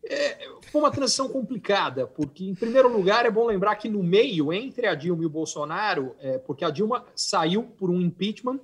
É, 0.05 0.39
foi 0.71 0.81
uma 0.81 0.91
transição 0.91 1.29
complicada, 1.29 2.07
porque, 2.07 2.45
em 2.45 2.55
primeiro 2.55 2.93
lugar, 2.93 3.25
é 3.25 3.31
bom 3.31 3.47
lembrar 3.47 3.77
que 3.77 3.89
no 3.89 4.03
meio, 4.03 4.53
entre 4.53 4.87
a 4.87 4.95
Dilma 4.95 5.23
e 5.23 5.27
o 5.27 5.31
Bolsonaro, 5.31 6.15
é, 6.21 6.39
porque 6.39 6.65
a 6.65 6.71
Dilma 6.71 7.05
saiu 7.15 7.63
por 7.63 7.91
um 7.91 8.01
impeachment 8.01 8.61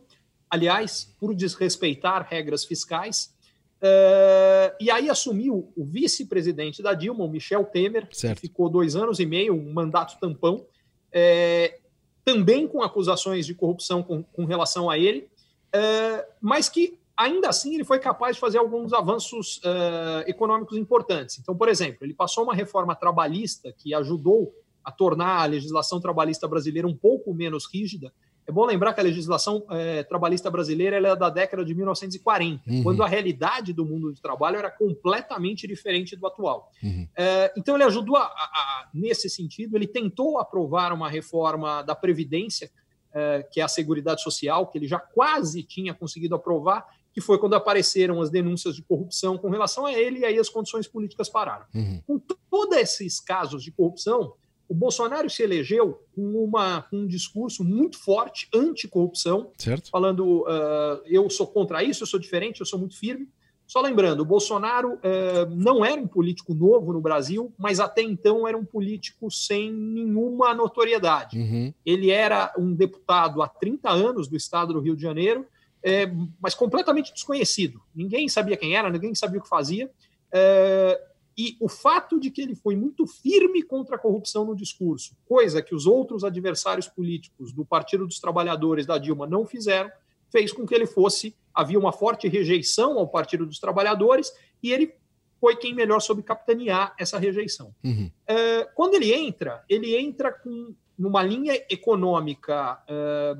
aliás, 0.51 1.15
por 1.19 1.35
desrespeitar 1.35 2.27
regras 2.29 2.65
fiscais. 2.65 3.33
Uh, 3.81 4.77
e 4.79 4.91
aí 4.91 5.09
assumiu 5.09 5.73
o 5.75 5.85
vice-presidente 5.85 6.83
da 6.83 6.93
Dilma, 6.93 7.25
o 7.25 7.29
Michel 7.29 7.65
Temer, 7.65 8.07
certo. 8.13 8.41
que 8.41 8.49
ficou 8.49 8.69
dois 8.69 8.97
anos 8.97 9.21
e 9.21 9.25
meio, 9.25 9.55
um 9.55 9.73
mandato 9.73 10.19
tampão, 10.21 10.67
é, 11.13 11.79
também 12.25 12.69
com 12.69 12.83
acusações 12.83 13.47
de 13.47 13.55
corrupção 13.55 14.03
com, 14.03 14.23
com 14.23 14.45
relação 14.45 14.91
a 14.91 14.99
ele, 14.99 15.31
uh, 15.75 16.31
mas 16.41 16.69
que 16.69 16.99
ainda 17.17 17.49
assim 17.49 17.75
ele 17.75 17.85
foi 17.85 17.99
capaz 17.99 18.37
de 18.37 18.41
fazer 18.41 18.59
alguns 18.59 18.93
avanços 18.93 19.59
uh, 19.59 20.27
econômicos 20.27 20.77
importantes. 20.77 21.39
Então, 21.39 21.57
por 21.57 21.69
exemplo, 21.69 21.99
ele 22.03 22.15
passou 22.15 22.45
uma 22.45 22.55
reforma 22.55 22.95
trabalhista 22.95 23.73
que 23.73 23.95
ajudou 23.95 24.55
a 24.85 24.91
tornar 24.91 25.43
a 25.43 25.47
legislação 25.47 26.01
trabalhista 26.01 26.49
brasileira 26.49 26.89
um 26.89 26.97
pouco 26.97 27.35
menos 27.35 27.67
rígida, 27.67 28.13
é 28.51 28.53
bom 28.53 28.67
lembrar 28.67 28.93
que 28.93 29.01
a 29.01 29.05
legislação 29.05 29.65
é, 29.71 30.03
trabalhista 30.03 30.51
brasileira 30.51 30.97
é 30.97 31.17
da 31.17 31.31
década 31.31 31.65
de 31.65 31.73
1940, 31.73 32.69
uhum. 32.69 32.83
quando 32.83 33.03
a 33.03 33.07
realidade 33.07 33.73
do 33.73 33.87
mundo 33.87 34.13
do 34.13 34.21
trabalho 34.21 34.57
era 34.57 34.71
completamente 34.71 35.69
diferente 35.69 36.17
do 36.17 36.27
atual. 36.27 36.71
Uhum. 36.83 37.09
É, 37.17 37.53
então, 37.57 37.77
ele 37.77 37.85
ajudou, 37.85 38.17
a, 38.17 38.25
a, 38.25 38.27
a, 38.27 38.89
nesse 38.93 39.31
sentido, 39.31 39.77
ele 39.77 39.87
tentou 39.87 40.39
aprovar 40.39 40.93
uma 40.93 41.09
reforma 41.09 41.83
da 41.83 41.95
Previdência, 41.95 42.71
é, 43.15 43.47
que 43.51 43.61
é 43.61 43.63
a 43.63 43.69
Seguridade 43.69 44.21
Social, 44.21 44.67
que 44.67 44.79
ele 44.79 44.89
já 44.89 44.99
quase 44.99 45.63
tinha 45.63 45.95
conseguido 45.95 46.35
aprovar, 46.35 46.85
que 47.13 47.21
foi 47.21 47.39
quando 47.39 47.55
apareceram 47.55 48.21
as 48.21 48.31
denúncias 48.31 48.75
de 48.75 48.83
corrupção 48.83 49.39
com 49.39 49.49
relação 49.49 49.87
a 49.87 49.93
ele, 49.93 50.21
e 50.21 50.25
aí 50.25 50.39
as 50.39 50.49
condições 50.49 50.89
políticas 50.89 51.29
pararam. 51.29 51.67
Uhum. 51.73 52.03
Com 52.05 52.19
todos 52.51 52.77
esses 52.77 53.21
casos 53.21 53.63
de 53.63 53.71
corrupção, 53.71 54.35
o 54.71 54.75
Bolsonaro 54.75 55.29
se 55.29 55.43
elegeu 55.43 56.01
com, 56.15 56.45
uma, 56.45 56.83
com 56.83 56.99
um 56.99 57.07
discurso 57.07 57.65
muito 57.65 57.99
forte 57.99 58.49
anticorrupção, 58.55 59.51
certo. 59.59 59.91
falando 59.91 60.43
uh, 60.43 61.03
eu 61.07 61.29
sou 61.29 61.49
contra 61.49 61.83
isso, 61.83 62.05
eu 62.05 62.07
sou 62.07 62.21
diferente, 62.21 62.61
eu 62.61 62.67
sou 62.67 62.79
muito 62.79 62.97
firme. 62.97 63.29
Só 63.67 63.81
lembrando, 63.81 64.21
o 64.21 64.25
Bolsonaro 64.25 64.95
uh, 64.95 65.51
não 65.51 65.85
era 65.85 66.01
um 66.01 66.07
político 66.07 66.55
novo 66.55 66.93
no 66.93 67.01
Brasil, 67.01 67.53
mas 67.59 67.81
até 67.81 68.01
então 68.01 68.47
era 68.47 68.57
um 68.57 68.65
político 68.65 69.29
sem 69.29 69.73
nenhuma 69.73 70.55
notoriedade. 70.55 71.37
Uhum. 71.37 71.75
Ele 71.85 72.13
era 72.13 72.55
um 72.57 72.73
deputado 72.73 73.43
há 73.43 73.49
30 73.49 73.91
anos 73.91 74.29
do 74.29 74.37
estado 74.37 74.73
do 74.73 74.81
Rio 74.81 74.95
de 74.95 75.03
Janeiro, 75.03 75.47
é, 75.83 76.09
mas 76.41 76.55
completamente 76.55 77.13
desconhecido. 77.13 77.81
Ninguém 77.93 78.29
sabia 78.29 78.57
quem 78.57 78.77
era, 78.77 78.89
ninguém 78.89 79.17
sabia 79.17 79.41
o 79.41 79.43
que 79.43 79.49
fazia. 79.49 79.91
É, 80.33 81.10
e 81.41 81.57
o 81.59 81.71
fato 81.71 82.21
de 82.21 82.31
que 82.31 82.43
ele 82.43 82.55
foi 82.55 82.77
muito 82.77 83.07
firme 83.07 83.63
contra 83.63 83.97
a 83.97 83.99
corrupção 83.99 84.45
no 84.45 84.55
discurso, 84.55 85.17
coisa 85.25 85.63
que 85.63 85.75
os 85.75 85.87
outros 85.87 86.23
adversários 86.23 86.87
políticos 86.87 87.51
do 87.51 87.65
Partido 87.65 88.07
dos 88.07 88.21
Trabalhadores 88.21 88.85
da 88.85 88.99
Dilma 88.99 89.27
não 89.27 89.47
fizeram, 89.47 89.91
fez 90.31 90.53
com 90.53 90.67
que 90.67 90.75
ele 90.75 90.87
fosse. 90.87 91.35
Havia 91.55 91.79
uma 91.79 91.93
forte 91.93 92.29
rejeição 92.29 92.99
ao 92.99 93.09
Partido 93.09 93.47
dos 93.47 93.59
Trabalhadores 93.59 94.31
e 94.63 94.71
ele 94.71 94.93
foi 95.41 95.57
quem 95.57 95.75
melhor 95.75 96.01
soube 96.01 96.23
capitanear 96.23 96.95
essa 96.99 97.19
rejeição. 97.19 97.75
Uhum. 97.83 98.11
É, 98.27 98.65
quando 98.75 98.97
ele 98.97 99.11
entra, 99.11 99.65
ele 99.67 99.97
entra 99.97 100.31
com 100.31 100.75
numa 100.99 101.23
linha 101.23 101.55
econômica 101.71 102.83
é, 102.87 103.35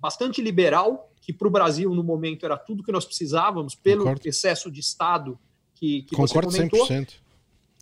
bastante 0.00 0.40
liberal, 0.40 1.12
que 1.20 1.30
para 1.30 1.46
o 1.46 1.50
Brasil, 1.50 1.94
no 1.94 2.02
momento, 2.02 2.46
era 2.46 2.56
tudo 2.56 2.82
que 2.82 2.90
nós 2.90 3.04
precisávamos, 3.04 3.74
pelo 3.74 4.04
Concordo. 4.04 4.26
excesso 4.26 4.70
de 4.70 4.80
Estado 4.80 5.38
que, 5.74 6.04
que 6.04 6.16
Concordo 6.16 6.50
você 6.50 6.66
comentou. 6.66 6.86
100%. 6.86 7.20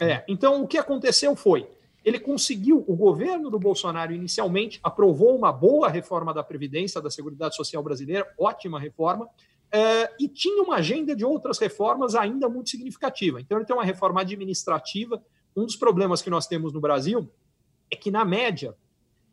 É, 0.01 0.25
então, 0.27 0.63
o 0.63 0.67
que 0.67 0.79
aconteceu 0.79 1.37
foi, 1.37 1.69
ele 2.03 2.19
conseguiu, 2.19 2.83
o 2.89 2.97
governo 2.97 3.51
do 3.51 3.59
Bolsonaro 3.59 4.13
inicialmente 4.13 4.81
aprovou 4.83 5.37
uma 5.37 5.53
boa 5.53 5.89
reforma 5.89 6.33
da 6.33 6.43
Previdência, 6.43 7.01
da 7.01 7.11
Seguridade 7.11 7.55
Social 7.55 7.83
Brasileira, 7.83 8.27
ótima 8.39 8.81
reforma, 8.81 9.29
é, 9.71 10.11
e 10.19 10.27
tinha 10.27 10.63
uma 10.63 10.77
agenda 10.77 11.15
de 11.15 11.25
outras 11.25 11.59
reformas 11.59 12.15
ainda 12.15 12.49
muito 12.49 12.71
significativa. 12.71 13.41
Então, 13.41 13.59
ele 13.59 13.67
tem 13.67 13.77
uma 13.77 13.85
reforma 13.85 14.23
administrativa. 14.23 15.23
Um 15.55 15.67
dos 15.67 15.77
problemas 15.77 16.23
que 16.23 16.31
nós 16.31 16.47
temos 16.47 16.73
no 16.73 16.81
Brasil 16.81 17.31
é 17.91 17.95
que, 17.95 18.11
na 18.11 18.25
média, 18.25 18.75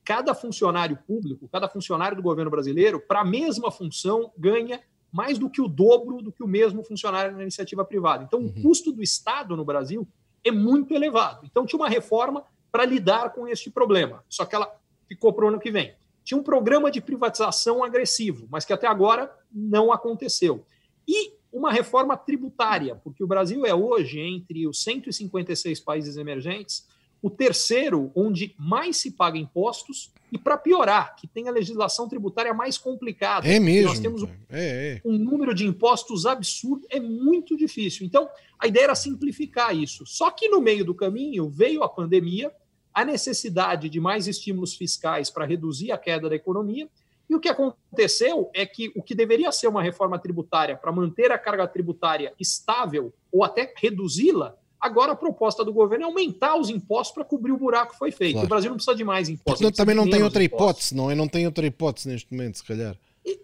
cada 0.03 0.35
funcionário 0.35 0.97
público, 1.07 1.47
cada 1.47 1.67
funcionário 1.67 2.17
do 2.17 2.23
governo 2.23 2.51
brasileiro, 2.51 2.99
para 2.99 3.21
a 3.21 3.25
mesma 3.25 3.71
função, 3.71 4.31
ganha 4.37 4.81
mais 5.11 5.39
do 5.39 5.49
que 5.49 5.61
o 5.61 5.67
dobro 5.67 6.21
do 6.21 6.31
que 6.31 6.43
o 6.43 6.47
mesmo 6.47 6.83
funcionário 6.83 7.35
na 7.35 7.41
iniciativa 7.41 7.83
privada. 7.83 8.23
Então, 8.23 8.39
uhum. 8.39 8.47
o 8.47 8.61
custo 8.61 8.91
do 8.91 9.01
Estado 9.01 9.55
no 9.55 9.63
Brasil 9.63 10.07
é 10.47 10.51
muito 10.51 10.93
elevado. 10.93 11.45
Então, 11.45 11.65
tinha 11.65 11.79
uma 11.79 11.89
reforma 11.89 12.43
para 12.71 12.85
lidar 12.85 13.31
com 13.33 13.47
este 13.47 13.69
problema, 13.69 14.23
só 14.29 14.45
que 14.45 14.55
ela 14.55 14.71
ficou 15.07 15.33
para 15.33 15.45
o 15.45 15.47
ano 15.47 15.59
que 15.59 15.71
vem. 15.71 15.95
Tinha 16.23 16.37
um 16.37 16.43
programa 16.43 16.91
de 16.91 16.99
privatização 16.99 17.83
agressivo, 17.83 18.47
mas 18.51 18.65
que 18.65 18.73
até 18.73 18.85
agora 18.85 19.33
não 19.51 19.91
aconteceu. 19.91 20.65
E 21.07 21.33
uma 21.51 21.71
reforma 21.71 22.17
tributária, 22.17 22.95
porque 22.95 23.23
o 23.23 23.27
Brasil 23.27 23.65
é 23.65 23.73
hoje, 23.73 24.19
entre 24.19 24.67
os 24.67 24.83
156 24.83 25.79
países 25.79 26.17
emergentes, 26.17 26.85
o 27.21 27.29
terceiro 27.29 28.11
onde 28.15 28.55
mais 28.57 28.97
se 28.97 29.11
paga 29.11 29.37
impostos 29.37 30.11
e, 30.31 30.37
para 30.37 30.57
piorar, 30.57 31.15
que 31.15 31.25
tem 31.25 31.47
a 31.47 31.51
legislação 31.51 32.07
tributária 32.07 32.53
mais 32.53 32.77
complicada. 32.77 33.47
É 33.47 33.59
mesmo. 33.59 33.89
Nós 33.89 33.99
temos 33.99 34.23
um, 34.23 34.29
é, 34.49 34.95
é. 34.95 35.01
um 35.05 35.17
número 35.17 35.53
de 35.53 35.65
impostos 35.65 36.25
absurdo, 36.25 36.85
é 36.89 36.99
muito 36.99 37.55
difícil. 37.55 38.05
Então, 38.05 38.29
a 38.59 38.67
ideia 38.67 38.85
era 38.85 38.95
simplificar 38.95 39.75
isso. 39.75 40.05
Só 40.05 40.29
que 40.29 40.49
no 40.49 40.59
meio 40.59 40.83
do 40.83 40.93
caminho 40.93 41.49
veio 41.49 41.83
a 41.83 41.89
pandemia, 41.89 42.51
a 42.93 43.05
necessidade 43.05 43.89
de 43.89 43.99
mais 43.99 44.27
estímulos 44.27 44.75
fiscais 44.75 45.29
para 45.29 45.45
reduzir 45.45 45.91
a 45.91 45.97
queda 45.97 46.29
da 46.29 46.35
economia. 46.35 46.89
E 47.29 47.35
o 47.35 47.39
que 47.39 47.49
aconteceu 47.49 48.49
é 48.53 48.65
que 48.65 48.91
o 48.95 49.03
que 49.03 49.13
deveria 49.13 49.51
ser 49.51 49.67
uma 49.67 49.83
reforma 49.83 50.17
tributária 50.17 50.75
para 50.75 50.91
manter 50.91 51.31
a 51.31 51.37
carga 51.37 51.67
tributária 51.67 52.33
estável 52.39 53.13
ou 53.31 53.43
até 53.43 53.71
reduzi-la, 53.77 54.57
Agora 54.79 55.13
a 55.13 55.15
proposta 55.15 55.65
do 55.65 55.73
governo 55.73 56.05
é 56.05 56.07
aumentar 56.07 56.55
os 56.55 56.69
impostos 56.69 57.13
para 57.13 57.23
cobrir 57.23 57.51
o 57.51 57.57
buraco 57.57 57.93
que 57.93 57.97
foi 57.97 58.11
feito. 58.11 58.33
Claro. 58.33 58.45
O 58.45 58.49
Brasil 58.49 58.69
não 58.69 58.77
precisa 58.77 58.95
de 58.95 59.03
mais 59.03 59.27
impostos. 59.27 59.61
Não, 59.61 59.71
também 59.71 59.95
não 59.95 60.09
tem 60.09 60.21
outra 60.21 60.43
impostos. 60.43 60.67
hipótese, 60.67 60.95
não 60.95 61.09
é? 61.09 61.15
Não 61.15 61.27
tem 61.27 61.45
outra 61.45 61.65
hipótese 61.65 62.07
neste 62.07 62.31
momento, 62.31 62.57
se 62.57 62.63
calhar. 62.63 62.95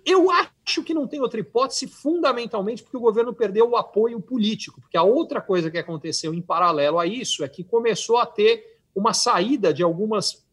Eu 0.06 0.32
acho 0.32 0.82
que 0.84 0.94
não 0.94 1.08
tem 1.08 1.20
outra 1.20 1.40
hipótese, 1.40 1.88
fundamentalmente 1.88 2.84
porque 2.84 2.96
o 2.96 3.02
governo 3.02 3.34
perdeu 3.34 3.70
o 3.70 3.76
apoio 3.76 4.22
político. 4.22 4.80
Porque 4.80 4.96
a 4.96 5.04
outra 5.04 5.42
coisa 5.42 5.70
que 5.70 5.78
aconteceu 5.78 6.34
em 6.34 6.42
paralelo 6.42 7.00
a 7.00 7.08
isso 7.08 7.44
é 7.44 7.50
que 7.50 7.64
começou 7.64 8.18
a 8.18 8.26
ter 8.26 8.78
uma 8.96 9.14
saída 9.14 9.74
de 9.74 9.84
algumas 9.84 10.46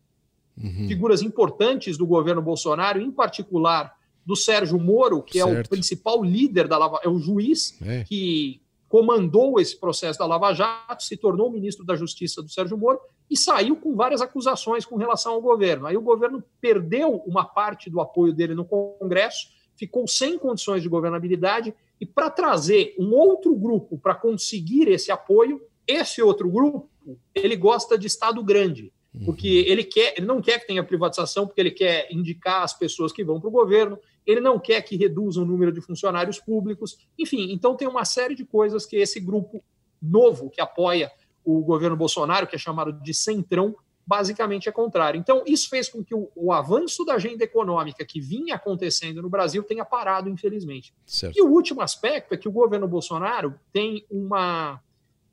uhum. 0.56 0.88
figuras 0.88 1.22
importantes 1.22 1.96
do 1.96 2.06
governo 2.06 2.42
Bolsonaro, 2.42 3.00
em 3.00 3.10
particular 3.10 3.94
do 4.24 4.34
Sérgio 4.34 4.78
Moro, 4.78 5.22
que 5.22 5.38
certo. 5.38 5.56
é 5.56 5.60
o 5.60 5.68
principal 5.68 6.24
líder 6.24 6.66
da 6.66 6.78
Lava, 6.78 7.00
é 7.02 7.08
o 7.08 7.18
juiz 7.18 7.76
é. 7.82 8.04
que 8.04 8.60
comandou 8.90 9.60
esse 9.60 9.78
processo 9.78 10.18
da 10.18 10.26
Lava 10.26 10.52
Jato, 10.52 11.04
se 11.04 11.16
tornou 11.16 11.48
ministro 11.48 11.86
da 11.86 11.94
Justiça 11.94 12.42
do 12.42 12.48
Sérgio 12.48 12.76
Moro 12.76 12.98
e 13.30 13.36
saiu 13.36 13.76
com 13.76 13.94
várias 13.94 14.20
acusações 14.20 14.84
com 14.84 14.96
relação 14.96 15.34
ao 15.34 15.40
governo. 15.40 15.86
Aí 15.86 15.96
o 15.96 16.02
governo 16.02 16.42
perdeu 16.60 17.22
uma 17.24 17.44
parte 17.44 17.88
do 17.88 18.00
apoio 18.00 18.32
dele 18.32 18.52
no 18.52 18.64
Congresso, 18.64 19.46
ficou 19.76 20.08
sem 20.08 20.36
condições 20.36 20.82
de 20.82 20.88
governabilidade 20.88 21.72
e 22.00 22.04
para 22.04 22.28
trazer 22.30 22.96
um 22.98 23.14
outro 23.14 23.54
grupo 23.54 23.96
para 23.96 24.16
conseguir 24.16 24.88
esse 24.88 25.12
apoio, 25.12 25.62
esse 25.86 26.20
outro 26.20 26.50
grupo, 26.50 26.90
ele 27.32 27.54
gosta 27.54 27.96
de 27.96 28.08
Estado 28.08 28.42
grande 28.42 28.92
porque 29.24 29.48
uhum. 29.48 29.72
ele 29.72 29.84
quer, 29.84 30.14
ele 30.16 30.26
não 30.26 30.40
quer 30.40 30.60
que 30.60 30.68
tenha 30.68 30.84
privatização, 30.84 31.46
porque 31.46 31.60
ele 31.60 31.72
quer 31.72 32.06
indicar 32.12 32.62
as 32.62 32.72
pessoas 32.72 33.12
que 33.12 33.24
vão 33.24 33.40
para 33.40 33.48
o 33.48 33.52
governo, 33.52 33.98
ele 34.30 34.40
não 34.40 34.58
quer 34.58 34.82
que 34.82 34.96
reduza 34.96 35.40
o 35.40 35.44
número 35.44 35.72
de 35.72 35.80
funcionários 35.80 36.38
públicos, 36.38 36.98
enfim, 37.18 37.52
então 37.52 37.76
tem 37.76 37.88
uma 37.88 38.04
série 38.04 38.34
de 38.34 38.44
coisas 38.44 38.86
que 38.86 38.96
esse 38.96 39.20
grupo 39.20 39.62
novo 40.00 40.50
que 40.50 40.60
apoia 40.60 41.10
o 41.44 41.60
governo 41.62 41.96
Bolsonaro, 41.96 42.46
que 42.46 42.54
é 42.54 42.58
chamado 42.58 42.92
de 42.92 43.12
Centrão, 43.12 43.74
basicamente 44.06 44.68
é 44.68 44.72
contrário. 44.72 45.18
Então, 45.18 45.44
isso 45.46 45.68
fez 45.68 45.88
com 45.88 46.02
que 46.02 46.14
o, 46.14 46.30
o 46.34 46.52
avanço 46.52 47.04
da 47.04 47.14
agenda 47.14 47.44
econômica 47.44 48.04
que 48.04 48.20
vinha 48.20 48.56
acontecendo 48.56 49.22
no 49.22 49.28
Brasil 49.28 49.62
tenha 49.62 49.84
parado, 49.84 50.28
infelizmente. 50.28 50.92
Certo. 51.06 51.38
E 51.38 51.42
o 51.42 51.48
último 51.48 51.80
aspecto 51.80 52.34
é 52.34 52.36
que 52.36 52.48
o 52.48 52.52
governo 52.52 52.88
Bolsonaro 52.88 53.54
tem 53.72 54.04
uma, 54.10 54.80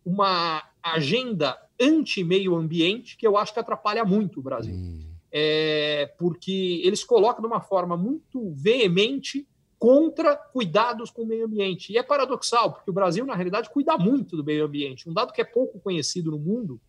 uma 0.05 0.63
agenda 0.81 1.57
anti-meio 1.79 2.55
ambiente 2.55 3.17
que 3.17 3.25
eu 3.25 3.37
acho 3.37 3.53
que 3.53 3.59
atrapalha 3.59 4.05
muito 4.05 4.39
o 4.39 4.43
Brasil. 4.43 4.75
Hum. 4.75 5.06
É, 5.39 6.11
porque 6.17 6.81
eles 6.83 7.03
colocam 7.03 7.41
de 7.41 7.47
uma 7.47 7.61
forma 7.61 7.95
muito 7.95 8.51
veemente 8.55 9.47
contra 9.77 10.35
cuidados 10.35 11.11
com 11.11 11.21
o 11.21 11.27
meio 11.27 11.45
ambiente. 11.45 11.93
E 11.93 11.97
é 11.97 12.01
paradoxal, 12.01 12.73
porque 12.73 12.89
o 12.89 12.93
Brasil, 12.93 13.23
na 13.23 13.35
realidade, 13.35 13.69
cuida 13.69 13.95
muito 13.97 14.35
do 14.35 14.43
meio 14.43 14.65
ambiente. 14.65 15.07
Um 15.07 15.13
dado 15.13 15.31
que 15.31 15.39
é 15.39 15.43
pouco 15.43 15.79
conhecido 15.79 16.31
no 16.31 16.39
mundo 16.39 16.81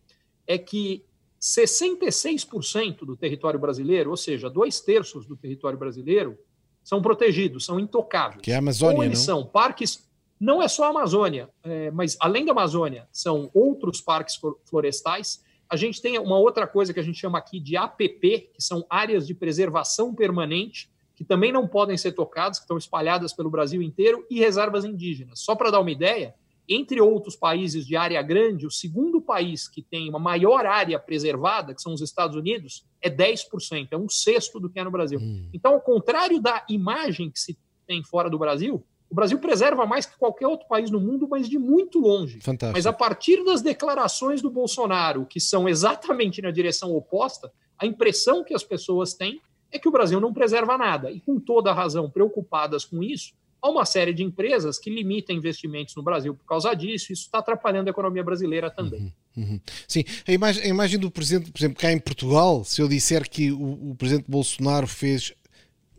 é 0.47 0.57
que 0.57 1.05
66% 1.39 3.05
do 3.05 3.15
território 3.15 3.59
brasileiro, 3.59 4.09
ou 4.09 4.17
seja, 4.17 4.49
dois 4.49 4.81
terços 4.81 5.27
do 5.27 5.37
território 5.37 5.77
brasileiro, 5.77 6.35
são 6.83 7.03
protegidos, 7.03 7.65
são 7.65 7.79
intocáveis. 7.79 8.41
Que 8.41 8.51
é 8.51 8.55
a 8.55 8.59
Amazônia, 8.59 8.97
Ou 8.97 9.03
eles 9.03 9.19
não? 9.19 9.25
são 9.25 9.45
parques 9.45 10.09
não 10.39 10.61
é 10.61 10.67
só 10.69 10.85
a 10.85 10.87
Amazônia, 10.87 11.49
é, 11.63 11.91
mas 11.91 12.15
além 12.19 12.45
da 12.45 12.53
Amazônia, 12.53 13.07
são 13.11 13.51
outros 13.53 13.99
parques 13.99 14.39
florestais. 14.65 15.43
A 15.69 15.75
gente 15.75 16.01
tem 16.01 16.17
uma 16.17 16.37
outra 16.37 16.65
coisa 16.65 16.93
que 16.93 16.99
a 16.99 17.03
gente 17.03 17.19
chama 17.19 17.37
aqui 17.37 17.59
de 17.59 17.77
APP, 17.77 18.49
que 18.53 18.61
são 18.61 18.85
áreas 18.89 19.27
de 19.27 19.35
preservação 19.35 20.15
permanente, 20.15 20.89
que 21.15 21.23
também 21.23 21.51
não 21.51 21.67
podem 21.67 21.97
ser 21.97 22.13
tocadas, 22.13 22.57
que 22.57 22.63
estão 22.63 22.77
espalhadas 22.77 23.33
pelo 23.33 23.49
Brasil 23.49 23.81
inteiro, 23.81 24.25
e 24.29 24.39
reservas 24.39 24.85
indígenas. 24.85 25.41
Só 25.41 25.55
para 25.55 25.69
dar 25.69 25.81
uma 25.81 25.91
ideia, 25.91 26.33
entre 26.67 27.01
outros 27.01 27.35
países 27.35 27.85
de 27.85 27.95
área 27.95 28.21
grande, 28.21 28.65
o 28.65 28.71
segundo 28.71 29.19
país 29.19 29.67
que 29.67 29.81
tem 29.81 30.07
uma 30.07 30.19
maior 30.19 30.65
área 30.65 30.99
preservada, 30.99 31.73
que 31.73 31.81
são 31.81 31.93
os 31.93 32.01
Estados 32.01 32.35
Unidos, 32.35 32.85
é 33.01 33.09
10%, 33.09 33.87
é 33.91 33.97
um 33.97 34.07
sexto 34.07 34.59
do 34.59 34.69
que 34.69 34.79
é 34.79 34.83
no 34.83 34.91
Brasil. 34.91 35.19
Hum. 35.19 35.49
Então, 35.53 35.73
ao 35.73 35.81
contrário 35.81 36.41
da 36.41 36.63
imagem 36.69 37.29
que 37.29 37.39
se 37.39 37.57
tem 37.87 38.03
fora 38.03 38.29
do 38.29 38.37
Brasil, 38.37 38.85
o 39.09 39.15
Brasil 39.15 39.39
preserva 39.39 39.85
mais 39.85 40.05
que 40.05 40.17
qualquer 40.17 40.47
outro 40.47 40.67
país 40.67 40.91
no 40.91 40.99
mundo, 40.99 41.27
mas 41.27 41.49
de 41.49 41.57
muito 41.57 41.99
longe. 41.99 42.39
Fantástico. 42.41 42.77
Mas 42.77 42.85
a 42.85 42.93
partir 42.93 43.43
das 43.43 43.61
declarações 43.61 44.41
do 44.41 44.51
Bolsonaro, 44.51 45.25
que 45.25 45.39
são 45.39 45.67
exatamente 45.67 46.41
na 46.41 46.51
direção 46.51 46.95
oposta, 46.95 47.51
a 47.77 47.85
impressão 47.85 48.43
que 48.43 48.53
as 48.53 48.63
pessoas 48.63 49.13
têm 49.13 49.41
é 49.71 49.79
que 49.79 49.87
o 49.87 49.91
Brasil 49.91 50.19
não 50.19 50.33
preserva 50.33 50.77
nada. 50.77 51.11
E 51.11 51.19
com 51.19 51.39
toda 51.39 51.71
a 51.71 51.73
razão, 51.73 52.09
preocupadas 52.09 52.85
com 52.85 53.01
isso, 53.01 53.33
há 53.61 53.69
uma 53.69 53.85
série 53.85 54.13
de 54.13 54.23
empresas 54.23 54.77
que 54.77 54.89
limitam 54.89 55.35
investimentos 55.35 55.95
no 55.95 56.03
Brasil 56.03 56.35
por 56.35 56.45
causa 56.45 56.73
disso. 56.73 57.11
Isso 57.11 57.23
está 57.23 57.39
atrapalhando 57.39 57.89
a 57.89 57.91
economia 57.91 58.23
brasileira 58.23 58.69
também. 58.69 59.13
Uhum, 59.35 59.43
uhum. 59.43 59.59
Sim, 59.87 60.03
a 60.27 60.31
imagem, 60.31 60.63
a 60.63 60.67
imagem, 60.67 60.99
do 60.99 61.09
presidente, 61.09 61.51
por 61.51 61.59
exemplo, 61.59 61.79
cá 61.79 61.91
em 61.91 61.99
Portugal, 61.99 62.63
se 62.63 62.81
eu 62.81 62.87
disser 62.87 63.27
que 63.29 63.51
o, 63.51 63.91
o 63.91 63.95
presidente 63.95 64.25
Bolsonaro 64.27 64.87
fez 64.87 65.33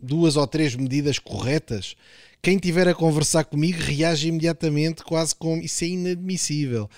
duas 0.01 0.37
ou 0.37 0.47
três 0.47 0.75
medidas 0.75 1.19
corretas, 1.19 1.95
quem 2.43 2.59
tiver 2.59 2.89
a 2.89 2.95
conversar 2.95 3.45
comigo 3.45 3.79
reage 3.81 4.29
imediatamente, 4.29 5.03
quase 5.05 5.35
como 5.35 5.63
isso 5.63 5.85
é 5.85 5.89
inadmissível. 5.89 6.89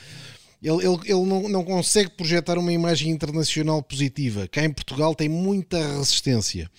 Ele, 0.63 0.87
ele, 0.87 0.99
ele 1.05 1.25
não, 1.25 1.49
não 1.49 1.65
consegue 1.65 2.11
projetar 2.11 2.57
uma 2.57 2.73
imagem 2.73 3.11
internacional 3.11 3.83
positiva. 3.83 4.47
Cá 4.47 4.65
em 4.65 4.73
Portugal 4.73 5.15
tem 5.15 5.29
muita 5.29 5.77
resistência. 5.99 6.71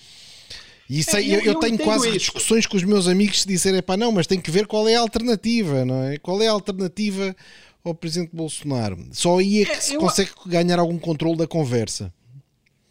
E 0.89 0.99
isso, 0.99 1.15
é, 1.15 1.21
eu, 1.21 1.39
eu, 1.39 1.41
eu, 1.53 1.59
tenho 1.59 1.77
quase 1.77 2.07
isso. 2.07 2.19
discussões 2.19 2.65
com 2.65 2.77
os 2.77 2.83
meus 2.83 3.07
amigos 3.07 3.41
se 3.41 3.47
disserem, 3.47 3.81
pá, 3.81 3.97
não, 3.97 4.11
mas 4.11 4.27
tem 4.27 4.39
que 4.39 4.51
ver 4.51 4.67
qual 4.67 4.87
é 4.87 4.95
a 4.95 5.01
alternativa, 5.01 5.83
não 5.83 6.03
é? 6.03 6.17
Qual 6.17 6.41
é 6.41 6.47
a 6.47 6.51
alternativa 6.51 7.35
ao 7.83 7.93
Presidente 7.93 8.33
Bolsonaro? 8.33 8.97
Só 9.11 9.39
aí 9.39 9.63
é 9.63 9.65
que 9.65 9.71
é, 9.71 9.81
se 9.81 9.97
consegue 9.97 10.31
ganhar 10.45 10.79
algum 10.79 10.97
controle 10.97 11.37
da 11.37 11.47
conversa. 11.47 12.13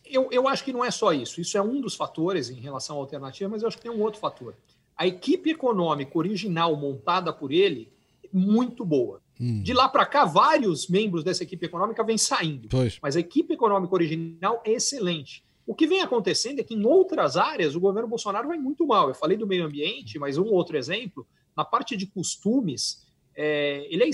Eu, 0.04 0.28
eu 0.30 0.46
acho 0.46 0.62
que 0.64 0.72
não 0.72 0.84
é 0.84 0.90
só 0.90 1.12
isso. 1.12 1.40
Isso 1.40 1.56
é 1.56 1.62
um 1.62 1.80
dos 1.80 1.94
fatores 1.94 2.50
em 2.50 2.60
relação 2.60 2.96
à 2.96 2.98
alternativa, 2.98 3.48
mas 3.48 3.62
eu 3.62 3.68
acho 3.68 3.78
que 3.78 3.82
tem 3.82 3.92
um 3.92 4.02
outro 4.02 4.20
fator 4.20 4.54
a 4.96 5.06
equipe 5.06 5.50
econômica 5.50 6.16
original 6.16 6.76
montada 6.76 7.32
por 7.32 7.52
ele 7.52 7.92
muito 8.32 8.84
boa. 8.84 9.20
Hum. 9.40 9.62
De 9.62 9.72
lá 9.72 9.88
para 9.88 10.06
cá, 10.06 10.24
vários 10.24 10.88
membros 10.88 11.24
dessa 11.24 11.42
equipe 11.42 11.66
econômica 11.66 12.04
vêm 12.04 12.16
saindo. 12.16 12.68
Pois. 12.68 12.98
Mas 13.02 13.16
a 13.16 13.20
equipe 13.20 13.54
econômica 13.54 13.94
original 13.94 14.62
é 14.64 14.72
excelente. 14.72 15.44
O 15.66 15.74
que 15.74 15.86
vem 15.86 16.00
acontecendo 16.00 16.60
é 16.60 16.62
que 16.62 16.74
em 16.74 16.84
outras 16.84 17.36
áreas 17.36 17.74
o 17.74 17.80
governo 17.80 18.08
Bolsonaro 18.08 18.48
vai 18.48 18.58
muito 18.58 18.86
mal. 18.86 19.08
Eu 19.08 19.14
falei 19.14 19.36
do 19.36 19.46
meio 19.46 19.64
ambiente, 19.64 20.18
mas 20.18 20.38
um 20.38 20.46
outro 20.46 20.76
exemplo, 20.76 21.26
na 21.56 21.64
parte 21.64 21.96
de 21.96 22.06
costumes, 22.06 23.06
é, 23.34 23.86
ele 23.90 24.04
é 24.04 24.08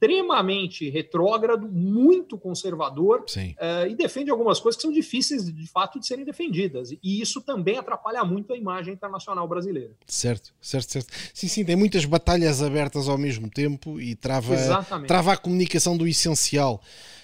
extremamente 0.00 0.88
retrógrado, 0.88 1.68
muito 1.70 2.38
conservador 2.38 3.20
uh, 3.20 3.86
e 3.86 3.94
defende 3.94 4.30
algumas 4.30 4.58
coisas 4.58 4.76
que 4.76 4.82
são 4.82 4.92
difíceis 4.92 5.44
de 5.44 5.66
fato 5.66 6.00
de 6.00 6.06
serem 6.06 6.24
defendidas. 6.24 6.90
E 6.90 7.20
isso 7.20 7.42
também 7.42 7.76
atrapalha 7.76 8.24
muito 8.24 8.52
a 8.54 8.56
imagem 8.56 8.94
internacional 8.94 9.46
brasileira. 9.46 9.92
Certo, 10.06 10.54
certo, 10.60 10.92
certo. 10.92 11.12
Sim, 11.34 11.48
sim, 11.48 11.64
tem 11.64 11.76
muitas 11.76 12.06
batalhas 12.06 12.62
abertas 12.62 13.08
ao 13.08 13.18
mesmo 13.18 13.50
tempo 13.50 14.00
e 14.00 14.14
trava, 14.14 14.56
trava 15.06 15.34
a 15.34 15.36
comunicação 15.36 15.96
do 15.96 16.08
essencial. 16.08 16.80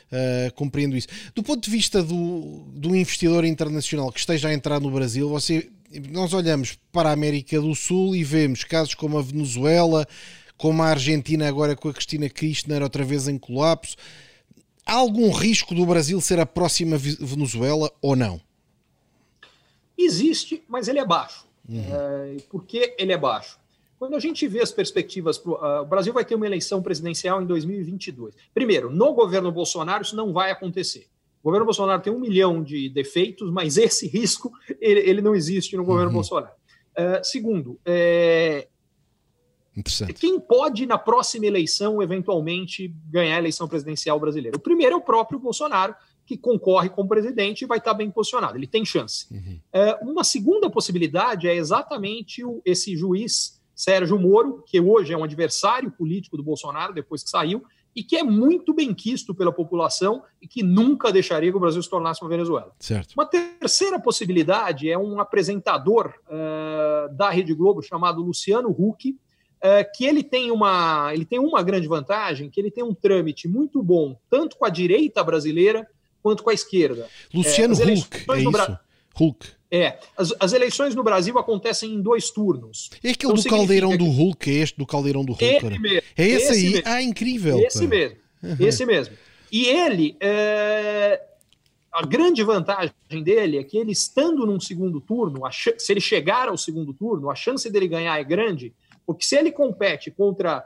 Uh, 0.07 0.55
compreendo 0.55 0.97
isso. 0.97 1.09
Do 1.35 1.43
ponto 1.43 1.65
de 1.65 1.69
vista 1.69 2.01
do, 2.01 2.63
do 2.77 2.95
investidor 2.95 3.45
internacional 3.45 4.13
que 4.13 4.21
esteja 4.21 4.51
a 4.51 4.55
entrar 4.55 4.79
no 4.79 4.89
Brasil, 4.89 5.29
você, 5.29 5.69
nós 6.13 6.33
olhamos 6.33 6.79
para 6.93 7.09
a 7.09 7.13
América 7.13 7.61
do 7.61 7.75
Sul 7.75 8.15
e 8.15 8.23
vemos 8.23 8.63
casos 8.63 8.95
como 8.95 9.19
a 9.19 9.23
Venezuela, 9.23 10.07
como 10.57 10.83
a 10.83 10.87
Argentina 10.87 11.49
agora 11.49 11.77
com 11.77 11.89
a 11.89 11.93
Cristina 11.93 12.29
Kirchner 12.29 12.83
outra 12.83 13.05
vez 13.05 13.29
em 13.29 13.39
colapso. 13.39 13.97
Há 14.85 14.95
algum 14.95 15.31
risco 15.31 15.75
do 15.75 15.85
Brasil 15.85 16.21
ser 16.21 16.39
a 16.39 16.47
próxima 16.47 16.97
Venezuela 16.97 17.91
ou 18.01 18.15
não? 18.15 18.41
Existe, 19.99 20.63
mas 20.69 20.89
ele 20.89 20.99
é 20.99 21.05
baixo. 21.05 21.47
Uhum. 21.69 21.85
É, 21.89 22.37
por 22.49 22.65
que 22.65 22.95
ele 22.99 23.13
é 23.13 23.19
baixo? 23.19 23.59
Quando 23.99 24.15
a 24.15 24.21
gente 24.21 24.47
vê 24.47 24.61
as 24.61 24.71
perspectivas, 24.71 25.39
pro, 25.39 25.55
uh, 25.55 25.83
o 25.83 25.87
Brasil 25.87 26.13
vai 26.13 26.25
ter 26.25 26.35
uma 26.35 26.47
eleição 26.47 26.83
presidencial 26.83 27.43
em 27.43 27.47
2022. 27.47 28.35
Primeiro, 28.53 28.91
no 28.91 29.15
governo 29.15 29.51
Bolsonaro 29.51 30.03
isso 30.03 30.15
não 30.15 30.33
vai 30.33 30.51
acontecer. 30.51 31.07
O 31.43 31.47
governo 31.47 31.65
Bolsonaro 31.65 32.03
tem 32.03 32.13
um 32.13 32.19
milhão 32.19 32.63
de 32.63 32.89
defeitos, 32.89 33.51
mas 33.51 33.77
esse 33.79 34.07
risco 34.07 34.53
ele, 34.81 35.01
ele 35.01 35.23
não 35.23 35.35
existe 35.35 35.77
no 35.77 35.85
governo 35.85 36.09
uhum. 36.09 36.15
Bolsonaro. 36.15 36.53
Uh, 36.93 37.25
segundo, 37.25 37.79
é, 37.85 38.69
quem 40.15 40.41
pode, 40.41 40.87
na 40.87 40.99
próxima 40.99 41.47
eleição, 41.47 42.03
eventualmente 42.03 42.95
ganhar 43.11 43.37
a 43.37 43.39
eleição 43.39 43.69
presidencial 43.69 44.19
brasileira? 44.19 44.57
O 44.57 44.61
primeiro 44.61 44.95
é 44.95 44.97
o 44.97 45.03
próprio 45.03 45.39
Bolsonaro, 45.39 45.95
que 46.25 46.37
concorre 46.37 46.89
como 46.89 47.09
presidente 47.09 47.63
e 47.63 47.67
vai 47.67 47.79
estar 47.79 47.95
bem 47.95 48.11
posicionado. 48.11 48.57
Ele 48.59 48.67
tem 48.67 48.85
chance. 48.85 49.27
Uhum. 49.31 49.61
É, 49.73 49.95
uma 50.03 50.25
segunda 50.25 50.69
possibilidade 50.69 51.47
é 51.47 51.55
exatamente 51.55 52.45
o, 52.45 52.61
esse 52.65 52.97
juiz 52.97 53.61
Sérgio 53.75 54.19
Moro, 54.19 54.65
que 54.67 54.81
hoje 54.81 55.13
é 55.13 55.17
um 55.17 55.23
adversário 55.23 55.91
político 55.91 56.37
do 56.37 56.43
Bolsonaro, 56.43 56.95
depois 56.95 57.23
que 57.23 57.29
saiu, 57.29 57.63
e 57.95 58.03
que 58.03 58.17
é 58.17 58.23
muito 58.23 58.75
bem 58.75 58.93
quisto 58.93 59.35
pela 59.35 59.53
população 59.53 60.23
e 60.41 60.47
que 60.47 60.63
nunca 60.63 61.11
deixaria 61.11 61.51
que 61.51 61.57
o 61.57 61.61
Brasil 61.61 61.83
se 61.83 61.89
tornasse 61.89 62.23
uma 62.23 62.29
Venezuela. 62.29 62.73
Certo. 62.79 63.15
Uma 63.15 63.25
terceira 63.25 63.99
possibilidade 63.99 64.91
é 64.91 64.99
um 64.99 65.19
apresentador 65.19 66.13
uh, 66.27 67.15
da 67.15 67.31
Rede 67.31 67.55
Globo 67.55 67.81
chamado 67.83 68.23
Luciano 68.23 68.69
Huck, 68.69 69.17
que 69.85 70.05
ele 70.05 70.23
tem, 70.23 70.51
uma, 70.51 71.11
ele 71.13 71.25
tem 71.25 71.39
uma 71.39 71.63
grande 71.63 71.89
vantagem, 71.89 72.51
que 72.51 72.61
ele 72.61 72.71
tem 72.71 72.85
um 72.85 72.95
trâmite 72.95 73.49
muito 73.49 73.83
bom, 73.83 74.17
tanto 74.29 74.57
com 74.57 74.65
a 74.65 74.71
direita 74.71 75.23
brasileira 75.25 75.87
quanto 76.23 76.43
com 76.43 76.51
a 76.51 76.55
esquerda. 76.55 77.09
Luciano 77.33 77.75
é, 77.75 77.95
Huck, 77.95 78.31
é 78.31 78.39
isso? 78.39 78.51
Bra... 78.51 78.81
Hulk. 79.15 79.47
É, 79.71 79.99
as, 80.17 80.33
as, 80.39 80.53
eleições 80.53 80.95
no 80.95 81.03
Brasil 81.03 81.37
acontecem 81.39 81.95
em 81.95 82.01
dois 82.01 82.31
turnos. 82.31 82.91
É 83.03 83.11
aquele 83.11 83.33
então, 83.33 83.35
do 83.35 83.49
caldeirão 83.49 83.97
do 83.97 84.05
Hulk, 84.05 84.51
é 84.51 84.55
este 84.55 84.79
do 84.79 84.87
caldeirão 84.87 85.25
do 85.25 85.33
Hulk. 85.33 85.45
Esse 85.45 85.79
mesmo, 85.79 86.03
é 86.17 86.27
esse, 86.27 86.37
esse 86.37 86.53
aí? 86.53 86.71
Mesmo. 86.71 86.83
Ah, 86.85 87.03
incrível. 87.03 87.59
Esse 87.61 87.83
pá. 87.83 87.89
mesmo, 87.89 88.17
uhum. 88.43 88.57
esse 88.61 88.87
mesmo. 88.87 89.17
E 89.51 89.67
ele, 89.67 90.17
é... 90.21 91.21
a 91.91 92.03
grande 92.07 92.45
vantagem 92.45 92.93
dele 93.23 93.59
é 93.59 93.65
que 93.65 93.77
ele 93.77 93.91
estando 93.91 94.47
num 94.47 94.61
segundo 94.61 95.01
turno, 95.01 95.43
se 95.51 95.93
ele 95.93 96.01
chegar 96.01 96.49
ao 96.49 96.57
segundo 96.57 96.93
turno, 96.93 97.31
a 97.31 97.35
chance 97.35 97.69
dele 97.69 97.89
ganhar 97.89 98.19
é 98.21 98.25
grande, 98.25 98.73
porque 99.07 99.25
se 99.25 99.37
ele 99.37 99.53
compete 99.53 100.11
contra 100.11 100.65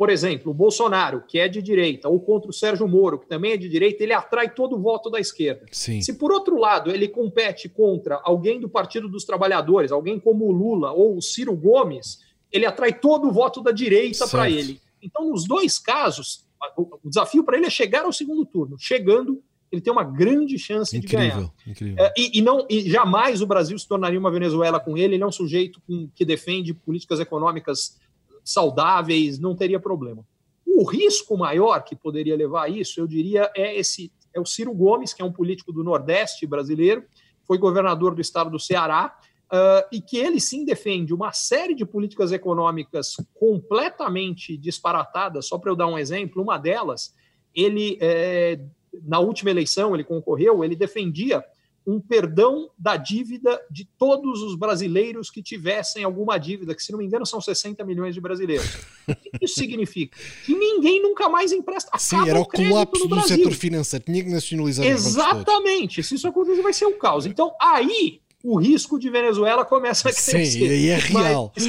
por 0.00 0.08
exemplo, 0.08 0.50
o 0.50 0.54
Bolsonaro, 0.54 1.22
que 1.28 1.38
é 1.38 1.46
de 1.46 1.60
direita, 1.60 2.08
ou 2.08 2.18
contra 2.18 2.48
o 2.48 2.54
Sérgio 2.54 2.88
Moro, 2.88 3.18
que 3.18 3.28
também 3.28 3.52
é 3.52 3.56
de 3.58 3.68
direita, 3.68 4.02
ele 4.02 4.14
atrai 4.14 4.48
todo 4.48 4.74
o 4.74 4.80
voto 4.80 5.10
da 5.10 5.20
esquerda. 5.20 5.66
Sim. 5.70 6.00
Se, 6.00 6.14
por 6.14 6.32
outro 6.32 6.56
lado, 6.56 6.90
ele 6.90 7.06
compete 7.06 7.68
contra 7.68 8.18
alguém 8.24 8.58
do 8.58 8.66
Partido 8.66 9.10
dos 9.10 9.26
Trabalhadores, 9.26 9.92
alguém 9.92 10.18
como 10.18 10.46
o 10.46 10.52
Lula 10.52 10.90
ou 10.90 11.18
o 11.18 11.20
Ciro 11.20 11.54
Gomes, 11.54 12.20
ele 12.50 12.64
atrai 12.64 12.98
todo 12.98 13.28
o 13.28 13.30
voto 13.30 13.60
da 13.60 13.72
direita 13.72 14.26
para 14.26 14.48
ele. 14.48 14.80
Então, 15.02 15.28
nos 15.28 15.46
dois 15.46 15.78
casos, 15.78 16.46
o 16.78 17.10
desafio 17.10 17.44
para 17.44 17.58
ele 17.58 17.66
é 17.66 17.70
chegar 17.70 18.06
ao 18.06 18.12
segundo 18.14 18.46
turno. 18.46 18.78
Chegando, 18.78 19.42
ele 19.70 19.80
tem 19.80 19.92
uma 19.92 20.04
grande 20.04 20.58
chance 20.58 20.96
incrível, 20.96 21.20
de 21.20 21.28
ganhar. 21.28 21.52
Incrível. 21.66 22.04
É, 22.04 22.14
e, 22.16 22.38
e, 22.38 22.42
não, 22.42 22.66
e 22.68 22.88
jamais 22.90 23.40
o 23.40 23.46
Brasil 23.46 23.78
se 23.78 23.86
tornaria 23.86 24.18
uma 24.18 24.30
Venezuela 24.30 24.80
com 24.80 24.96
ele. 24.96 25.14
Ele 25.14 25.22
é 25.22 25.26
um 25.26 25.32
sujeito 25.32 25.80
com, 25.86 26.08
que 26.14 26.24
defende 26.24 26.74
políticas 26.74 27.20
econômicas 27.20 27.98
saudáveis, 28.44 29.38
não 29.38 29.54
teria 29.54 29.78
problema. 29.78 30.26
O 30.66 30.84
risco 30.84 31.36
maior 31.36 31.84
que 31.84 31.94
poderia 31.94 32.36
levar 32.36 32.64
a 32.64 32.68
isso, 32.68 33.00
eu 33.00 33.06
diria, 33.06 33.50
é 33.56 33.78
esse 33.78 34.10
é 34.32 34.40
o 34.40 34.46
Ciro 34.46 34.72
Gomes, 34.72 35.12
que 35.12 35.22
é 35.22 35.24
um 35.24 35.32
político 35.32 35.72
do 35.72 35.82
Nordeste 35.82 36.46
brasileiro, 36.46 37.04
foi 37.44 37.58
governador 37.58 38.14
do 38.14 38.20
estado 38.20 38.50
do 38.50 38.58
Ceará, 38.58 39.16
uh, 39.52 39.86
e 39.92 40.00
que 40.00 40.16
ele 40.16 40.40
sim 40.40 40.64
defende 40.64 41.12
uma 41.12 41.32
série 41.32 41.74
de 41.74 41.84
políticas 41.84 42.32
econômicas 42.32 43.16
completamente 43.34 44.56
disparatadas. 44.56 45.46
Só 45.46 45.58
para 45.58 45.70
eu 45.70 45.76
dar 45.76 45.88
um 45.88 45.98
exemplo, 45.98 46.42
uma 46.42 46.58
delas, 46.58 47.14
ele, 47.54 47.98
é, 48.00 48.60
na 49.02 49.18
última 49.18 49.50
eleição, 49.50 49.94
ele 49.94 50.04
concorreu, 50.04 50.64
ele 50.64 50.76
defendia 50.76 51.44
um 51.86 51.98
perdão 51.98 52.70
da 52.78 52.96
dívida 52.96 53.60
de 53.70 53.84
todos 53.98 54.42
os 54.42 54.54
brasileiros 54.54 55.30
que 55.30 55.42
tivessem 55.42 56.04
alguma 56.04 56.38
dívida, 56.38 56.74
que 56.74 56.82
se 56.82 56.92
não 56.92 56.98
me 56.98 57.06
engano 57.06 57.24
são 57.24 57.40
60 57.40 57.82
milhões 57.84 58.14
de 58.14 58.20
brasileiros. 58.20 58.66
O 59.08 59.14
que 59.14 59.44
isso 59.44 59.54
significa? 59.54 60.16
Que 60.44 60.54
ninguém 60.54 61.02
nunca 61.02 61.28
mais 61.28 61.52
empresta. 61.52 61.90
Sim, 61.98 62.28
era 62.28 62.38
o, 62.38 62.46
colapso 62.46 63.08
do 63.08 63.20
setor 63.22 63.52
financeiro, 63.52 64.04
tinha 64.04 64.22
que 64.22 64.30
nacionalizar. 64.30 64.86
Exatamente, 64.86 66.02
se 66.02 66.14
isso 66.14 66.28
acontecer 66.28 66.62
vai 66.62 66.72
ser 66.72 66.86
o 66.86 66.98
caos. 66.98 67.26
Então 67.26 67.54
aí 67.60 68.20
o 68.42 68.58
risco 68.58 68.98
de 68.98 69.10
Venezuela 69.10 69.64
começa 69.64 70.08
a 70.08 70.12
crescer. 70.12 70.44
Sim, 70.46 70.60
e 70.60 70.88
é 70.88 70.96
real. 70.96 71.52
Mas, 71.56 71.66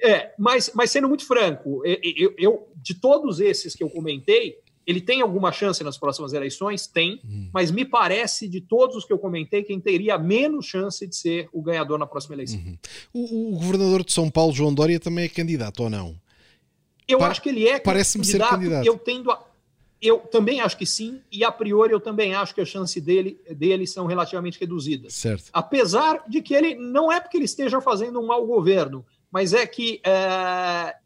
é, 0.00 0.32
mas, 0.38 0.70
mas 0.74 0.90
sendo 0.90 1.08
muito 1.08 1.24
franco, 1.24 1.82
eu, 1.84 2.34
eu, 2.38 2.68
de 2.76 2.94
todos 2.94 3.38
esses 3.38 3.74
que 3.74 3.84
eu 3.84 3.90
comentei, 3.90 4.56
ele 4.86 5.00
tem 5.00 5.20
alguma 5.20 5.52
chance 5.52 5.82
nas 5.84 5.96
próximas 5.96 6.32
eleições? 6.32 6.86
Tem, 6.86 7.20
hum. 7.24 7.48
mas 7.52 7.70
me 7.70 7.84
parece, 7.84 8.48
de 8.48 8.60
todos 8.60 8.96
os 8.96 9.04
que 9.04 9.12
eu 9.12 9.18
comentei, 9.18 9.62
quem 9.62 9.80
teria 9.80 10.18
menos 10.18 10.66
chance 10.66 11.06
de 11.06 11.14
ser 11.14 11.48
o 11.52 11.62
ganhador 11.62 11.98
na 11.98 12.06
próxima 12.06 12.34
eleição. 12.34 12.58
Uhum. 12.60 12.78
O, 13.12 13.54
o, 13.54 13.58
governador 13.58 14.04
de 14.04 14.12
São 14.12 14.30
Paulo, 14.30 14.52
João 14.52 14.74
Dória, 14.74 14.98
também 14.98 15.24
é 15.24 15.28
candidato 15.28 15.84
ou 15.84 15.90
não? 15.90 16.16
Eu 17.06 17.18
pa 17.18 17.28
acho 17.28 17.42
que 17.42 17.48
ele 17.48 17.68
é 17.68 17.78
Parece-me 17.78 18.24
ser 18.24 18.38
candidato. 18.38 18.86
Eu 18.86 18.98
tendo 18.98 19.30
a, 19.30 19.44
eu 20.02 20.18
também 20.18 20.60
acho 20.60 20.76
que 20.76 20.84
sim, 20.84 21.20
e 21.30 21.44
a 21.44 21.52
priori 21.52 21.92
eu 21.92 22.00
também 22.00 22.34
acho 22.34 22.52
que 22.52 22.60
as 22.60 22.68
chances 22.68 23.00
dele, 23.00 23.40
dele 23.54 23.86
são 23.86 24.04
relativamente 24.04 24.58
reduzidas. 24.58 25.14
Certo. 25.14 25.44
Apesar 25.52 26.24
de 26.28 26.42
que 26.42 26.54
ele 26.54 26.74
não 26.74 27.10
é 27.10 27.20
porque 27.20 27.36
ele 27.36 27.44
esteja 27.44 27.80
fazendo 27.80 28.18
um 28.20 28.26
mau 28.26 28.44
governo, 28.44 29.06
mas 29.30 29.52
é 29.52 29.64
que 29.64 30.00
é, 30.04 30.96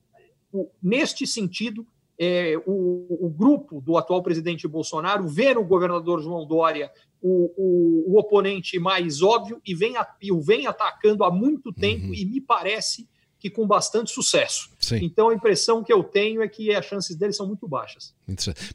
neste 0.82 1.26
sentido 1.26 1.86
é, 2.18 2.56
o, 2.66 3.26
o, 3.26 3.28
grupo 3.28 3.80
do 3.80 3.96
atual 3.96 4.22
presidente 4.22 4.66
Bolsonaro 4.66 5.28
vê 5.28 5.52
no 5.52 5.64
governador 5.64 6.22
João 6.22 6.46
Dória 6.46 6.90
o, 7.20 7.52
o, 7.56 8.12
o 8.14 8.18
oponente 8.18 8.78
mais 8.78 9.20
óbvio 9.22 9.60
e, 9.66 9.74
vem, 9.74 9.94
e 10.22 10.32
o 10.32 10.40
vem 10.40 10.66
atacando 10.66 11.24
há 11.24 11.30
muito 11.30 11.72
tempo 11.72 12.06
uhum. 12.06 12.14
e 12.14 12.24
me 12.24 12.40
parece 12.40 13.06
que 13.38 13.50
com 13.50 13.66
bastante 13.66 14.10
sucesso. 14.10 14.70
Sim. 14.78 14.98
Então 15.02 15.28
a 15.28 15.34
impressão 15.34 15.84
que 15.84 15.92
eu 15.92 16.02
tenho 16.02 16.42
é 16.42 16.48
que 16.48 16.74
as 16.74 16.86
chances 16.86 17.14
dele 17.14 17.34
são 17.34 17.46
muito 17.46 17.68
baixas. 17.68 18.14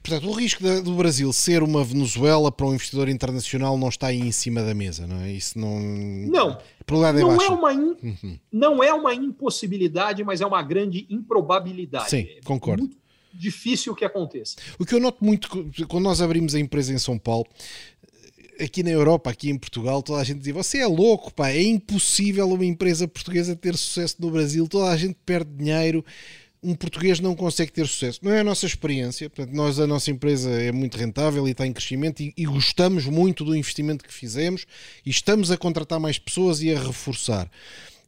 Portanto, 0.01 0.29
o 0.29 0.33
risco 0.33 0.63
do 0.81 0.95
Brasil 0.95 1.33
ser 1.33 1.63
uma 1.63 1.83
Venezuela 1.83 2.51
para 2.51 2.67
um 2.67 2.73
investidor 2.73 3.09
internacional 3.09 3.75
não 3.75 3.89
está 3.89 4.07
aí 4.07 4.19
em 4.19 4.31
cima 4.31 4.61
da 4.61 4.73
mesa, 4.73 5.07
não 5.07 5.21
é? 5.21 5.31
Isso 5.31 5.57
não. 5.57 5.79
Não. 5.79 6.51
É 6.51 7.13
não, 7.13 7.41
é 7.41 7.49
uma 7.49 7.73
in... 7.73 7.95
uhum. 8.03 8.39
não 8.51 8.83
é 8.83 8.93
uma 8.93 9.13
impossibilidade, 9.13 10.23
mas 10.23 10.41
é 10.41 10.45
uma 10.45 10.61
grande 10.61 11.07
improbabilidade. 11.09 12.09
Sim, 12.09 12.27
concordo. 12.43 12.83
Muito 12.83 13.00
difícil 13.34 13.95
que 13.95 14.05
aconteça. 14.05 14.55
O 14.77 14.86
que 14.86 14.95
eu 14.95 14.99
noto 14.99 15.23
muito 15.23 15.49
quando 15.88 16.03
nós 16.03 16.21
abrimos 16.21 16.55
a 16.55 16.59
empresa 16.59 16.93
em 16.93 16.97
São 16.97 17.17
Paulo, 17.17 17.47
aqui 18.63 18.84
na 18.84 18.91
Europa, 18.91 19.29
aqui 19.29 19.49
em 19.49 19.57
Portugal, 19.57 20.01
toda 20.01 20.21
a 20.21 20.23
gente 20.23 20.39
diz: 20.39 20.53
Você 20.53 20.79
é 20.79 20.88
louco, 20.88 21.34
pá, 21.34 21.49
é 21.49 21.61
impossível 21.61 22.47
uma 22.49 22.65
empresa 22.65 23.07
portuguesa 23.07 23.55
ter 23.55 23.75
sucesso 23.75 24.15
no 24.19 24.32
Brasil, 24.32 24.67
toda 24.67 24.89
a 24.89 24.97
gente 24.97 25.17
perde 25.25 25.51
dinheiro. 25.51 26.05
Um 26.63 26.75
português 26.75 27.19
não 27.19 27.34
consegue 27.34 27.71
ter 27.71 27.88
sucesso. 27.88 28.19
Não 28.21 28.32
é 28.32 28.41
a 28.41 28.43
nossa 28.43 28.67
experiência. 28.67 29.27
Portanto, 29.27 29.55
nós, 29.55 29.79
a 29.79 29.88
nossa 29.88 30.11
empresa 30.11 30.47
é 30.51 30.71
muito 30.71 30.95
rentável 30.95 31.47
e 31.47 31.51
está 31.51 31.65
em 31.65 31.73
crescimento 31.73 32.21
e, 32.21 32.32
e 32.38 32.45
gostamos 32.45 33.05
muito 33.05 33.43
do 33.43 33.55
investimento 33.55 34.05
que 34.05 34.13
fizemos 34.13 34.67
e 35.03 35.09
estamos 35.09 35.49
a 35.49 35.57
contratar 35.57 35.99
mais 35.99 36.19
pessoas 36.19 36.61
e 36.61 36.71
a 36.71 36.79
reforçar. 36.79 37.49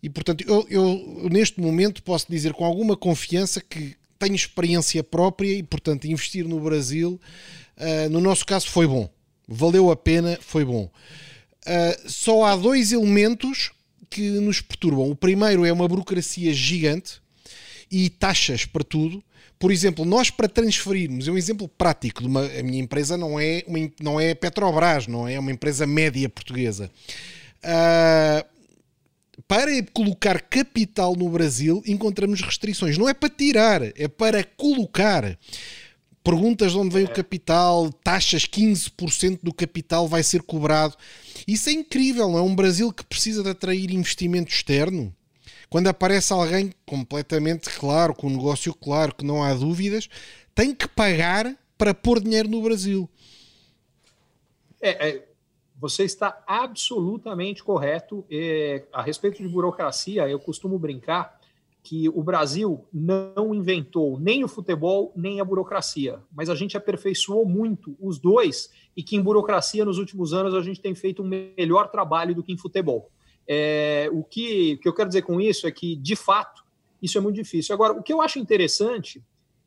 E, 0.03 0.09
portanto, 0.09 0.43
eu, 0.47 0.67
eu 0.69 1.29
neste 1.31 1.59
momento 1.59 2.03
posso 2.03 2.27
dizer 2.29 2.53
com 2.53 2.63
alguma 2.63 2.95
confiança 2.95 3.59
que 3.59 3.95
tenho 4.23 4.35
experiência 4.35 5.03
própria 5.03 5.53
e, 5.53 5.63
portanto, 5.63 6.05
investir 6.05 6.47
no 6.47 6.59
Brasil, 6.59 7.19
uh, 7.77 8.09
no 8.09 8.21
nosso 8.21 8.45
caso, 8.45 8.69
foi 8.69 8.87
bom. 8.87 9.09
Valeu 9.47 9.91
a 9.91 9.95
pena, 9.95 10.37
foi 10.41 10.63
bom. 10.63 10.89
Uh, 11.65 12.09
só 12.09 12.45
há 12.45 12.55
dois 12.55 12.91
elementos 12.91 13.71
que 14.09 14.21
nos 14.21 14.61
perturbam. 14.61 15.09
O 15.09 15.15
primeiro 15.15 15.65
é 15.65 15.73
uma 15.73 15.87
burocracia 15.87 16.53
gigante 16.53 17.21
e 17.91 18.09
taxas 18.09 18.65
para 18.65 18.83
tudo. 18.83 19.21
Por 19.59 19.71
exemplo, 19.71 20.05
nós 20.05 20.29
para 20.29 20.47
transferirmos, 20.47 21.27
é 21.27 21.31
um 21.31 21.37
exemplo 21.37 21.67
prático 21.67 22.21
de 22.21 22.27
uma, 22.27 22.45
a 22.45 22.63
minha 22.63 22.81
empresa 22.81 23.17
não 23.17 23.39
é, 23.39 23.63
uma, 23.65 23.91
não 24.01 24.19
é 24.19 24.33
Petrobras, 24.33 25.07
não 25.07 25.27
é, 25.27 25.35
é 25.35 25.39
uma 25.39 25.51
empresa 25.51 25.85
média 25.85 26.27
portuguesa. 26.29 26.89
Uh, 27.63 28.52
para 29.47 29.71
colocar 29.93 30.39
capital 30.41 31.15
no 31.15 31.29
Brasil 31.29 31.81
encontramos 31.85 32.41
restrições. 32.41 32.97
Não 32.97 33.09
é 33.09 33.13
para 33.13 33.29
tirar, 33.29 33.81
é 33.83 34.07
para 34.07 34.43
colocar. 34.43 35.37
Perguntas 36.23 36.71
de 36.71 36.77
onde 36.77 36.93
vem 36.93 37.03
o 37.03 37.11
capital, 37.11 37.91
taxas, 37.91 38.45
15% 38.45 39.39
do 39.43 39.53
capital 39.53 40.07
vai 40.07 40.23
ser 40.23 40.41
cobrado. 40.41 40.95
Isso 41.45 41.69
é 41.69 41.73
incrível, 41.73 42.29
não 42.29 42.37
é? 42.37 42.41
Um 42.41 42.55
Brasil 42.55 42.93
que 42.93 43.03
precisa 43.03 43.43
de 43.43 43.49
atrair 43.49 43.91
investimento 43.91 44.49
externo. 44.49 45.13
Quando 45.69 45.87
aparece 45.87 46.31
alguém 46.31 46.71
completamente 46.85 47.69
claro, 47.71 48.13
com 48.13 48.27
um 48.27 48.37
negócio 48.37 48.73
claro, 48.73 49.13
que 49.13 49.25
não 49.25 49.43
há 49.43 49.53
dúvidas, 49.53 50.07
tem 50.55 50.73
que 50.73 50.87
pagar 50.87 51.53
para 51.77 51.93
pôr 51.93 52.21
dinheiro 52.21 52.47
no 52.47 52.61
Brasil. 52.61 53.09
É, 54.79 55.09
é 55.09 55.32
você 55.83 56.05
está 56.05 56.41
absolutamente 56.47 57.61
correto. 57.61 58.23
É, 58.31 58.85
a 58.93 59.01
respeito 59.01 59.43
de 59.43 59.49
burocracia, 59.49 60.29
eu 60.29 60.39
costumo 60.39 60.79
brincar 60.79 61.37
que 61.83 62.07
o 62.07 62.23
Brasil 62.23 62.85
não 62.93 63.53
inventou 63.53 64.17
nem 64.17 64.45
o 64.45 64.47
futebol 64.47 65.11
nem 65.13 65.41
a 65.41 65.43
burocracia, 65.43 66.21
mas 66.31 66.49
a 66.49 66.55
gente 66.55 66.77
aperfeiçoou 66.77 67.45
muito 67.45 67.97
os 67.99 68.17
dois 68.17 68.71
e 68.95 69.03
que 69.03 69.17
em 69.17 69.21
burocracia 69.21 69.83
nos 69.83 69.97
últimos 69.97 70.33
anos 70.33 70.53
a 70.53 70.61
gente 70.61 70.79
tem 70.79 70.95
feito 70.95 71.21
um 71.21 71.27
melhor 71.57 71.91
trabalho 71.91 72.33
do 72.33 72.41
que 72.41 72.53
em 72.53 72.57
futebol. 72.57 73.11
É, 73.45 74.09
o, 74.13 74.23
que, 74.23 74.75
o 74.75 74.79
que 74.79 74.87
eu 74.87 74.93
quero 74.93 75.09
dizer 75.09 75.23
com 75.23 75.41
isso 75.41 75.67
é 75.67 75.71
que, 75.71 75.97
de 75.97 76.15
fato, 76.15 76.63
isso 77.01 77.17
é 77.17 77.21
muito 77.21 77.35
difícil. 77.35 77.75
Agora, 77.75 77.91
o 77.91 78.01
que 78.01 78.13
eu 78.13 78.21
acho 78.21 78.39
interessante 78.39 79.21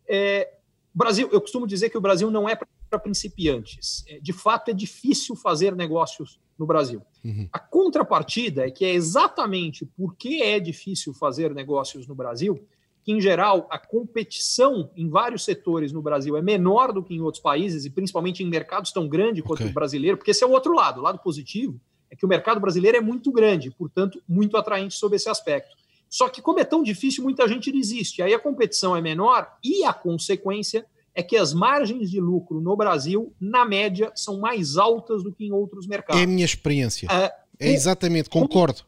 é. 0.08 0.50
Brasil, 0.94 1.28
eu 1.30 1.42
costumo 1.42 1.66
dizer 1.66 1.90
que 1.90 1.98
o 1.98 2.00
Brasil 2.00 2.30
não 2.30 2.48
é 2.48 2.56
principiantes. 2.99 4.05
É, 4.09 4.20
de 4.20 4.32
fato, 4.32 4.70
é 4.70 4.74
difícil 4.74 5.36
fazer 5.36 5.74
negócios 5.74 6.38
no 6.59 6.66
Brasil. 6.66 7.03
Uhum. 7.24 7.49
A 7.53 7.59
contrapartida 7.59 8.66
é 8.66 8.70
que 8.70 8.84
é 8.84 8.92
exatamente 8.92 9.84
porque 9.97 10.40
é 10.42 10.59
difícil 10.59 11.12
fazer 11.12 11.55
negócios 11.55 12.07
no 12.07 12.14
Brasil 12.14 12.66
que, 13.07 13.12
em 13.12 13.20
geral, 13.20 13.68
a 13.70 13.78
competição 13.78 14.90
em 14.97 15.09
vários 15.09 15.44
setores 15.44 15.92
no 15.92 16.03
Brasil 16.03 16.36
é 16.36 16.42
menor 16.42 16.92
do 16.92 17.05
que 17.05 17.14
em 17.14 17.20
outros 17.20 17.40
países, 17.40 17.84
e 17.84 17.90
principalmente 17.90 18.42
em 18.42 18.47
mercados 18.49 18.90
tão 18.90 19.09
grandes 19.09 19.44
quanto 19.44 19.61
okay. 19.61 19.70
o 19.70 19.72
brasileiro, 19.72 20.16
porque 20.16 20.32
esse 20.32 20.42
é 20.42 20.47
o 20.47 20.51
outro 20.51 20.74
lado. 20.74 20.99
O 20.99 21.05
lado 21.05 21.20
positivo 21.20 21.80
é 22.11 22.16
que 22.16 22.24
o 22.24 22.28
mercado 22.28 22.61
brasileiro 22.61 22.97
é 22.97 23.01
muito 23.01 23.30
grande, 23.30 23.70
portanto, 23.70 24.20
muito 24.28 24.57
atraente 24.57 24.97
sob 24.97 25.14
esse 25.14 25.28
aspecto. 25.28 25.76
Só 26.09 26.28
que, 26.28 26.42
como 26.42 26.59
é 26.59 26.64
tão 26.64 26.82
difícil, 26.82 27.22
muita 27.22 27.47
gente 27.47 27.70
desiste. 27.70 28.22
Aí 28.22 28.34
a 28.34 28.40
competição 28.40 28.97
é 28.97 29.01
menor 29.01 29.49
e 29.62 29.84
a 29.84 29.92
consequência 29.92 30.84
é 31.16 31.22
que 31.22 31.34
as 31.34 31.54
margens 31.54 32.10
de 32.10 32.20
lucro 32.20 32.60
no 32.60 32.76
Brasil, 32.76 33.32
na 33.40 33.64
média, 33.64 34.12
são 34.14 34.38
mais 34.38 34.76
altas 34.76 35.22
do 35.24 35.32
que 35.32 35.46
em 35.46 35.50
outros 35.50 35.86
mercados. 35.86 36.20
É 36.20 36.24
a 36.24 36.26
minha 36.26 36.44
experiência. 36.44 37.08
É, 37.10 37.32
é 37.58 37.72
exatamente, 37.72 38.28
concordo. 38.28 38.82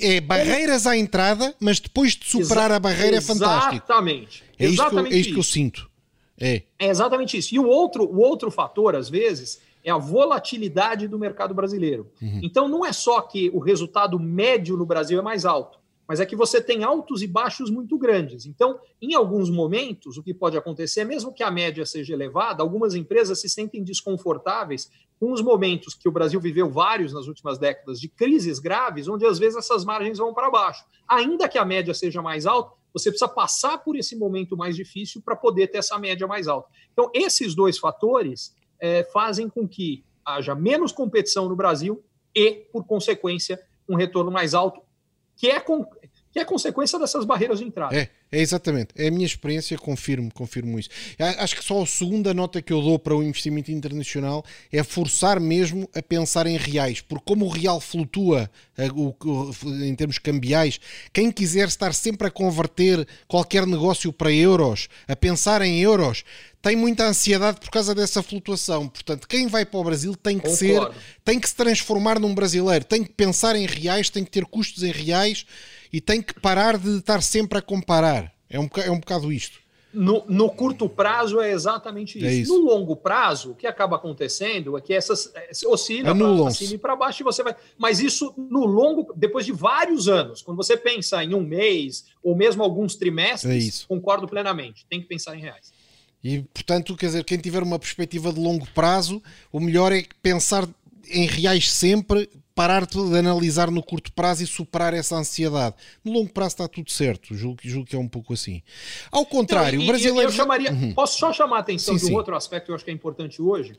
É 0.00 0.20
barreiras 0.20 0.86
à 0.86 0.96
entrada, 0.96 1.52
mas 1.58 1.80
depois 1.80 2.12
de 2.12 2.24
superar 2.24 2.70
a 2.70 2.78
barreira 2.78 3.16
é 3.16 3.20
fantástico. 3.20 3.84
Exatamente. 3.84 4.44
É 4.56 4.66
isto, 4.66 4.80
exatamente 4.80 5.14
é 5.14 5.18
isto 5.18 5.32
que 5.32 5.38
eu 5.40 5.42
sinto. 5.42 5.90
É. 6.38 6.62
é 6.78 6.88
exatamente 6.88 7.36
isso. 7.36 7.52
E 7.52 7.58
o 7.58 7.66
outro, 7.66 8.04
o 8.04 8.20
outro 8.20 8.48
fator, 8.48 8.94
às 8.94 9.08
vezes, 9.08 9.60
é 9.82 9.90
a 9.90 9.98
volatilidade 9.98 11.08
do 11.08 11.18
mercado 11.18 11.52
brasileiro. 11.52 12.12
Uhum. 12.22 12.40
Então, 12.44 12.68
não 12.68 12.86
é 12.86 12.92
só 12.92 13.20
que 13.22 13.50
o 13.52 13.58
resultado 13.58 14.20
médio 14.20 14.76
no 14.76 14.86
Brasil 14.86 15.18
é 15.18 15.22
mais 15.22 15.44
alto 15.44 15.78
mas 16.08 16.20
é 16.20 16.26
que 16.26 16.36
você 16.36 16.60
tem 16.60 16.84
altos 16.84 17.22
e 17.22 17.26
baixos 17.26 17.70
muito 17.70 17.98
grandes. 17.98 18.46
Então, 18.46 18.78
em 19.00 19.14
alguns 19.14 19.50
momentos, 19.50 20.16
o 20.16 20.22
que 20.22 20.32
pode 20.32 20.56
acontecer 20.56 21.04
mesmo 21.04 21.32
que 21.32 21.42
a 21.42 21.50
média 21.50 21.84
seja 21.84 22.14
elevada, 22.14 22.62
algumas 22.62 22.94
empresas 22.94 23.40
se 23.40 23.48
sentem 23.48 23.82
desconfortáveis 23.82 24.90
com 25.18 25.32
os 25.32 25.40
momentos 25.40 25.94
que 25.94 26.08
o 26.08 26.12
Brasil 26.12 26.40
viveu 26.40 26.70
vários 26.70 27.12
nas 27.12 27.26
últimas 27.26 27.58
décadas 27.58 27.98
de 27.98 28.08
crises 28.08 28.58
graves, 28.58 29.08
onde 29.08 29.26
às 29.26 29.38
vezes 29.38 29.56
essas 29.56 29.84
margens 29.84 30.18
vão 30.18 30.32
para 30.32 30.50
baixo. 30.50 30.84
Ainda 31.08 31.48
que 31.48 31.58
a 31.58 31.64
média 31.64 31.94
seja 31.94 32.22
mais 32.22 32.46
alta, 32.46 32.72
você 32.92 33.10
precisa 33.10 33.28
passar 33.28 33.78
por 33.78 33.96
esse 33.96 34.16
momento 34.16 34.56
mais 34.56 34.76
difícil 34.76 35.20
para 35.22 35.36
poder 35.36 35.68
ter 35.68 35.78
essa 35.78 35.98
média 35.98 36.26
mais 36.26 36.48
alta. 36.48 36.68
Então, 36.92 37.10
esses 37.14 37.54
dois 37.54 37.78
fatores 37.78 38.54
é, 38.80 39.04
fazem 39.04 39.48
com 39.48 39.66
que 39.66 40.04
haja 40.24 40.54
menos 40.54 40.92
competição 40.92 41.48
no 41.48 41.56
Brasil 41.56 42.02
e, 42.34 42.66
por 42.72 42.84
consequência, 42.84 43.60
um 43.88 43.96
retorno 43.96 44.30
mais 44.30 44.54
alto 44.54 44.80
que 45.36 45.48
é, 45.48 45.62
que 46.36 46.40
é 46.40 46.44
consequência 46.44 46.98
dessas 46.98 47.24
barreiras 47.24 47.60
de 47.60 47.64
entrada. 47.64 47.96
É, 47.96 48.10
é 48.30 48.40
exatamente. 48.40 48.90
É 48.94 49.08
a 49.08 49.10
minha 49.10 49.24
experiência, 49.24 49.78
confirmo, 49.78 50.30
confirmo 50.34 50.78
isso. 50.78 50.90
Acho 51.38 51.56
que 51.56 51.64
só 51.64 51.82
a 51.82 51.86
segunda 51.86 52.34
nota 52.34 52.60
que 52.60 52.74
eu 52.74 52.82
dou 52.82 52.98
para 52.98 53.16
o 53.16 53.22
investimento 53.22 53.72
internacional 53.72 54.44
é 54.70 54.82
forçar 54.82 55.40
mesmo 55.40 55.88
a 55.94 56.02
pensar 56.02 56.46
em 56.46 56.58
reais, 56.58 57.00
porque 57.00 57.24
como 57.24 57.46
o 57.46 57.48
real 57.48 57.80
flutua 57.80 58.50
em 59.82 59.94
termos 59.94 60.18
cambiais, 60.18 60.78
quem 61.10 61.32
quiser 61.32 61.68
estar 61.68 61.94
sempre 61.94 62.28
a 62.28 62.30
converter 62.30 63.08
qualquer 63.26 63.66
negócio 63.66 64.12
para 64.12 64.30
euros, 64.30 64.88
a 65.08 65.16
pensar 65.16 65.62
em 65.62 65.80
euros, 65.80 66.22
tem 66.60 66.76
muita 66.76 67.06
ansiedade 67.06 67.60
por 67.60 67.70
causa 67.70 67.94
dessa 67.94 68.22
flutuação. 68.22 68.88
Portanto, 68.88 69.26
quem 69.26 69.46
vai 69.46 69.64
para 69.64 69.80
o 69.80 69.84
Brasil 69.84 70.14
tem 70.14 70.38
que 70.38 70.50
Concordo. 70.50 70.92
ser, 70.92 71.00
tem 71.24 71.40
que 71.40 71.48
se 71.48 71.54
transformar 71.54 72.20
num 72.20 72.34
brasileiro, 72.34 72.84
tem 72.84 73.02
que 73.02 73.12
pensar 73.12 73.56
em 73.56 73.64
reais, 73.64 74.10
tem 74.10 74.22
que 74.22 74.30
ter 74.30 74.44
custos 74.44 74.82
em 74.82 74.92
reais 74.92 75.46
e 75.92 76.00
tem 76.00 76.22
que 76.22 76.38
parar 76.40 76.78
de 76.78 76.98
estar 76.98 77.22
sempre 77.22 77.58
a 77.58 77.62
comparar. 77.62 78.32
É 78.48 78.58
um, 78.58 78.68
é 78.76 78.90
um 78.90 79.00
bocado 79.00 79.32
isto. 79.32 79.58
No, 79.92 80.24
no, 80.28 80.50
curto 80.50 80.90
prazo 80.90 81.40
é 81.40 81.50
exatamente 81.50 82.18
isso. 82.18 82.26
É 82.26 82.34
isso. 82.34 82.52
No 82.52 82.66
longo 82.66 82.94
prazo, 82.94 83.52
o 83.52 83.54
que 83.54 83.66
acaba 83.66 83.96
acontecendo 83.96 84.76
é 84.76 84.80
que 84.80 84.92
essas 84.92 85.32
é, 85.34 85.50
oscila 85.66 86.14
para 86.14 86.50
cima 86.50 86.74
e 86.74 86.78
para 86.78 86.94
baixo 86.94 87.22
e 87.22 87.24
você 87.24 87.42
vai. 87.42 87.56
Mas 87.78 87.98
isso 87.98 88.34
no 88.36 88.66
longo, 88.66 89.10
depois 89.16 89.46
de 89.46 89.52
vários 89.52 90.06
anos, 90.06 90.42
quando 90.42 90.58
você 90.58 90.76
pensa 90.76 91.24
em 91.24 91.34
um 91.34 91.40
mês 91.40 92.04
ou 92.22 92.36
mesmo 92.36 92.62
alguns 92.62 92.94
trimestres, 92.94 93.84
é 93.84 93.86
concordo 93.86 94.28
plenamente. 94.28 94.84
Tem 94.86 95.00
que 95.00 95.06
pensar 95.06 95.34
em 95.34 95.40
reais. 95.40 95.72
E, 96.22 96.42
portanto, 96.42 96.94
quer 96.94 97.06
dizer, 97.06 97.24
quem 97.24 97.38
tiver 97.38 97.62
uma 97.62 97.78
perspectiva 97.78 98.32
de 98.32 98.40
longo 98.40 98.66
prazo, 98.74 99.22
o 99.50 99.60
melhor 99.60 99.92
é 99.92 100.04
pensar 100.20 100.68
em 101.08 101.26
reais 101.26 101.72
sempre, 101.72 102.28
parar 102.56 102.86
de 102.86 102.98
analisar 103.18 103.70
no 103.70 103.82
curto 103.82 104.10
prazo 104.10 104.42
e 104.42 104.46
superar 104.46 104.94
essa 104.94 105.14
ansiedade. 105.14 105.76
No 106.02 106.12
longo 106.12 106.32
prazo 106.32 106.54
está 106.54 106.66
tudo 106.66 106.90
certo, 106.90 107.34
julgo, 107.34 107.60
julgo 107.62 107.86
que 107.86 107.94
é 107.94 107.98
um 107.98 108.08
pouco 108.08 108.32
assim. 108.32 108.62
Ao 109.12 109.26
contrário, 109.26 109.78
o 109.78 109.86
brasileiro. 109.86 110.30
Eu 110.30 110.32
chamaria, 110.32 110.72
uhum. 110.72 110.94
Posso 110.94 111.18
só 111.18 111.34
chamar 111.34 111.58
a 111.58 111.60
atenção 111.60 111.94
sim, 111.94 111.98
de 111.98 112.04
um 112.06 112.08
sim. 112.08 112.16
outro 112.16 112.34
aspecto 112.34 112.66
que 112.66 112.70
eu 112.72 112.74
acho 112.74 112.84
que 112.84 112.90
é 112.90 112.94
importante 112.94 113.42
hoje? 113.42 113.78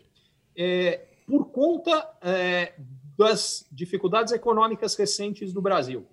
É, 0.56 1.02
por 1.26 1.46
conta 1.46 2.08
é, 2.22 2.74
das 3.18 3.66
dificuldades 3.72 4.32
econômicas 4.32 4.96
recentes 4.96 5.52
do 5.52 5.62
Brasil 5.62 6.06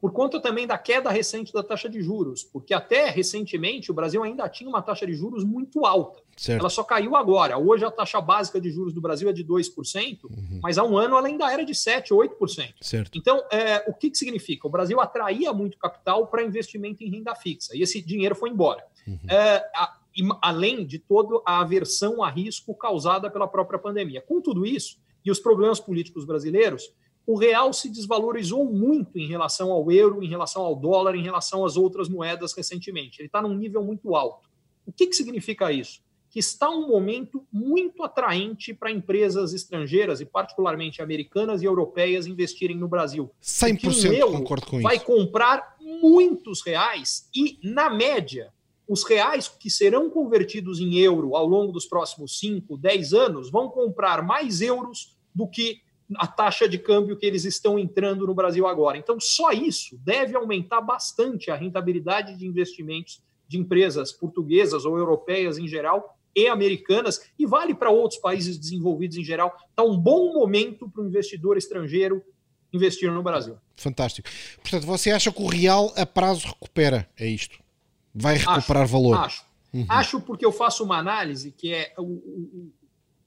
por 0.00 0.12
conta 0.12 0.40
também 0.40 0.66
da 0.66 0.78
queda 0.78 1.10
recente 1.10 1.52
da 1.52 1.62
taxa 1.62 1.88
de 1.88 2.00
juros, 2.00 2.42
porque 2.42 2.72
até 2.72 3.10
recentemente 3.10 3.90
o 3.90 3.94
Brasil 3.94 4.22
ainda 4.22 4.48
tinha 4.48 4.68
uma 4.68 4.80
taxa 4.80 5.06
de 5.06 5.12
juros 5.12 5.44
muito 5.44 5.84
alta. 5.84 6.22
Certo. 6.36 6.60
Ela 6.60 6.70
só 6.70 6.82
caiu 6.82 7.14
agora. 7.14 7.58
Hoje 7.58 7.84
a 7.84 7.90
taxa 7.90 8.18
básica 8.18 8.58
de 8.58 8.70
juros 8.70 8.94
do 8.94 9.00
Brasil 9.00 9.28
é 9.28 9.32
de 9.32 9.44
2%, 9.44 10.24
uhum. 10.24 10.60
mas 10.62 10.78
há 10.78 10.84
um 10.84 10.96
ano 10.96 11.16
ela 11.16 11.26
ainda 11.26 11.52
era 11.52 11.64
de 11.64 11.74
7%, 11.74 12.08
8%. 12.08 12.74
Certo. 12.80 13.18
Então, 13.18 13.42
é, 13.52 13.84
o 13.86 13.92
que, 13.92 14.10
que 14.10 14.16
significa? 14.16 14.66
O 14.66 14.70
Brasil 14.70 14.98
atraía 15.00 15.52
muito 15.52 15.76
capital 15.76 16.26
para 16.28 16.42
investimento 16.42 17.04
em 17.04 17.10
renda 17.10 17.34
fixa, 17.34 17.76
e 17.76 17.82
esse 17.82 18.00
dinheiro 18.00 18.34
foi 18.34 18.48
embora. 18.48 18.82
Uhum. 19.06 19.18
É, 19.28 19.56
a, 19.74 19.98
além 20.40 20.86
de 20.86 20.98
toda 20.98 21.42
a 21.44 21.60
aversão 21.60 22.22
a 22.22 22.30
risco 22.30 22.74
causada 22.74 23.30
pela 23.30 23.46
própria 23.46 23.78
pandemia. 23.78 24.22
Com 24.22 24.40
tudo 24.40 24.64
isso, 24.64 24.98
e 25.24 25.30
os 25.30 25.38
problemas 25.38 25.78
políticos 25.78 26.24
brasileiros, 26.24 26.90
o 27.26 27.36
real 27.36 27.72
se 27.72 27.88
desvalorizou 27.88 28.64
muito 28.64 29.18
em 29.18 29.26
relação 29.26 29.70
ao 29.70 29.90
euro, 29.90 30.22
em 30.22 30.28
relação 30.28 30.62
ao 30.62 30.74
dólar, 30.74 31.14
em 31.14 31.22
relação 31.22 31.64
às 31.64 31.76
outras 31.76 32.08
moedas 32.08 32.52
recentemente. 32.52 33.20
Ele 33.20 33.26
está 33.26 33.40
num 33.40 33.54
nível 33.54 33.82
muito 33.84 34.14
alto. 34.16 34.48
O 34.86 34.92
que, 34.92 35.06
que 35.06 35.14
significa 35.14 35.70
isso? 35.70 36.00
Que 36.30 36.38
está 36.38 36.68
um 36.70 36.88
momento 36.88 37.46
muito 37.52 38.02
atraente 38.02 38.72
para 38.72 38.90
empresas 38.90 39.52
estrangeiras, 39.52 40.20
e 40.20 40.24
particularmente 40.24 41.02
americanas 41.02 41.62
e 41.62 41.64
europeias, 41.64 42.26
investirem 42.26 42.76
no 42.76 42.88
Brasil. 42.88 43.30
100% 43.42 44.26
um 44.26 44.32
concordo 44.32 44.66
com 44.66 44.76
isso. 44.76 44.82
Vai 44.82 44.98
comprar 44.98 45.76
muitos 45.80 46.62
reais 46.62 47.28
e, 47.34 47.58
na 47.62 47.90
média, 47.90 48.52
os 48.88 49.04
reais 49.04 49.46
que 49.46 49.70
serão 49.70 50.10
convertidos 50.10 50.80
em 50.80 50.96
euro 50.98 51.36
ao 51.36 51.46
longo 51.46 51.70
dos 51.70 51.86
próximos 51.86 52.40
5, 52.40 52.76
10 52.76 53.12
anos 53.12 53.50
vão 53.50 53.68
comprar 53.68 54.20
mais 54.20 54.60
euros 54.60 55.16
do 55.32 55.46
que 55.46 55.80
a 56.16 56.26
taxa 56.26 56.68
de 56.68 56.78
câmbio 56.78 57.16
que 57.16 57.26
eles 57.26 57.44
estão 57.44 57.78
entrando 57.78 58.26
no 58.26 58.34
Brasil 58.34 58.66
agora. 58.66 58.98
Então, 58.98 59.18
só 59.20 59.52
isso 59.52 59.98
deve 60.04 60.36
aumentar 60.36 60.80
bastante 60.80 61.50
a 61.50 61.54
rentabilidade 61.54 62.36
de 62.36 62.46
investimentos 62.46 63.22
de 63.46 63.58
empresas 63.58 64.12
portuguesas 64.12 64.84
ou 64.84 64.96
europeias 64.96 65.58
em 65.58 65.66
geral 65.66 66.16
e 66.34 66.46
americanas, 66.46 67.28
e 67.36 67.44
vale 67.44 67.74
para 67.74 67.90
outros 67.90 68.20
países 68.20 68.56
desenvolvidos 68.56 69.16
em 69.16 69.24
geral. 69.24 69.56
Está 69.68 69.82
um 69.82 69.98
bom 69.98 70.32
momento 70.32 70.88
para 70.88 71.02
o 71.02 71.06
investidor 71.06 71.56
estrangeiro 71.56 72.22
investir 72.72 73.10
no 73.10 73.22
Brasil. 73.22 73.56
Fantástico. 73.76 74.28
Portanto, 74.62 74.86
você 74.86 75.10
acha 75.10 75.32
que 75.32 75.42
o 75.42 75.48
real 75.48 75.92
a 75.96 76.06
prazo 76.06 76.46
recupera? 76.46 77.08
É 77.18 77.26
isto? 77.26 77.58
Vai 78.14 78.36
recuperar 78.36 78.84
acho, 78.84 78.92
valor? 78.92 79.18
Acho. 79.18 79.44
Uhum. 79.72 79.86
Acho 79.88 80.20
porque 80.20 80.44
eu 80.44 80.52
faço 80.52 80.84
uma 80.84 80.98
análise 80.98 81.50
que 81.50 81.72
é 81.72 81.92
o, 81.98 82.02
o, 82.02 82.72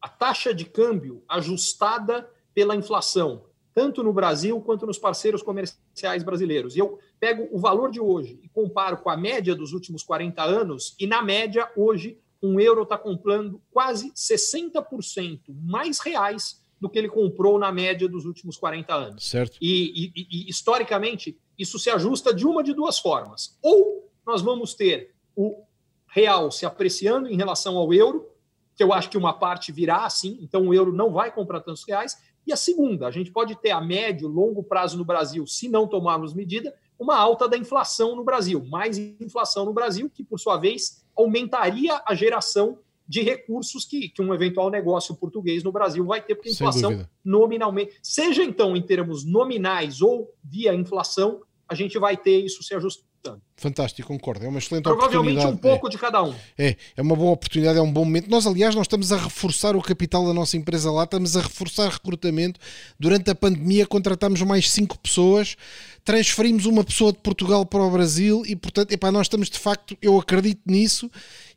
a 0.02 0.08
taxa 0.08 0.54
de 0.54 0.66
câmbio 0.66 1.24
ajustada 1.28 2.30
pela 2.54 2.76
inflação, 2.76 3.44
tanto 3.74 4.04
no 4.04 4.14
Brasil 4.14 4.60
quanto 4.62 4.86
nos 4.86 4.98
parceiros 4.98 5.42
comerciais 5.42 6.24
brasileiros. 6.24 6.76
E 6.76 6.80
eu 6.80 7.00
pego 7.20 7.48
o 7.52 7.60
valor 7.60 7.90
de 7.90 8.00
hoje 8.00 8.40
e 8.44 8.50
comparo 8.50 8.98
com 8.98 9.10
a 9.10 9.18
média 9.18 9.56
dos 9.56 9.74
últimos 9.74 10.04
40 10.04 10.44
anos, 10.44 10.96
e 11.00 11.08
na 11.08 11.22
média, 11.22 11.70
hoje, 11.76 12.20
um 12.42 12.60
euro 12.60 12.84
está 12.84 12.98
comprando 12.98 13.62
quase 13.72 14.12
60% 14.12 15.40
mais 15.50 16.00
reais 16.00 16.62
do 16.80 16.90
que 16.90 17.00
ele 17.00 17.08
comprou 17.08 17.58
na 17.58 17.72
média 17.72 18.10
dos 18.10 18.26
últimos 18.26 18.58
40 18.58 18.94
anos. 18.94 19.30
Certo. 19.30 19.58
E, 19.62 20.12
e, 20.14 20.28
e 20.30 20.50
historicamente, 20.50 21.40
isso 21.58 21.80
se 21.80 21.90
ajusta 21.90 22.34
de 22.34 22.46
uma 22.46 22.62
de 22.62 22.74
duas 22.74 23.00
formas. 23.00 23.58
Ou 23.62 24.12
nós 24.26 24.42
vamos 24.42 24.74
ter 24.74 25.16
o 25.34 25.64
real 26.08 26.52
se 26.52 26.66
apreciando 26.66 27.30
em 27.30 27.38
relação 27.38 27.78
ao 27.78 27.94
euro, 27.94 28.30
que 28.76 28.84
eu 28.84 28.92
acho 28.92 29.10
que 29.10 29.18
uma 29.18 29.34
parte 29.34 29.72
virá 29.72 30.06
assim, 30.06 30.40
então 30.42 30.68
o 30.68 30.74
euro 30.74 30.92
não 30.92 31.12
vai 31.12 31.32
comprar 31.32 31.62
tantos 31.62 31.86
reais, 31.88 32.18
e 32.46 32.52
a 32.52 32.58
segunda, 32.58 33.08
a 33.08 33.12
gente 33.12 33.32
pode 33.32 33.56
ter 33.56 33.72
a 33.72 33.82
médio, 33.82 34.28
longo 34.28 34.64
prazo 34.64 34.98
no 34.98 35.06
Brasil, 35.06 35.46
se 35.48 35.70
não 35.70 35.88
tomarmos 35.88 36.34
medida, 36.34 36.74
uma 37.00 37.18
alta 37.18 37.48
da 37.48 37.58
inflação 37.58 38.16
no 38.16 38.24
Brasil, 38.24 38.64
mais 38.66 38.98
inflação 38.98 39.66
no 39.66 39.74
Brasil, 39.74 40.10
que 40.10 40.24
por 40.24 40.40
sua 40.40 40.58
vez 40.58 41.04
aumentaria 41.16 42.02
a 42.06 42.14
geração 42.14 42.80
de 43.08 43.22
recursos 43.22 43.86
que, 43.86 44.10
que 44.10 44.22
um 44.22 44.34
eventual 44.34 44.70
negócio 44.70 45.16
português 45.16 45.64
no 45.64 45.72
Brasil 45.72 46.06
vai 46.06 46.22
ter, 46.22 46.36
porque 46.36 46.50
a 46.50 46.54
inflação 46.54 47.06
nominalmente, 47.24 47.98
seja 48.02 48.44
então 48.44 48.76
em 48.76 48.82
termos 48.82 49.26
nominais 49.26 50.02
ou 50.02 50.34
via 50.44 50.74
inflação, 50.74 51.42
a 51.68 51.76
gente 51.76 51.98
vai 51.98 52.16
ter 52.16 52.40
isso 52.40 52.64
se 52.64 52.74
ajustando. 52.74 53.42
Fantástico, 53.56 54.08
concordo. 54.08 54.46
É 54.46 54.50
uma 54.50 54.60
excelente 54.60 54.84
Provavelmente 54.84 55.38
oportunidade. 55.38 55.54
um 55.54 55.58
pouco 55.58 55.88
é. 55.88 55.90
de 55.90 55.98
cada 55.98 56.24
um. 56.24 56.34
É, 56.58 56.76
é 56.98 57.02
uma 57.02 57.16
boa 57.16 57.32
oportunidade, 57.32 57.78
é 57.78 57.82
um 57.82 57.92
bom 57.92 58.04
momento. 58.04 58.30
Nós, 58.30 58.46
aliás, 58.48 58.76
nós 58.76 58.86
estamos 58.86 59.12
a 59.12 59.18
reforçar 59.18 59.76
o 59.76 59.82
capital 59.82 60.26
da 60.26 60.34
nossa 60.34 60.58
empresa 60.58 60.92
lá, 60.92 61.04
estamos 61.04 61.38
a 61.38 61.42
reforçar 61.42 61.90
recrutamento. 61.90 62.60
Durante 63.00 63.30
a 63.30 63.36
pandemia 63.36 63.86
contratámos 63.86 64.42
mais 64.42 64.70
cinco 64.72 64.98
pessoas, 64.98 65.56
transferimos 66.04 66.66
uma 66.66 66.84
pessoa 66.84 67.14
de 67.14 67.20
Portugal 67.20 67.66
para 67.66 67.82
o 67.82 67.90
Brasil 67.90 68.44
e, 68.46 68.56
portanto, 68.56 68.92
epá, 68.92 69.12
nós 69.12 69.28
estamos 69.28 69.50
de 69.50 69.60
facto, 69.60 69.98
eu 70.02 70.18
acredito 70.18 70.62
nisso 70.66 71.10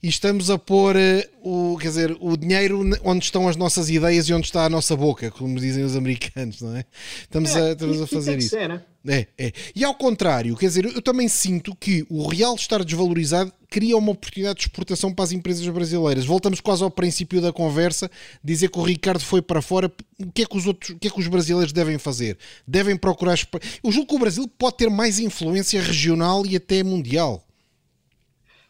e 0.03 0.09
estamos 0.09 0.51
a 0.51 0.59
pôr 0.59 0.94
uh, 0.94 1.72
o, 1.74 1.78
quer 1.78 1.88
dizer, 1.88 2.16
o 2.20 2.36
dinheiro 2.36 2.80
onde 3.03 3.24
estão 3.24 3.49
as 3.49 3.57
nossas 3.57 3.90
ideias 3.90 4.28
e 4.28 4.34
onde 4.34 4.47
está 4.47 4.64
a 4.64 4.70
nossa 4.70 4.94
boca, 4.94 5.30
como 5.30 5.59
dizem 5.59 5.82
os 5.82 5.97
americanos, 5.97 6.61
não 6.61 6.76
é? 6.76 6.84
Estamos, 7.22 7.57
é, 7.57 7.70
a, 7.70 7.72
estamos 7.72 8.03
a 8.03 8.07
fazer 8.07 8.38
isso. 8.38 8.51
Ser, 8.51 8.68
né? 8.68 8.82
É, 9.09 9.26
é. 9.38 9.53
E 9.74 9.84
ao 9.84 9.94
contrário, 9.94 10.57
quer 10.57 10.66
dizer, 10.66 10.84
eu 10.84 11.01
também 11.01 11.28
sinto 11.28 11.74
que 11.74 11.86
o 12.09 12.26
real 12.26 12.55
estar 12.55 12.84
desvalorizado 12.84 13.53
cria 13.68 13.97
uma 13.97 14.12
oportunidade 14.12 14.59
de 14.59 14.66
exportação 14.66 15.12
para 15.12 15.24
as 15.24 15.32
empresas 15.32 15.66
brasileiras. 15.68 16.24
Voltamos 16.24 16.61
quase 16.61 16.82
ao 16.82 16.91
princípio 16.91 17.41
da 17.41 17.53
conversa, 17.53 18.11
dizer 18.43 18.70
que 18.70 18.78
o 18.78 18.82
Ricardo 18.82 19.20
foi 19.20 19.43
para 19.43 19.61
fora. 19.61 19.93
O 20.18 20.32
que 20.32 20.43
é 20.43 20.47
que 20.47 20.57
os 20.57 20.66
outros, 20.66 20.91
o 20.91 20.99
que 20.99 21.09
é 21.09 21.11
que 21.11 21.20
os 21.20 21.28
brasileiros 21.28 21.72
devem 21.72 21.99
fazer? 21.99 22.39
Devem 22.66 22.97
procurar. 22.97 23.37
Eu 23.82 23.93
julgo 23.93 24.09
que 24.09 24.14
o 24.14 24.18
Brasil 24.18 24.49
pode 24.59 24.76
ter 24.76 24.91
mais 24.91 25.18
influência 25.18 25.80
regional 25.80 26.47
e 26.47 26.57
até 26.57 26.82
mundial. 26.82 27.45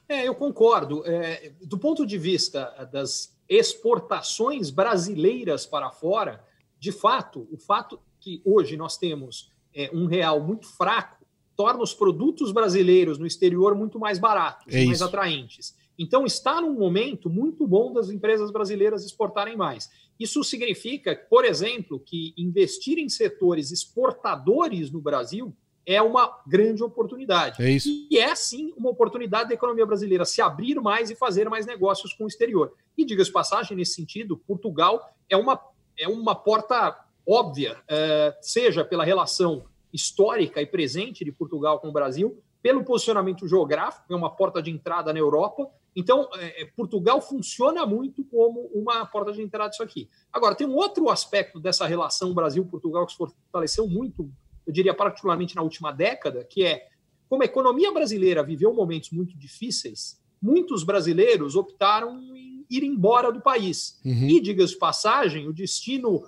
É, 0.08 0.26
eu 0.26 0.34
concordo. 0.34 1.02
É, 1.06 1.52
do 1.62 1.78
ponto 1.78 2.06
de 2.06 2.18
vista 2.18 2.64
das 2.92 3.34
exportações 3.48 4.70
brasileiras 4.70 5.66
para 5.66 5.90
fora, 5.90 6.44
de 6.78 6.92
fato, 6.92 7.46
o 7.50 7.56
fato 7.56 8.00
que 8.20 8.42
hoje 8.44 8.76
nós 8.76 8.96
temos 8.96 9.52
é, 9.74 9.90
um 9.92 10.06
real 10.06 10.40
muito 10.40 10.66
fraco 10.66 11.15
torna 11.56 11.82
os 11.82 11.94
produtos 11.94 12.52
brasileiros 12.52 13.18
no 13.18 13.26
exterior 13.26 13.74
muito 13.74 13.98
mais 13.98 14.18
baratos, 14.18 14.72
é 14.72 14.84
mais 14.84 15.00
atraentes. 15.00 15.74
Então, 15.98 16.26
está 16.26 16.60
num 16.60 16.74
momento 16.74 17.30
muito 17.30 17.66
bom 17.66 17.92
das 17.92 18.10
empresas 18.10 18.50
brasileiras 18.50 19.04
exportarem 19.04 19.56
mais. 19.56 19.90
Isso 20.20 20.44
significa, 20.44 21.16
por 21.16 21.44
exemplo, 21.44 21.98
que 21.98 22.34
investir 22.36 22.98
em 22.98 23.08
setores 23.08 23.70
exportadores 23.70 24.90
no 24.90 25.00
Brasil 25.00 25.54
é 25.86 26.02
uma 26.02 26.42
grande 26.46 26.82
oportunidade. 26.82 27.62
É 27.62 27.70
isso. 27.70 27.88
E 28.10 28.18
é, 28.18 28.34
sim, 28.34 28.74
uma 28.76 28.90
oportunidade 28.90 29.48
da 29.48 29.54
economia 29.54 29.86
brasileira 29.86 30.24
se 30.24 30.42
abrir 30.42 30.74
mais 30.80 31.10
e 31.10 31.14
fazer 31.14 31.48
mais 31.48 31.64
negócios 31.64 32.12
com 32.12 32.24
o 32.24 32.28
exterior. 32.28 32.74
E, 32.98 33.04
diga-se 33.04 33.30
passagem, 33.30 33.76
nesse 33.76 33.94
sentido, 33.94 34.36
Portugal 34.36 35.14
é 35.30 35.36
uma, 35.36 35.60
é 35.98 36.08
uma 36.08 36.34
porta 36.34 36.98
óbvia, 37.26 37.76
uh, 37.84 38.34
seja 38.40 38.84
pela 38.84 39.04
relação 39.04 39.64
histórica 39.96 40.62
e 40.62 40.66
presente 40.66 41.24
de 41.24 41.32
Portugal 41.32 41.80
com 41.80 41.88
o 41.88 41.92
Brasil, 41.92 42.40
pelo 42.62 42.84
posicionamento 42.84 43.46
geográfico, 43.48 44.12
é 44.12 44.16
uma 44.16 44.30
porta 44.30 44.62
de 44.62 44.70
entrada 44.70 45.12
na 45.12 45.18
Europa. 45.18 45.68
Então, 45.94 46.28
é, 46.34 46.64
Portugal 46.76 47.20
funciona 47.20 47.86
muito 47.86 48.24
como 48.24 48.70
uma 48.74 49.04
porta 49.06 49.32
de 49.32 49.40
entrada 49.40 49.70
disso 49.70 49.82
aqui. 49.82 50.08
Agora, 50.32 50.54
tem 50.54 50.66
um 50.66 50.74
outro 50.74 51.08
aspecto 51.08 51.58
dessa 51.58 51.86
relação 51.86 52.34
Brasil-Portugal 52.34 53.06
que 53.06 53.12
se 53.12 53.18
fortaleceu 53.18 53.88
muito, 53.88 54.30
eu 54.66 54.72
diria 54.72 54.92
particularmente 54.92 55.56
na 55.56 55.62
última 55.62 55.92
década, 55.92 56.44
que 56.44 56.64
é 56.64 56.86
como 57.28 57.42
a 57.42 57.46
economia 57.46 57.90
brasileira 57.92 58.42
viveu 58.42 58.74
momentos 58.74 59.10
muito 59.10 59.36
difíceis, 59.36 60.20
muitos 60.40 60.84
brasileiros 60.84 61.56
optaram 61.56 62.20
em 62.20 62.66
ir 62.68 62.84
embora 62.84 63.32
do 63.32 63.40
país. 63.40 64.00
Uhum. 64.04 64.28
E, 64.28 64.40
diga-se 64.40 64.78
passagem, 64.78 65.48
o 65.48 65.52
destino 65.52 66.22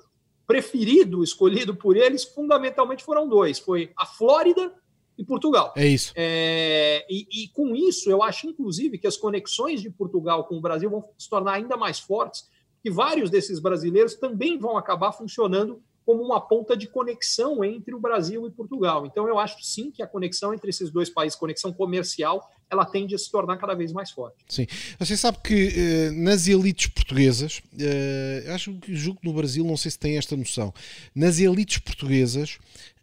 preferido 0.49 1.23
escolhido 1.23 1.77
por 1.77 1.95
eles, 1.95 2.25
fundamentalmente 2.25 3.05
foram 3.05 3.29
dois: 3.29 3.59
foi 3.59 3.93
a 3.95 4.07
Flórida 4.07 4.75
e 5.17 5.23
Portugal. 5.25 5.75
É 5.77 5.87
isso. 5.87 6.13
É, 6.17 7.05
e, 7.09 7.27
e, 7.31 7.49
com 7.49 7.77
isso, 7.77 8.11
eu 8.11 8.23
acho, 8.23 8.47
inclusive, 8.47 8.99
que 8.99 9.07
as 9.07 9.17
conexões 9.17 9.83
de 9.83 9.91
Portugal 9.91 10.45
com 10.45 10.57
o 10.57 10.61
Brasil 10.61 10.89
vão 10.89 11.05
se 11.19 11.29
tornar 11.29 11.53
ainda 11.53 11.77
mais 11.77 12.01
fortes, 12.01 12.49
que 12.83 12.91
vários 12.91 13.29
desses 13.29 13.61
brasileiros 13.61 14.15
também 14.15 14.57
vão 14.59 14.79
acabar 14.79 15.13
funcionando 15.13 15.83
como 16.09 16.23
uma 16.23 16.41
ponta 16.41 16.75
de 16.75 16.87
conexão 16.87 17.63
entre 17.63 17.95
o 17.95 18.01
Brasil 18.01 18.47
e 18.47 18.51
Portugal. 18.51 19.05
Então, 19.05 19.29
eu 19.29 19.39
acho 19.39 19.63
sim 19.63 19.91
que 19.91 20.03
a 20.03 20.07
conexão 20.07 20.55
entre 20.55 20.71
esses 20.71 20.91
dois 20.91 21.11
países, 21.11 21.39
conexão 21.39 21.71
comercial, 21.71 22.51
ela 22.71 22.87
tende 22.87 23.15
a 23.15 23.19
se 23.19 23.31
tornar 23.31 23.59
cada 23.59 23.75
vez 23.75 23.93
mais 23.93 24.11
forte. 24.11 24.39
Sim. 24.49 24.67
Você 24.99 25.19
sabe 25.19 25.37
que 25.45 25.69
uh, 25.69 26.13
nas 26.13 26.49
elites 26.49 26.87
portuguesas, 26.87 27.61
uh, 27.75 28.53
acho 28.55 28.73
que 28.77 28.97
julgo 28.97 29.21
que 29.21 29.29
no 29.29 29.35
Brasil, 29.35 29.63
não 29.63 29.77
sei 29.77 29.91
se 29.91 29.99
tem 29.99 30.17
esta 30.17 30.35
noção, 30.35 30.73
nas 31.15 31.41
elites 31.41 31.77
portuguesas 31.77 32.57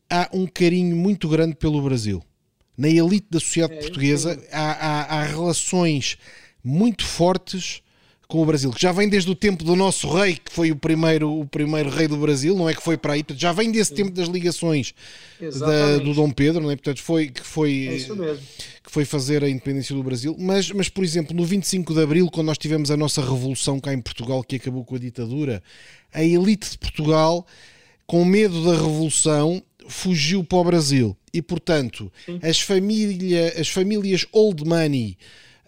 há 0.09 0.27
um 0.33 0.47
carinho 0.47 0.95
muito 0.95 1.29
grande 1.29 1.55
pelo 1.55 1.79
Brasil. 1.83 2.23
Na 2.75 2.89
elite 2.89 3.27
da 3.29 3.39
sociedade 3.39 3.75
é, 3.75 3.81
portuguesa 3.81 4.43
há, 4.51 4.71
há, 4.71 5.19
há 5.19 5.23
relações 5.25 6.17
muito 6.63 7.05
fortes 7.05 7.83
com 8.27 8.41
o 8.41 8.45
Brasil, 8.45 8.71
que 8.71 8.81
já 8.81 8.91
vem 8.91 9.07
desde 9.07 9.29
o 9.29 9.35
tempo 9.35 9.63
do 9.63 9.75
nosso 9.75 10.11
rei, 10.11 10.35
que 10.35 10.51
foi 10.51 10.71
o 10.71 10.75
primeiro, 10.75 11.31
o 11.31 11.45
primeiro 11.45 11.89
rei 11.89 12.07
do 12.07 12.17
Brasil, 12.17 12.55
não 12.55 12.67
é 12.67 12.73
que 12.73 12.81
foi 12.81 12.97
para 12.97 13.13
aí, 13.13 13.23
já 13.35 13.51
vem 13.51 13.71
desse 13.71 13.89
Sim. 13.89 13.95
tempo 13.95 14.11
das 14.11 14.27
ligações 14.27 14.93
da, 15.39 15.97
do 15.97 16.13
Dom 16.13 16.31
Pedro, 16.31 16.63
não 16.63 16.71
é? 16.71 16.75
Portanto, 16.75 17.01
foi 17.01 17.29
que 17.29 17.41
foi 17.41 17.87
é 17.87 18.37
que 18.83 18.91
foi 18.91 19.05
fazer 19.05 19.43
a 19.43 19.49
independência 19.49 19.95
do 19.95 20.03
Brasil, 20.03 20.35
mas, 20.39 20.71
mas 20.71 20.89
por 20.89 21.03
exemplo, 21.03 21.35
no 21.35 21.45
25 21.45 21.93
de 21.93 22.01
Abril, 22.01 22.29
quando 22.31 22.47
nós 22.47 22.57
tivemos 22.57 22.89
a 22.91 22.97
nossa 22.97 23.21
revolução 23.21 23.79
cá 23.79 23.93
em 23.93 24.01
Portugal, 24.01 24.43
que 24.43 24.55
acabou 24.55 24.83
com 24.83 24.95
a 24.95 24.99
ditadura, 24.99 25.61
a 26.13 26.23
elite 26.23 26.71
de 26.71 26.77
Portugal, 26.77 27.45
com 28.07 28.23
medo 28.23 28.63
da 28.63 28.71
revolução, 28.71 29.61
fugiu 29.87 30.43
para 30.43 30.57
o 30.57 30.63
Brasil. 30.63 31.17
E, 31.33 31.41
portanto, 31.41 32.11
as, 32.41 32.59
família, 32.61 33.53
as 33.59 33.67
famílias 33.67 34.25
old 34.31 34.63
money 34.63 35.17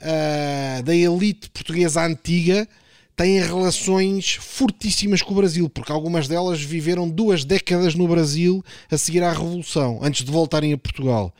uh, 0.01 0.83
da 0.83 0.95
elite 0.95 1.49
portuguesa 1.49 2.05
antiga 2.05 2.67
têm 3.15 3.39
relações 3.39 4.35
fortíssimas 4.35 5.23
com 5.23 5.33
o 5.33 5.37
Brasil, 5.37 5.67
porque 5.67 5.91
algumas 5.91 6.27
delas 6.27 6.61
viveram 6.61 7.09
duas 7.09 7.43
décadas 7.43 7.95
no 7.95 8.07
Brasil 8.07 8.63
a 8.91 8.97
seguir 8.97 9.23
à 9.23 9.31
Revolução, 9.31 9.99
antes 10.03 10.23
de 10.23 10.31
voltarem 10.31 10.71
a 10.71 10.77
Portugal. 10.77 11.33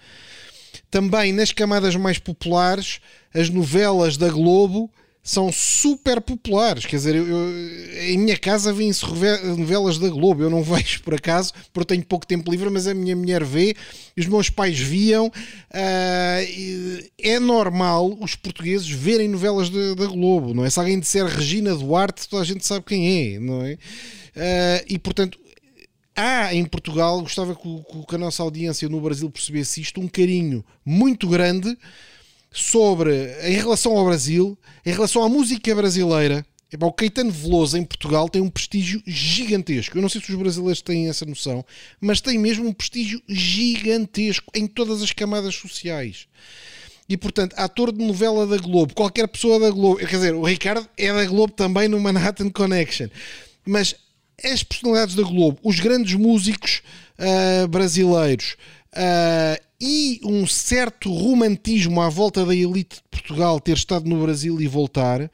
Também 0.90 1.32
nas 1.32 1.52
camadas 1.52 1.96
mais 1.96 2.18
populares, 2.18 3.00
as 3.34 3.50
novelas 3.50 4.18
da 4.18 4.30
Globo 4.30 4.90
são 5.28 5.52
super 5.52 6.22
populares. 6.22 6.86
Quer 6.86 6.96
dizer, 6.96 7.16
eu, 7.16 7.28
eu, 7.28 8.04
em 8.04 8.18
minha 8.18 8.38
casa 8.38 8.72
vêm-se 8.72 9.06
novelas 9.58 10.00
da 10.00 10.08
Globo. 10.08 10.42
Eu 10.42 10.50
não 10.50 10.64
vejo 10.64 11.04
por 11.04 11.14
acaso, 11.14 11.52
porque 11.74 11.94
tenho 11.94 12.06
pouco 12.06 12.26
tempo 12.26 12.50
livre, 12.50 12.70
mas 12.70 12.88
a 12.88 12.94
minha 12.94 13.14
mulher 13.14 13.44
vê, 13.44 13.76
os 14.18 14.26
meus 14.26 14.50
pais 14.50 14.80
viam. 14.80 15.28
Uh, 15.28 17.10
é 17.20 17.40
normal 17.42 18.18
os 18.22 18.36
portugueses 18.36 18.90
verem 18.90 19.28
novelas 19.28 19.70
da 19.70 20.06
Globo, 20.06 20.54
não 20.54 20.64
é? 20.64 20.70
Se 20.70 20.80
alguém 20.80 20.98
disser 20.98 21.26
Regina 21.26 21.76
Duarte, 21.76 22.30
toda 22.30 22.42
a 22.42 22.46
gente 22.46 22.66
sabe 22.66 22.86
quem 22.86 23.36
é, 23.36 23.40
não 23.40 23.64
é? 23.64 23.74
Uh, 23.74 24.86
e 24.88 24.98
portanto, 24.98 25.38
há 26.16 26.56
em 26.56 26.64
Portugal, 26.64 27.20
gostava 27.20 27.54
que, 27.54 27.84
que 28.08 28.16
a 28.16 28.18
nossa 28.18 28.42
audiência 28.42 28.88
no 28.88 29.02
Brasil 29.02 29.30
percebesse 29.30 29.82
isto, 29.82 30.00
um 30.00 30.08
carinho 30.08 30.64
muito 30.86 31.28
grande 31.28 31.78
sobre, 32.52 33.12
em 33.44 33.54
relação 33.54 33.98
ao 33.98 34.06
Brasil, 34.06 34.58
em 34.86 34.92
relação 34.92 35.24
à 35.24 35.30
música 35.30 35.74
brasileira, 35.76 36.46
o 36.82 36.92
Caetano 36.92 37.32
Veloso 37.32 37.78
em 37.78 37.86
Portugal 37.86 38.28
tem 38.28 38.42
um 38.42 38.50
prestígio 38.50 39.02
gigantesco. 39.08 39.98
Eu 39.98 40.02
não 40.02 40.10
sei 40.10 40.20
se 40.20 40.32
os 40.32 40.38
brasileiros 40.38 40.82
têm 40.82 41.08
essa 41.08 41.26
noção, 41.26 41.64
mas 42.02 42.20
tem 42.20 42.38
mesmo 42.38 42.68
um 42.68 42.74
prestígio 42.74 43.22
gigantesco 43.28 44.52
em 44.54 44.68
todas 44.68 45.02
as 45.02 45.14
camadas 45.14 45.56
sociais. 45.56 46.28
E 47.08 47.16
portanto, 47.16 47.54
ator 47.56 47.94
de 47.94 48.04
novela 48.04 48.46
da 48.46 48.58
Globo, 48.58 48.94
qualquer 48.94 49.28
pessoa 49.28 49.60
da 49.60 49.70
Globo, 49.70 49.98
quer 50.00 50.08
dizer, 50.08 50.36
o 50.36 50.44
Ricardo 50.44 50.88
é 50.98 51.14
da 51.14 51.26
Globo 51.26 51.54
também 51.54 51.88
no 51.88 52.00
Manhattan 52.02 52.50
Connection, 52.50 53.08
mas 53.66 53.96
as 54.44 54.62
personalidades 54.62 55.16
da 55.16 55.24
Globo, 55.24 55.58
os 55.64 55.80
grandes 55.80 56.16
músicos 56.16 56.82
uh, 57.18 57.68
brasileiros, 57.68 58.58
Uh, 58.98 59.67
e 59.80 60.20
um 60.24 60.48
certo 60.48 61.14
romantismo 61.14 62.02
à 62.02 62.10
volta 62.10 62.46
da 62.46 62.56
elite 62.56 62.98
de 62.98 63.04
Portugal 63.12 63.60
ter 63.60 63.78
estado 63.78 64.10
no 64.10 64.22
Brasil 64.22 64.60
e 64.60 64.68
voltar 64.68 65.22
uh, 65.22 65.30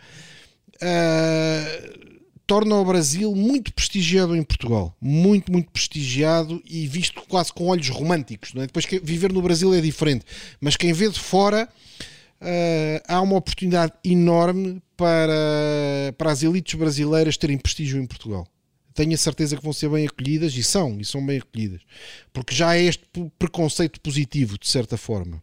torna 2.46 2.76
o 2.76 2.86
Brasil 2.86 3.34
muito 3.36 3.74
prestigiado 3.74 4.36
em 4.36 4.44
Portugal. 4.44 4.96
Muito, 5.02 5.52
muito 5.52 5.72
prestigiado 5.72 6.62
e 6.66 6.86
visto 6.88 7.22
quase 7.28 7.54
com 7.54 7.68
olhos 7.68 7.89
românticos. 7.89 8.54
É? 8.56 8.62
Depois 8.62 8.86
que 8.86 9.00
viver 9.00 9.32
no 9.32 9.41
Brasil 9.41 9.74
é 9.74 9.82
diferente, 9.82 10.26
mas 10.60 10.76
quem 10.76 10.94
vê 10.94 11.10
de 11.10 11.20
fora 11.20 11.68
uh, 12.41 13.02
há 13.08 13.22
uma 13.22 13.38
oportunidade 13.38 13.94
enorme 14.04 14.82
para, 14.98 16.14
para 16.18 16.32
as 16.32 16.44
elites 16.44 16.76
brasileiras 16.76 17.38
terem 17.38 17.58
prestígio 17.58 18.02
em 18.02 18.06
Portugal. 18.06 18.48
Tenho 18.94 19.14
a 19.14 19.18
certeza 19.18 19.58
que 19.58 19.64
vão 19.64 19.74
ser 19.74 19.89
bem 19.89 20.06
acolhidas 20.08 20.56
e 20.56 20.64
são, 20.64 21.00
e 21.00 21.06
são 21.06 21.26
bem 21.26 21.39
acolhidas, 21.39 21.82
porque 22.32 22.54
já 22.54 22.76
é 22.76 22.84
este 22.84 23.04
preconceito 23.38 24.00
positivo, 24.02 24.58
de 24.58 24.68
certa 24.68 24.98
forma. 24.98 25.41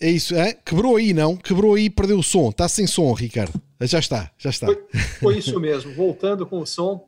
É 0.00 0.10
isso, 0.10 0.34
é? 0.34 0.54
Quebrou 0.54 0.96
aí, 0.96 1.12
não? 1.12 1.36
Quebrou 1.36 1.74
aí, 1.74 1.90
perdeu 1.90 2.18
o 2.18 2.22
som. 2.22 2.48
Está 2.48 2.66
sem 2.66 2.86
som, 2.86 3.12
Ricardo. 3.12 3.60
Já 3.82 3.98
está, 3.98 4.32
já 4.38 4.48
está. 4.48 4.66
Foi, 4.66 4.76
foi 5.20 5.38
isso 5.38 5.60
mesmo, 5.60 5.92
voltando 5.94 6.46
com 6.46 6.60
o 6.60 6.66
som. 6.66 7.06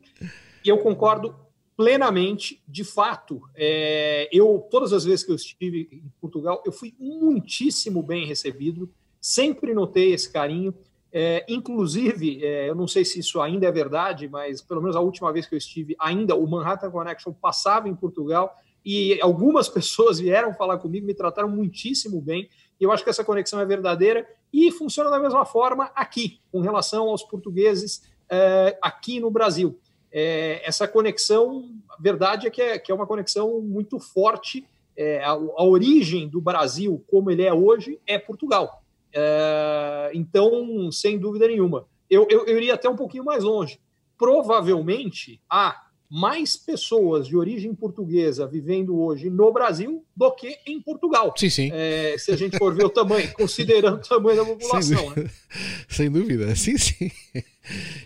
E 0.62 0.68
eu 0.68 0.76
concordo 0.76 1.35
plenamente, 1.74 2.62
de 2.68 2.85
fato. 2.85 3.41
É, 3.55 4.28
eu, 4.30 4.66
todas 4.70 4.93
as 4.93 5.05
vezes 5.05 5.24
que 5.24 5.33
eu 5.33 5.37
estive 5.37 5.89
em 5.91 6.12
Portugal, 6.20 6.62
eu 6.66 6.72
fui 6.72 6.95
muitíssimo 6.99 8.03
bem 8.03 8.26
recebido, 8.26 8.91
sempre 9.20 9.72
notei 9.72 10.12
esse 10.12 10.30
carinho. 10.30 10.74
É, 11.13 11.45
inclusive, 11.47 12.43
é, 12.43 12.71
eu 12.71 12.75
não 12.75 12.89
sei 12.89 13.05
se 13.05 13.19
isso 13.21 13.41
ainda 13.41 13.67
é 13.67 13.73
verdade, 13.73 14.29
mas 14.29 14.63
pelo 14.63 14.81
menos 14.81 14.97
a 14.97 15.01
última 15.01 15.31
vez 15.31 15.47
que 15.47 15.55
eu 15.55 15.59
estive, 15.59 15.95
ainda 15.99 16.35
o 16.35 16.47
Manhattan 16.47 16.91
Connection 16.91 17.33
passava 17.33 17.89
em 17.89 17.95
Portugal 17.95 18.57
e 18.85 19.21
algumas 19.21 19.69
pessoas 19.71 20.19
vieram 20.19 20.55
falar 20.55 20.79
comigo, 20.79 21.07
me 21.07 21.15
trataram 21.15 21.49
muitíssimo 21.49 22.21
bem. 22.21 22.49
E 22.81 22.85
eu 22.85 22.91
acho 22.91 23.05
que 23.05 23.11
essa 23.11 23.23
conexão 23.23 23.61
é 23.61 23.67
verdadeira 23.67 24.27
e 24.53 24.71
funciona 24.73 25.11
da 25.11 25.19
mesma 25.19 25.45
forma 25.45 25.91
aqui, 25.95 26.41
com 26.51 26.61
relação 26.61 27.09
aos 27.09 27.23
portugueses 27.23 28.03
é, 28.29 28.79
aqui 28.81 29.21
no 29.21 29.31
Brasil. 29.31 29.79
É, 30.11 30.61
essa 30.65 30.89
conexão, 30.89 31.71
a 31.89 31.97
verdade 32.01 32.47
é 32.47 32.51
que, 32.51 32.61
é 32.61 32.79
que 32.79 32.91
é 32.91 32.95
uma 32.95 33.07
conexão 33.07 33.61
muito 33.61 33.99
forte. 33.99 34.67
É, 34.95 35.25
a, 35.25 35.31
a, 35.31 35.65
origem 35.65 36.29
do 36.29 36.39
Brasil, 36.39 37.03
como 37.11 37.31
ele 37.31 37.43
é 37.43 37.53
hoje, 37.53 37.99
é 38.07 38.19
Portugal. 38.19 38.82
É, 39.15 40.11
então, 40.15 40.91
sem 40.91 41.19
dúvida 41.19 41.47
nenhuma. 41.47 41.87
Eu, 42.09 42.27
eu, 42.31 42.47
eu 42.47 42.57
iria 42.57 42.75
até 42.75 42.89
um 42.89 42.97
pouquinho 42.97 43.25
mais 43.25 43.43
longe. 43.43 43.81
Provavelmente 44.19 45.41
há 45.49 45.87
mais 46.15 46.59
pessoas 46.59 47.27
de 47.27 47.35
origem 47.35 47.75
portuguesa 47.75 48.47
vivendo 48.47 49.01
hoje 49.01 49.31
no 49.31 49.51
Brasil 49.51 50.05
do 50.15 50.31
que 50.33 50.59
em 50.67 50.79
Portugal. 50.79 51.33
Sim, 51.35 51.49
sim. 51.49 51.71
É, 51.73 52.17
se 52.19 52.31
a 52.31 52.37
gente 52.37 52.59
for 52.59 52.75
ver 52.75 52.85
o 52.85 52.91
tamanho, 52.91 53.33
considerando 53.33 53.97
o 53.97 54.07
tamanho 54.07 54.37
da 54.37 54.45
população. 54.45 54.99
Sem 54.99 55.17
dúvida, 55.17 55.23
né? 55.23 55.31
Sem 55.89 56.11
dúvida. 56.11 56.57
sim, 56.57 56.77
sim. 56.77 57.11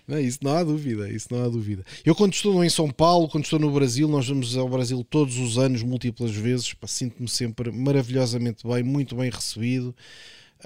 Não, 0.06 0.20
isso 0.20 0.38
não 0.40 0.52
há 0.52 0.62
dúvida, 0.62 1.10
isso 1.10 1.26
não 1.32 1.42
há 1.42 1.48
dúvida. 1.48 1.84
Eu 2.04 2.14
quando 2.14 2.34
estou 2.34 2.62
em 2.62 2.68
São 2.68 2.88
Paulo, 2.90 3.28
quando 3.28 3.42
estou 3.42 3.58
no 3.58 3.72
Brasil, 3.72 4.06
nós 4.06 4.28
vamos 4.28 4.56
ao 4.56 4.68
Brasil 4.68 5.02
todos 5.02 5.36
os 5.38 5.58
anos, 5.58 5.82
múltiplas 5.82 6.30
vezes, 6.30 6.76
sinto-me 6.86 7.28
sempre 7.28 7.72
maravilhosamente 7.72 8.64
bem, 8.64 8.84
muito 8.84 9.16
bem 9.16 9.30
recebido. 9.30 9.92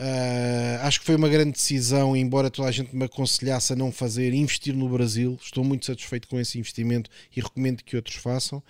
Uh, 0.01 0.81
acho 0.81 1.01
que 1.01 1.05
foi 1.05 1.15
uma 1.15 1.29
grande 1.29 1.53
decisão, 1.53 2.17
embora 2.17 2.51
toda 2.51 2.67
a 2.67 2.73
gente 2.73 2.97
me 2.97 3.05
aconselhasse 3.05 3.75
a 3.75 3.77
não 3.77 3.93
fazer, 3.93 4.33
investir 4.33 4.75
no 4.75 4.89
Brasil. 4.89 5.39
Estou 5.43 5.63
muito 5.63 5.85
satisfeito 5.85 6.27
com 6.27 6.41
esse 6.41 6.59
investimento 6.59 7.11
e 7.37 7.41
recomendo 7.43 7.85
que 7.85 7.97
outros 7.97 8.17
façam. 8.17 8.63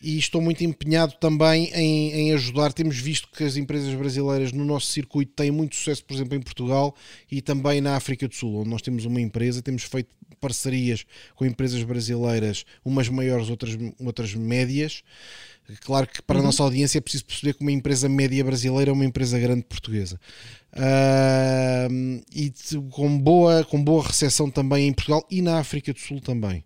E 0.00 0.16
estou 0.16 0.40
muito 0.40 0.62
empenhado 0.62 1.14
também 1.14 1.72
em, 1.74 2.12
em, 2.12 2.32
ajudar. 2.32 2.72
Temos 2.72 2.96
visto 2.96 3.28
que 3.28 3.42
as 3.42 3.56
empresas 3.56 3.92
brasileiras 3.92 4.52
no 4.52 4.64
nosso 4.64 4.86
circuito 4.86 5.32
têm 5.34 5.50
muito 5.50 5.74
sucesso, 5.74 6.04
por 6.04 6.14
exemplo, 6.14 6.36
em 6.36 6.40
Portugal 6.40 6.94
e 7.28 7.42
também 7.42 7.80
na 7.80 7.96
África 7.96 8.28
do 8.28 8.34
Sul, 8.36 8.60
onde 8.60 8.70
nós 8.70 8.80
temos 8.80 9.04
uma 9.04 9.20
empresa, 9.20 9.60
temos 9.60 9.82
feito 9.82 10.14
parcerias 10.40 11.04
com 11.34 11.44
empresas 11.44 11.82
brasileiras, 11.82 12.64
umas 12.84 13.08
maiores, 13.08 13.50
outras, 13.50 13.76
outras 13.98 14.32
médias. 14.32 15.02
Claro 15.80 16.06
que 16.06 16.22
para 16.22 16.36
uhum. 16.36 16.44
a 16.44 16.46
nossa 16.46 16.62
audiência 16.62 16.98
é 16.98 17.00
preciso 17.00 17.26
perceber 17.26 17.54
que 17.54 17.60
uma 17.60 17.72
empresa 17.72 18.08
média 18.08 18.42
brasileira 18.42 18.90
é 18.90 18.92
uma 18.92 19.04
empresa 19.04 19.38
grande 19.38 19.64
portuguesa. 19.64 20.18
Uh, 20.72 22.22
e 22.34 22.52
com 22.90 23.18
boa, 23.18 23.64
com 23.64 23.82
boa 23.82 24.04
recepção 24.04 24.50
também 24.50 24.88
em 24.88 24.92
Portugal 24.92 25.26
e 25.30 25.40
na 25.40 25.58
África 25.58 25.92
do 25.92 25.98
Sul 25.98 26.20
também. 26.20 26.64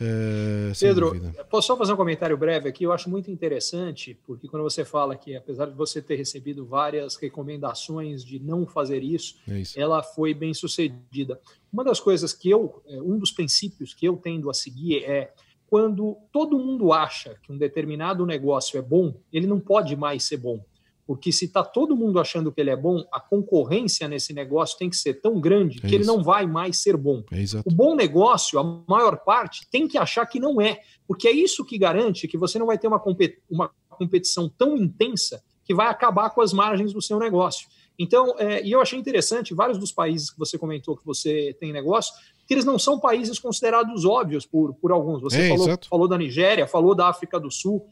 Uh, 0.00 0.72
Pedro, 0.80 1.12
posso 1.50 1.66
só 1.66 1.76
fazer 1.76 1.92
um 1.92 1.96
comentário 1.96 2.36
breve 2.36 2.70
aqui? 2.70 2.84
Eu 2.84 2.92
acho 2.92 3.10
muito 3.10 3.30
interessante, 3.30 4.18
porque 4.26 4.48
quando 4.48 4.62
você 4.62 4.82
fala 4.82 5.14
que, 5.14 5.36
apesar 5.36 5.66
de 5.66 5.74
você 5.74 6.00
ter 6.00 6.16
recebido 6.16 6.64
várias 6.64 7.16
recomendações 7.16 8.24
de 8.24 8.38
não 8.38 8.66
fazer 8.66 9.02
isso, 9.02 9.36
é 9.46 9.58
isso. 9.58 9.78
ela 9.78 10.02
foi 10.02 10.32
bem 10.32 10.54
sucedida. 10.54 11.38
Uma 11.70 11.84
das 11.84 12.00
coisas 12.00 12.32
que 12.32 12.48
eu, 12.48 12.82
é, 12.86 13.00
um 13.02 13.18
dos 13.18 13.30
princípios 13.30 13.92
que 13.92 14.06
eu 14.06 14.16
tendo 14.16 14.48
a 14.48 14.54
seguir 14.54 15.04
é 15.04 15.34
quando 15.66 16.16
todo 16.32 16.58
mundo 16.58 16.92
acha 16.94 17.36
que 17.42 17.52
um 17.52 17.58
determinado 17.58 18.24
negócio 18.24 18.78
é 18.78 18.82
bom, 18.82 19.14
ele 19.30 19.46
não 19.46 19.60
pode 19.60 19.94
mais 19.96 20.24
ser 20.24 20.38
bom. 20.38 20.64
Porque 21.10 21.32
se 21.32 21.46
está 21.46 21.64
todo 21.64 21.96
mundo 21.96 22.20
achando 22.20 22.52
que 22.52 22.60
ele 22.60 22.70
é 22.70 22.76
bom, 22.76 23.04
a 23.12 23.18
concorrência 23.18 24.06
nesse 24.06 24.32
negócio 24.32 24.78
tem 24.78 24.88
que 24.88 24.96
ser 24.96 25.14
tão 25.14 25.40
grande 25.40 25.78
é 25.78 25.80
que 25.80 25.86
isso. 25.88 25.96
ele 25.96 26.04
não 26.04 26.22
vai 26.22 26.46
mais 26.46 26.76
ser 26.76 26.96
bom. 26.96 27.24
É 27.32 27.68
o 27.68 27.74
bom 27.74 27.96
negócio, 27.96 28.60
a 28.60 28.84
maior 28.86 29.16
parte, 29.16 29.66
tem 29.72 29.88
que 29.88 29.98
achar 29.98 30.24
que 30.24 30.38
não 30.38 30.60
é. 30.60 30.78
Porque 31.08 31.26
é 31.26 31.32
isso 31.32 31.64
que 31.64 31.76
garante 31.76 32.28
que 32.28 32.38
você 32.38 32.60
não 32.60 32.66
vai 32.66 32.78
ter 32.78 32.86
uma, 32.86 33.00
compet 33.00 33.42
uma 33.50 33.72
competição 33.88 34.48
tão 34.48 34.76
intensa 34.76 35.42
que 35.64 35.74
vai 35.74 35.88
acabar 35.88 36.30
com 36.30 36.42
as 36.42 36.52
margens 36.52 36.92
do 36.92 37.02
seu 37.02 37.18
negócio. 37.18 37.66
Então, 37.98 38.36
é, 38.38 38.64
e 38.64 38.70
eu 38.70 38.80
achei 38.80 38.96
interessante, 38.96 39.52
vários 39.52 39.78
dos 39.78 39.90
países 39.90 40.30
que 40.30 40.38
você 40.38 40.56
comentou 40.56 40.96
que 40.96 41.04
você 41.04 41.56
tem 41.58 41.72
negócio, 41.72 42.14
que 42.46 42.54
eles 42.54 42.64
não 42.64 42.78
são 42.78 43.00
países 43.00 43.38
considerados 43.38 44.04
óbvios 44.04 44.46
por, 44.46 44.74
por 44.74 44.92
alguns. 44.92 45.20
Você 45.22 45.40
é, 45.40 45.48
falou, 45.48 45.78
falou, 45.88 46.08
da 46.08 46.16
Nigéria, 46.16 46.66
falou 46.68 46.94
da 46.94 47.08
África 47.08 47.38
do 47.40 47.50
Sul, 47.50 47.88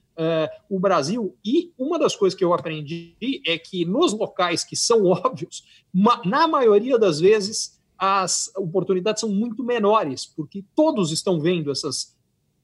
o 0.69 0.79
Brasil. 0.79 1.37
E 1.45 1.73
uma 1.79 1.99
das 1.99 2.17
coisas 2.17 2.37
que 2.37 2.45
eu 2.45 2.53
aprendi 2.53 3.17
é 3.47 3.59
que 3.59 3.85
nos 3.85 4.13
locais 4.13 4.65
que 4.65 4.77
são 4.77 5.05
óbvios, 5.07 5.65
ma, 5.93 6.21
na 6.25 6.47
maioria 6.49 6.99
das 6.99 7.21
vezes, 7.21 7.81
as 7.97 8.51
oportunidades 8.57 9.21
são 9.21 9.29
muito 9.29 9.65
menores, 9.65 10.27
porque 10.27 10.65
todos 10.75 11.13
estão 11.13 11.41
vendo 11.41 11.71
essas 11.71 12.17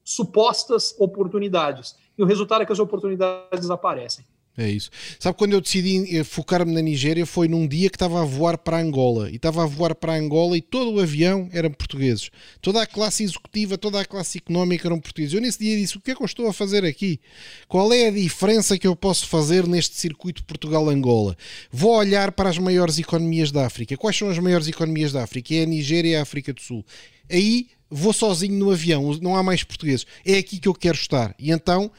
supostas 0.03 0.95
oportunidades. 0.99 1.95
E 2.17 2.23
o 2.23 2.25
resultado 2.25 2.61
é 2.61 2.65
que 2.65 2.71
as 2.71 2.79
oportunidades 2.79 3.69
aparecem. 3.69 4.25
É 4.57 4.69
isso. 4.69 4.89
Sabe 5.19 5.37
quando 5.37 5.51
eu 5.51 5.59
decidi 5.59 6.17
eh, 6.17 6.23
focar-me 6.23 6.71
na 6.71 6.81
Nigéria 6.81 7.25
foi 7.25 7.49
num 7.49 7.67
dia 7.67 7.89
que 7.89 7.97
estava 7.97 8.21
a 8.21 8.25
voar 8.25 8.57
para 8.57 8.79
Angola 8.79 9.29
e 9.29 9.35
estava 9.35 9.63
a 9.63 9.65
voar 9.65 9.93
para 9.93 10.15
Angola 10.15 10.57
e 10.57 10.61
todo 10.61 10.93
o 10.93 11.01
avião 11.01 11.49
eram 11.51 11.71
portugueses. 11.71 12.29
Toda 12.61 12.81
a 12.81 12.87
classe 12.87 13.23
executiva, 13.23 13.77
toda 13.77 13.99
a 13.99 14.05
classe 14.05 14.37
económica 14.37 14.87
eram 14.87 14.97
portugueses. 14.97 15.33
Eu 15.33 15.41
nesse 15.41 15.59
dia 15.59 15.75
disse: 15.75 15.97
o 15.97 15.99
que 15.99 16.11
é 16.11 16.15
que 16.15 16.21
eu 16.21 16.25
estou 16.25 16.47
a 16.47 16.53
fazer 16.53 16.85
aqui? 16.85 17.19
Qual 17.67 17.91
é 17.91 18.07
a 18.07 18.11
diferença 18.11 18.79
que 18.79 18.87
eu 18.87 18.95
posso 18.95 19.27
fazer 19.27 19.67
neste 19.67 19.97
circuito 19.97 20.45
Portugal-Angola? 20.45 21.35
Vou 21.69 21.93
olhar 21.97 22.31
para 22.31 22.49
as 22.49 22.57
maiores 22.57 22.97
economias 22.97 23.51
da 23.51 23.65
África. 23.65 23.97
Quais 23.97 24.15
são 24.15 24.29
as 24.29 24.39
maiores 24.39 24.69
economias 24.69 25.11
da 25.11 25.23
África? 25.23 25.53
É 25.53 25.63
a 25.63 25.65
Nigéria 25.65 26.11
e 26.11 26.15
a 26.15 26.21
África 26.21 26.53
do 26.53 26.61
Sul. 26.61 26.85
Aí 27.29 27.67
vou 27.89 28.13
sozinho 28.13 28.53
no 28.53 28.71
avião, 28.71 29.13
não 29.21 29.35
há 29.35 29.43
mais 29.43 29.63
portugueses. 29.63 30.05
É 30.25 30.37
aqui 30.37 30.59
que 30.59 30.67
eu 30.67 30.73
quero 30.73 30.95
estar. 30.95 31.35
E 31.37 31.51
então 31.51 31.91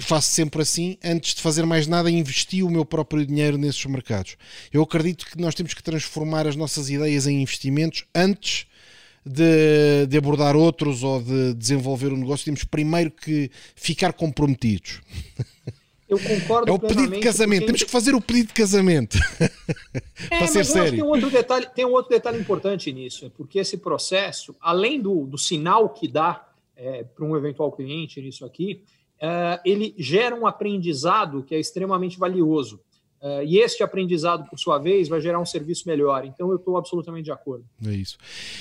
faço 0.00 0.32
sempre 0.32 0.62
assim, 0.62 0.98
antes 1.02 1.34
de 1.34 1.42
fazer 1.42 1.64
mais 1.64 1.86
nada, 1.86 2.10
investi 2.10 2.62
o 2.62 2.70
meu 2.70 2.84
próprio 2.84 3.24
dinheiro 3.24 3.56
nesses 3.56 3.84
mercados. 3.86 4.36
Eu 4.72 4.82
acredito 4.82 5.26
que 5.26 5.40
nós 5.40 5.54
temos 5.54 5.74
que 5.74 5.82
transformar 5.82 6.46
as 6.46 6.56
nossas 6.56 6.90
ideias 6.90 7.26
em 7.26 7.42
investimentos 7.42 8.04
antes 8.14 8.66
de, 9.24 10.06
de 10.06 10.16
abordar 10.16 10.56
outros 10.56 11.02
ou 11.02 11.22
de 11.22 11.54
desenvolver 11.54 12.12
um 12.12 12.16
negócio. 12.16 12.44
Temos 12.44 12.64
primeiro 12.64 13.10
que 13.10 13.50
ficar 13.74 14.12
comprometidos. 14.12 15.00
Eu 16.08 16.18
concordo 16.18 16.70
É 16.70 16.72
o 16.72 16.78
pedido 16.78 17.10
de 17.10 17.20
casamento. 17.20 17.66
Temos 17.66 17.82
que 17.82 17.90
fazer 17.90 18.14
o 18.14 18.20
pedido 18.20 18.48
de 18.48 18.54
casamento. 18.54 19.18
É, 20.30 20.38
para 20.38 20.46
ser 20.46 20.64
sério. 20.64 20.90
Tem 20.90 21.02
um, 21.02 21.08
outro 21.08 21.30
detalhe, 21.30 21.66
tem 21.74 21.84
um 21.84 21.92
outro 21.92 22.10
detalhe 22.10 22.40
importante 22.40 22.92
nisso, 22.92 23.26
é 23.26 23.28
porque 23.28 23.58
esse 23.58 23.76
processo, 23.76 24.54
além 24.60 25.00
do, 25.00 25.26
do 25.26 25.38
sinal 25.38 25.90
que 25.90 26.08
dá 26.08 26.48
é, 26.76 27.04
para 27.04 27.24
um 27.24 27.36
eventual 27.36 27.70
cliente 27.70 28.20
nisso 28.20 28.44
aqui, 28.44 28.82
ele 29.64 29.94
gera 29.98 30.34
um 30.34 30.46
aprendizado 30.46 31.42
que 31.42 31.54
é 31.54 31.58
extremamente 31.58 32.18
valioso. 32.18 32.80
Uh, 33.20 33.42
e 33.44 33.58
este 33.58 33.82
aprendizado, 33.82 34.48
por 34.48 34.56
sua 34.58 34.78
vez, 34.78 35.08
vai 35.08 35.20
gerar 35.20 35.40
um 35.40 35.44
serviço 35.44 35.88
melhor. 35.88 36.24
Então, 36.24 36.50
eu 36.50 36.56
estou 36.56 36.76
absolutamente 36.76 37.24
de 37.24 37.32
acordo. 37.32 37.64
É 37.84 37.90
isso. 37.90 38.16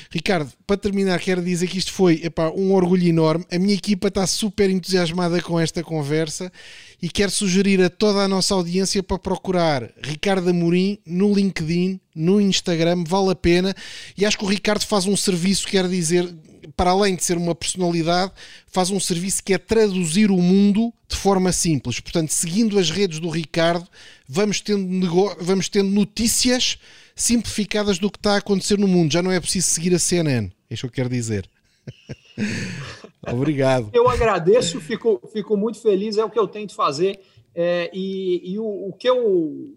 Ricardo, 0.09 0.51
para 0.65 0.75
terminar, 0.75 1.19
quero 1.19 1.43
dizer 1.43 1.67
que 1.67 1.77
isto 1.77 1.93
foi 1.93 2.21
epá, 2.23 2.49
um 2.49 2.73
orgulho 2.73 3.07
enorme. 3.07 3.45
A 3.51 3.59
minha 3.59 3.75
equipa 3.75 4.07
está 4.07 4.25
super 4.25 4.67
entusiasmada 4.69 5.39
com 5.43 5.59
esta 5.59 5.83
conversa 5.83 6.51
e 6.99 7.07
quero 7.07 7.29
sugerir 7.29 7.83
a 7.83 7.89
toda 7.89 8.23
a 8.23 8.27
nossa 8.27 8.55
audiência 8.55 9.03
para 9.03 9.19
procurar 9.19 9.91
Ricardo 10.01 10.49
Amorim 10.49 10.97
no 11.05 11.31
LinkedIn, 11.31 11.99
no 12.15 12.41
Instagram, 12.41 13.03
vale 13.05 13.29
a 13.29 13.35
pena. 13.35 13.75
E 14.17 14.25
acho 14.25 14.39
que 14.39 14.45
o 14.45 14.47
Ricardo 14.47 14.83
faz 14.83 15.05
um 15.05 15.15
serviço, 15.15 15.67
quer 15.67 15.87
dizer, 15.87 16.33
para 16.75 16.91
além 16.91 17.15
de 17.15 17.23
ser 17.23 17.37
uma 17.37 17.55
personalidade, 17.55 18.31
faz 18.67 18.89
um 18.89 18.99
serviço 18.99 19.43
que 19.43 19.53
é 19.53 19.57
traduzir 19.57 20.31
o 20.31 20.37
mundo 20.37 20.93
de 21.07 21.15
forma 21.15 21.51
simples. 21.51 21.99
Portanto, 21.99 22.29
seguindo 22.29 22.77
as 22.77 22.89
redes 22.89 23.19
do 23.19 23.29
Ricardo, 23.29 23.87
vamos 24.27 24.61
tendo, 24.61 24.87
vamos 25.39 25.69
tendo 25.69 25.89
notícias 25.89 26.77
simplificadas 27.15 27.97
do 27.97 28.11
que 28.11 28.17
está 28.17 28.33
a 28.33 28.37
acontecer 28.37 28.77
no 28.77 28.87
mundo. 28.87 29.13
Já 29.13 29.21
não 29.21 29.31
é 29.31 29.39
preciso 29.39 29.67
seguir 29.67 29.93
a 29.93 29.99
CNN. 29.99 30.51
É 30.69 30.73
isso 30.73 30.81
que 30.81 30.87
eu 30.87 30.91
quero 30.91 31.09
dizer. 31.09 31.49
Obrigado. 33.31 33.89
Eu 33.93 34.09
agradeço, 34.09 34.79
fico, 34.79 35.21
fico 35.31 35.57
muito 35.57 35.81
feliz, 35.81 36.17
é 36.17 36.23
o 36.23 36.29
que 36.29 36.39
eu 36.39 36.47
tento 36.47 36.75
fazer. 36.75 37.19
É, 37.55 37.89
e, 37.93 38.53
e 38.53 38.59
o, 38.59 38.89
o, 38.89 38.93
que 38.93 39.09
eu, 39.09 39.75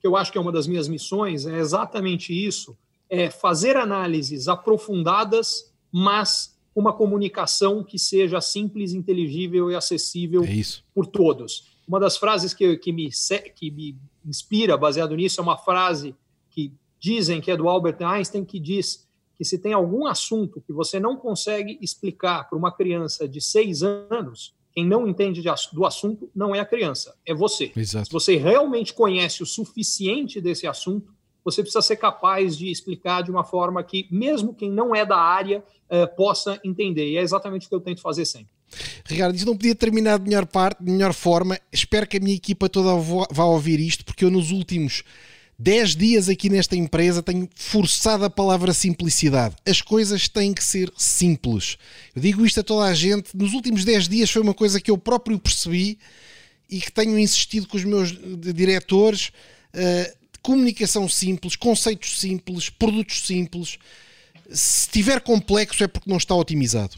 que 0.00 0.06
eu 0.06 0.16
acho 0.16 0.32
que 0.32 0.38
é 0.38 0.40
uma 0.40 0.52
das 0.52 0.66
minhas 0.66 0.88
missões 0.88 1.44
é 1.44 1.58
exatamente 1.58 2.32
isso 2.32 2.76
é 3.08 3.30
fazer 3.30 3.76
análises 3.76 4.48
aprofundadas, 4.48 5.72
mas 5.92 6.56
uma 6.74 6.92
comunicação 6.92 7.82
que 7.82 7.98
seja 7.98 8.40
simples, 8.40 8.92
inteligível 8.92 9.70
e 9.70 9.74
acessível 9.74 10.44
É 10.44 10.62
por 10.94 11.06
todos. 11.06 11.76
Uma 11.86 11.98
das 11.98 12.16
frases 12.16 12.54
que, 12.54 12.76
que, 12.76 12.92
me, 12.92 13.10
que 13.54 13.70
me 13.70 13.96
inspira 14.24 14.76
baseado 14.76 15.16
nisso 15.16 15.40
é 15.40 15.42
uma 15.42 15.56
frase 15.56 16.14
que 16.50 16.72
dizem 17.00 17.40
que 17.40 17.50
é 17.50 17.56
do 17.56 17.68
Albert 17.68 17.96
Einstein, 18.00 18.44
que 18.44 18.60
diz 18.60 19.08
que 19.36 19.44
se 19.44 19.58
tem 19.58 19.72
algum 19.72 20.06
assunto 20.06 20.60
que 20.60 20.72
você 20.72 20.98
não 20.98 21.16
consegue 21.16 21.78
explicar 21.80 22.48
para 22.48 22.58
uma 22.58 22.72
criança 22.72 23.28
de 23.28 23.40
seis 23.40 23.82
anos, 23.82 24.54
quem 24.72 24.84
não 24.84 25.08
entende 25.08 25.40
de, 25.40 25.48
do 25.72 25.86
assunto 25.86 26.30
não 26.34 26.54
é 26.54 26.60
a 26.60 26.64
criança, 26.64 27.16
é 27.24 27.34
você. 27.34 27.72
Exato. 27.74 28.06
Se 28.06 28.12
você 28.12 28.36
realmente 28.36 28.92
conhece 28.92 29.42
o 29.42 29.46
suficiente 29.46 30.40
desse 30.40 30.66
assunto, 30.66 31.12
você 31.50 31.62
precisa 31.62 31.82
ser 31.82 31.96
capaz 31.96 32.56
de 32.56 32.70
explicar 32.70 33.22
de 33.22 33.30
uma 33.30 33.44
forma 33.44 33.82
que, 33.82 34.06
mesmo 34.10 34.54
quem 34.54 34.70
não 34.70 34.94
é 34.94 35.04
da 35.04 35.16
área, 35.16 35.62
eh, 35.90 36.06
possa 36.06 36.60
entender. 36.62 37.10
E 37.10 37.16
é 37.16 37.22
exatamente 37.22 37.66
o 37.66 37.68
que 37.68 37.74
eu 37.74 37.80
tento 37.80 38.00
fazer 38.00 38.24
sempre. 38.24 38.48
Ricardo, 39.04 39.42
não 39.46 39.56
podia 39.56 39.74
terminar 39.74 40.18
de 40.18 40.28
melhor, 40.28 40.46
parte, 40.46 40.84
de 40.84 40.90
melhor 40.90 41.14
forma. 41.14 41.58
Espero 41.72 42.06
que 42.06 42.18
a 42.18 42.20
minha 42.20 42.36
equipa 42.36 42.68
toda 42.68 42.94
vá 43.30 43.44
ouvir 43.44 43.80
isto, 43.80 44.04
porque 44.04 44.24
eu 44.24 44.30
nos 44.30 44.50
últimos 44.50 45.02
10 45.58 45.96
dias 45.96 46.28
aqui 46.28 46.48
nesta 46.48 46.76
empresa 46.76 47.22
tenho 47.22 47.48
forçado 47.54 48.24
a 48.24 48.30
palavra 48.30 48.72
simplicidade. 48.72 49.56
As 49.66 49.80
coisas 49.80 50.28
têm 50.28 50.52
que 50.52 50.62
ser 50.62 50.92
simples. 50.96 51.78
Eu 52.14 52.22
digo 52.22 52.44
isto 52.44 52.60
a 52.60 52.62
toda 52.62 52.84
a 52.86 52.94
gente. 52.94 53.36
Nos 53.36 53.54
últimos 53.54 53.84
10 53.84 54.08
dias 54.08 54.30
foi 54.30 54.42
uma 54.42 54.54
coisa 54.54 54.80
que 54.80 54.90
eu 54.90 54.98
próprio 54.98 55.38
percebi 55.38 55.98
e 56.68 56.80
que 56.80 56.92
tenho 56.92 57.18
insistido 57.18 57.66
com 57.66 57.76
os 57.76 57.84
meus 57.84 58.12
diretores. 58.54 59.32
Uh, 59.74 60.18
comunicação 60.42 61.08
simples, 61.08 61.56
conceitos 61.56 62.20
simples, 62.20 62.70
produtos 62.70 63.26
simples. 63.26 63.78
Se 64.50 64.86
estiver 64.86 65.20
complexo 65.20 65.84
é 65.84 65.88
porque 65.88 66.08
não 66.08 66.16
está 66.16 66.34
otimizado. 66.34 66.96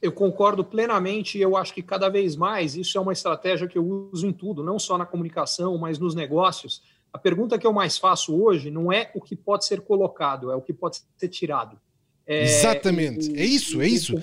Eu 0.00 0.12
concordo 0.12 0.64
plenamente. 0.64 1.38
Eu 1.38 1.56
acho 1.56 1.74
que 1.74 1.82
cada 1.82 2.08
vez 2.08 2.36
mais 2.36 2.76
isso 2.76 2.96
é 2.96 3.00
uma 3.00 3.12
estratégia 3.12 3.66
que 3.66 3.78
eu 3.78 4.10
uso 4.12 4.26
em 4.26 4.32
tudo, 4.32 4.62
não 4.62 4.78
só 4.78 4.96
na 4.96 5.06
comunicação, 5.06 5.76
mas 5.78 5.98
nos 5.98 6.14
negócios. 6.14 6.82
A 7.12 7.18
pergunta 7.18 7.58
que 7.58 7.66
eu 7.66 7.72
mais 7.72 7.98
faço 7.98 8.36
hoje 8.40 8.70
não 8.70 8.92
é 8.92 9.10
o 9.14 9.20
que 9.20 9.34
pode 9.34 9.64
ser 9.64 9.80
colocado, 9.80 10.50
é 10.50 10.56
o 10.56 10.60
que 10.60 10.72
pode 10.72 10.98
ser 11.16 11.28
tirado. 11.28 11.78
É, 12.26 12.44
Exatamente, 12.44 13.30
o, 13.30 13.36
é 13.36 13.44
isso, 13.44 13.80
é 13.80 13.88
isso. 13.88 14.14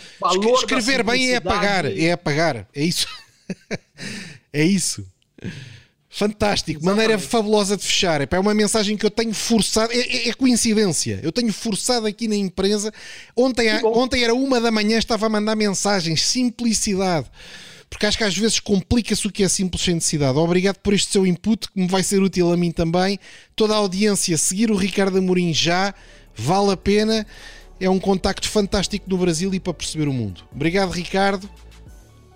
Escrever 0.54 1.04
bem 1.04 1.32
é 1.32 1.38
apagar, 1.38 1.86
é 1.86 2.12
apagar, 2.12 2.70
é 2.74 2.84
isso. 2.84 3.08
é 4.54 4.64
isso. 4.64 5.06
Fantástico, 6.16 6.80
Exatamente. 6.80 6.96
maneira 6.96 7.20
fabulosa 7.20 7.76
de 7.76 7.84
fechar. 7.84 8.22
É 8.22 8.40
uma 8.40 8.54
mensagem 8.54 8.96
que 8.96 9.06
eu 9.06 9.12
tenho 9.12 9.34
forçado, 9.34 9.92
é, 9.92 9.98
é, 9.98 10.30
é 10.30 10.34
coincidência. 10.34 11.20
Eu 11.22 11.30
tenho 11.30 11.52
forçado 11.52 12.08
aqui 12.08 12.26
na 12.26 12.38
empresa. 12.38 12.90
Ontem, 13.36 13.68
ontem 13.84 14.24
era 14.24 14.34
uma 14.34 14.62
da 14.62 14.72
manhã, 14.72 14.98
estava 14.98 15.26
a 15.26 15.30
mandar 15.30 15.58
mensagens, 15.58 16.26
simplicidade. 16.26 17.30
Porque 17.90 18.06
acho 18.06 18.18
que 18.18 18.24
às 18.24 18.38
vezes 18.38 18.62
complica-se 18.62 19.28
o 19.28 19.30
que 19.30 19.44
é 19.44 19.50
simples 19.50 19.84
sem 19.84 19.96
necessidade. 19.96 20.38
Obrigado 20.38 20.78
por 20.78 20.94
este 20.94 21.12
seu 21.12 21.28
input, 21.28 21.70
que 21.70 21.82
me 21.82 21.88
vai 21.90 22.02
ser 22.02 22.22
útil 22.22 22.50
a 22.50 22.56
mim 22.56 22.72
também. 22.72 23.20
Toda 23.54 23.74
a 23.74 23.78
audiência, 23.78 24.38
seguir 24.38 24.72
o 24.72 24.78
Ricardo 24.78 25.18
Amorim 25.18 25.54
já, 25.54 25.94
vale 26.34 26.72
a 26.72 26.78
pena. 26.78 27.28
É 27.78 27.90
um 27.90 28.00
contacto 28.00 28.48
fantástico 28.48 29.10
no 29.10 29.18
Brasil 29.18 29.54
e 29.54 29.60
para 29.60 29.74
perceber 29.74 30.08
o 30.08 30.14
mundo. 30.14 30.44
Obrigado, 30.56 30.92
Ricardo. 30.92 31.50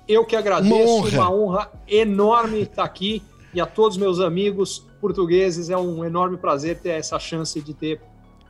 Eu 0.05 0.25
que 0.25 0.35
agradeço, 0.35 0.75
uma 0.75 0.83
honra, 0.83 1.17
uma 1.17 1.33
honra 1.33 1.71
enorme 1.87 2.63
estar 2.63 2.83
aqui 2.83 3.23
e 3.53 3.61
a 3.61 3.65
todos 3.65 3.97
meus 3.97 4.19
amigos 4.19 4.85
portugueses. 4.99 5.69
É 5.69 5.77
um 5.77 6.03
enorme 6.03 6.37
prazer 6.37 6.79
ter 6.79 6.89
essa 6.89 7.19
chance 7.19 7.59
de 7.61 7.73
ter 7.73 8.01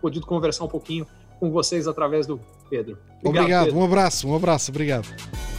podido 0.02 0.26
conversar 0.26 0.66
um 0.66 0.70
pouquinho 0.70 1.06
com 1.40 1.52
vocês 1.52 1.88
através 1.88 2.28
do 2.28 2.40
Pedro. 2.70 2.98
Obrigado, 3.24 3.44
obrigado. 3.44 3.66
Pedro. 3.66 3.80
um 3.80 3.84
abraço, 3.86 4.28
um 4.28 4.36
abraço, 4.36 4.72
obrigado. 4.72 5.59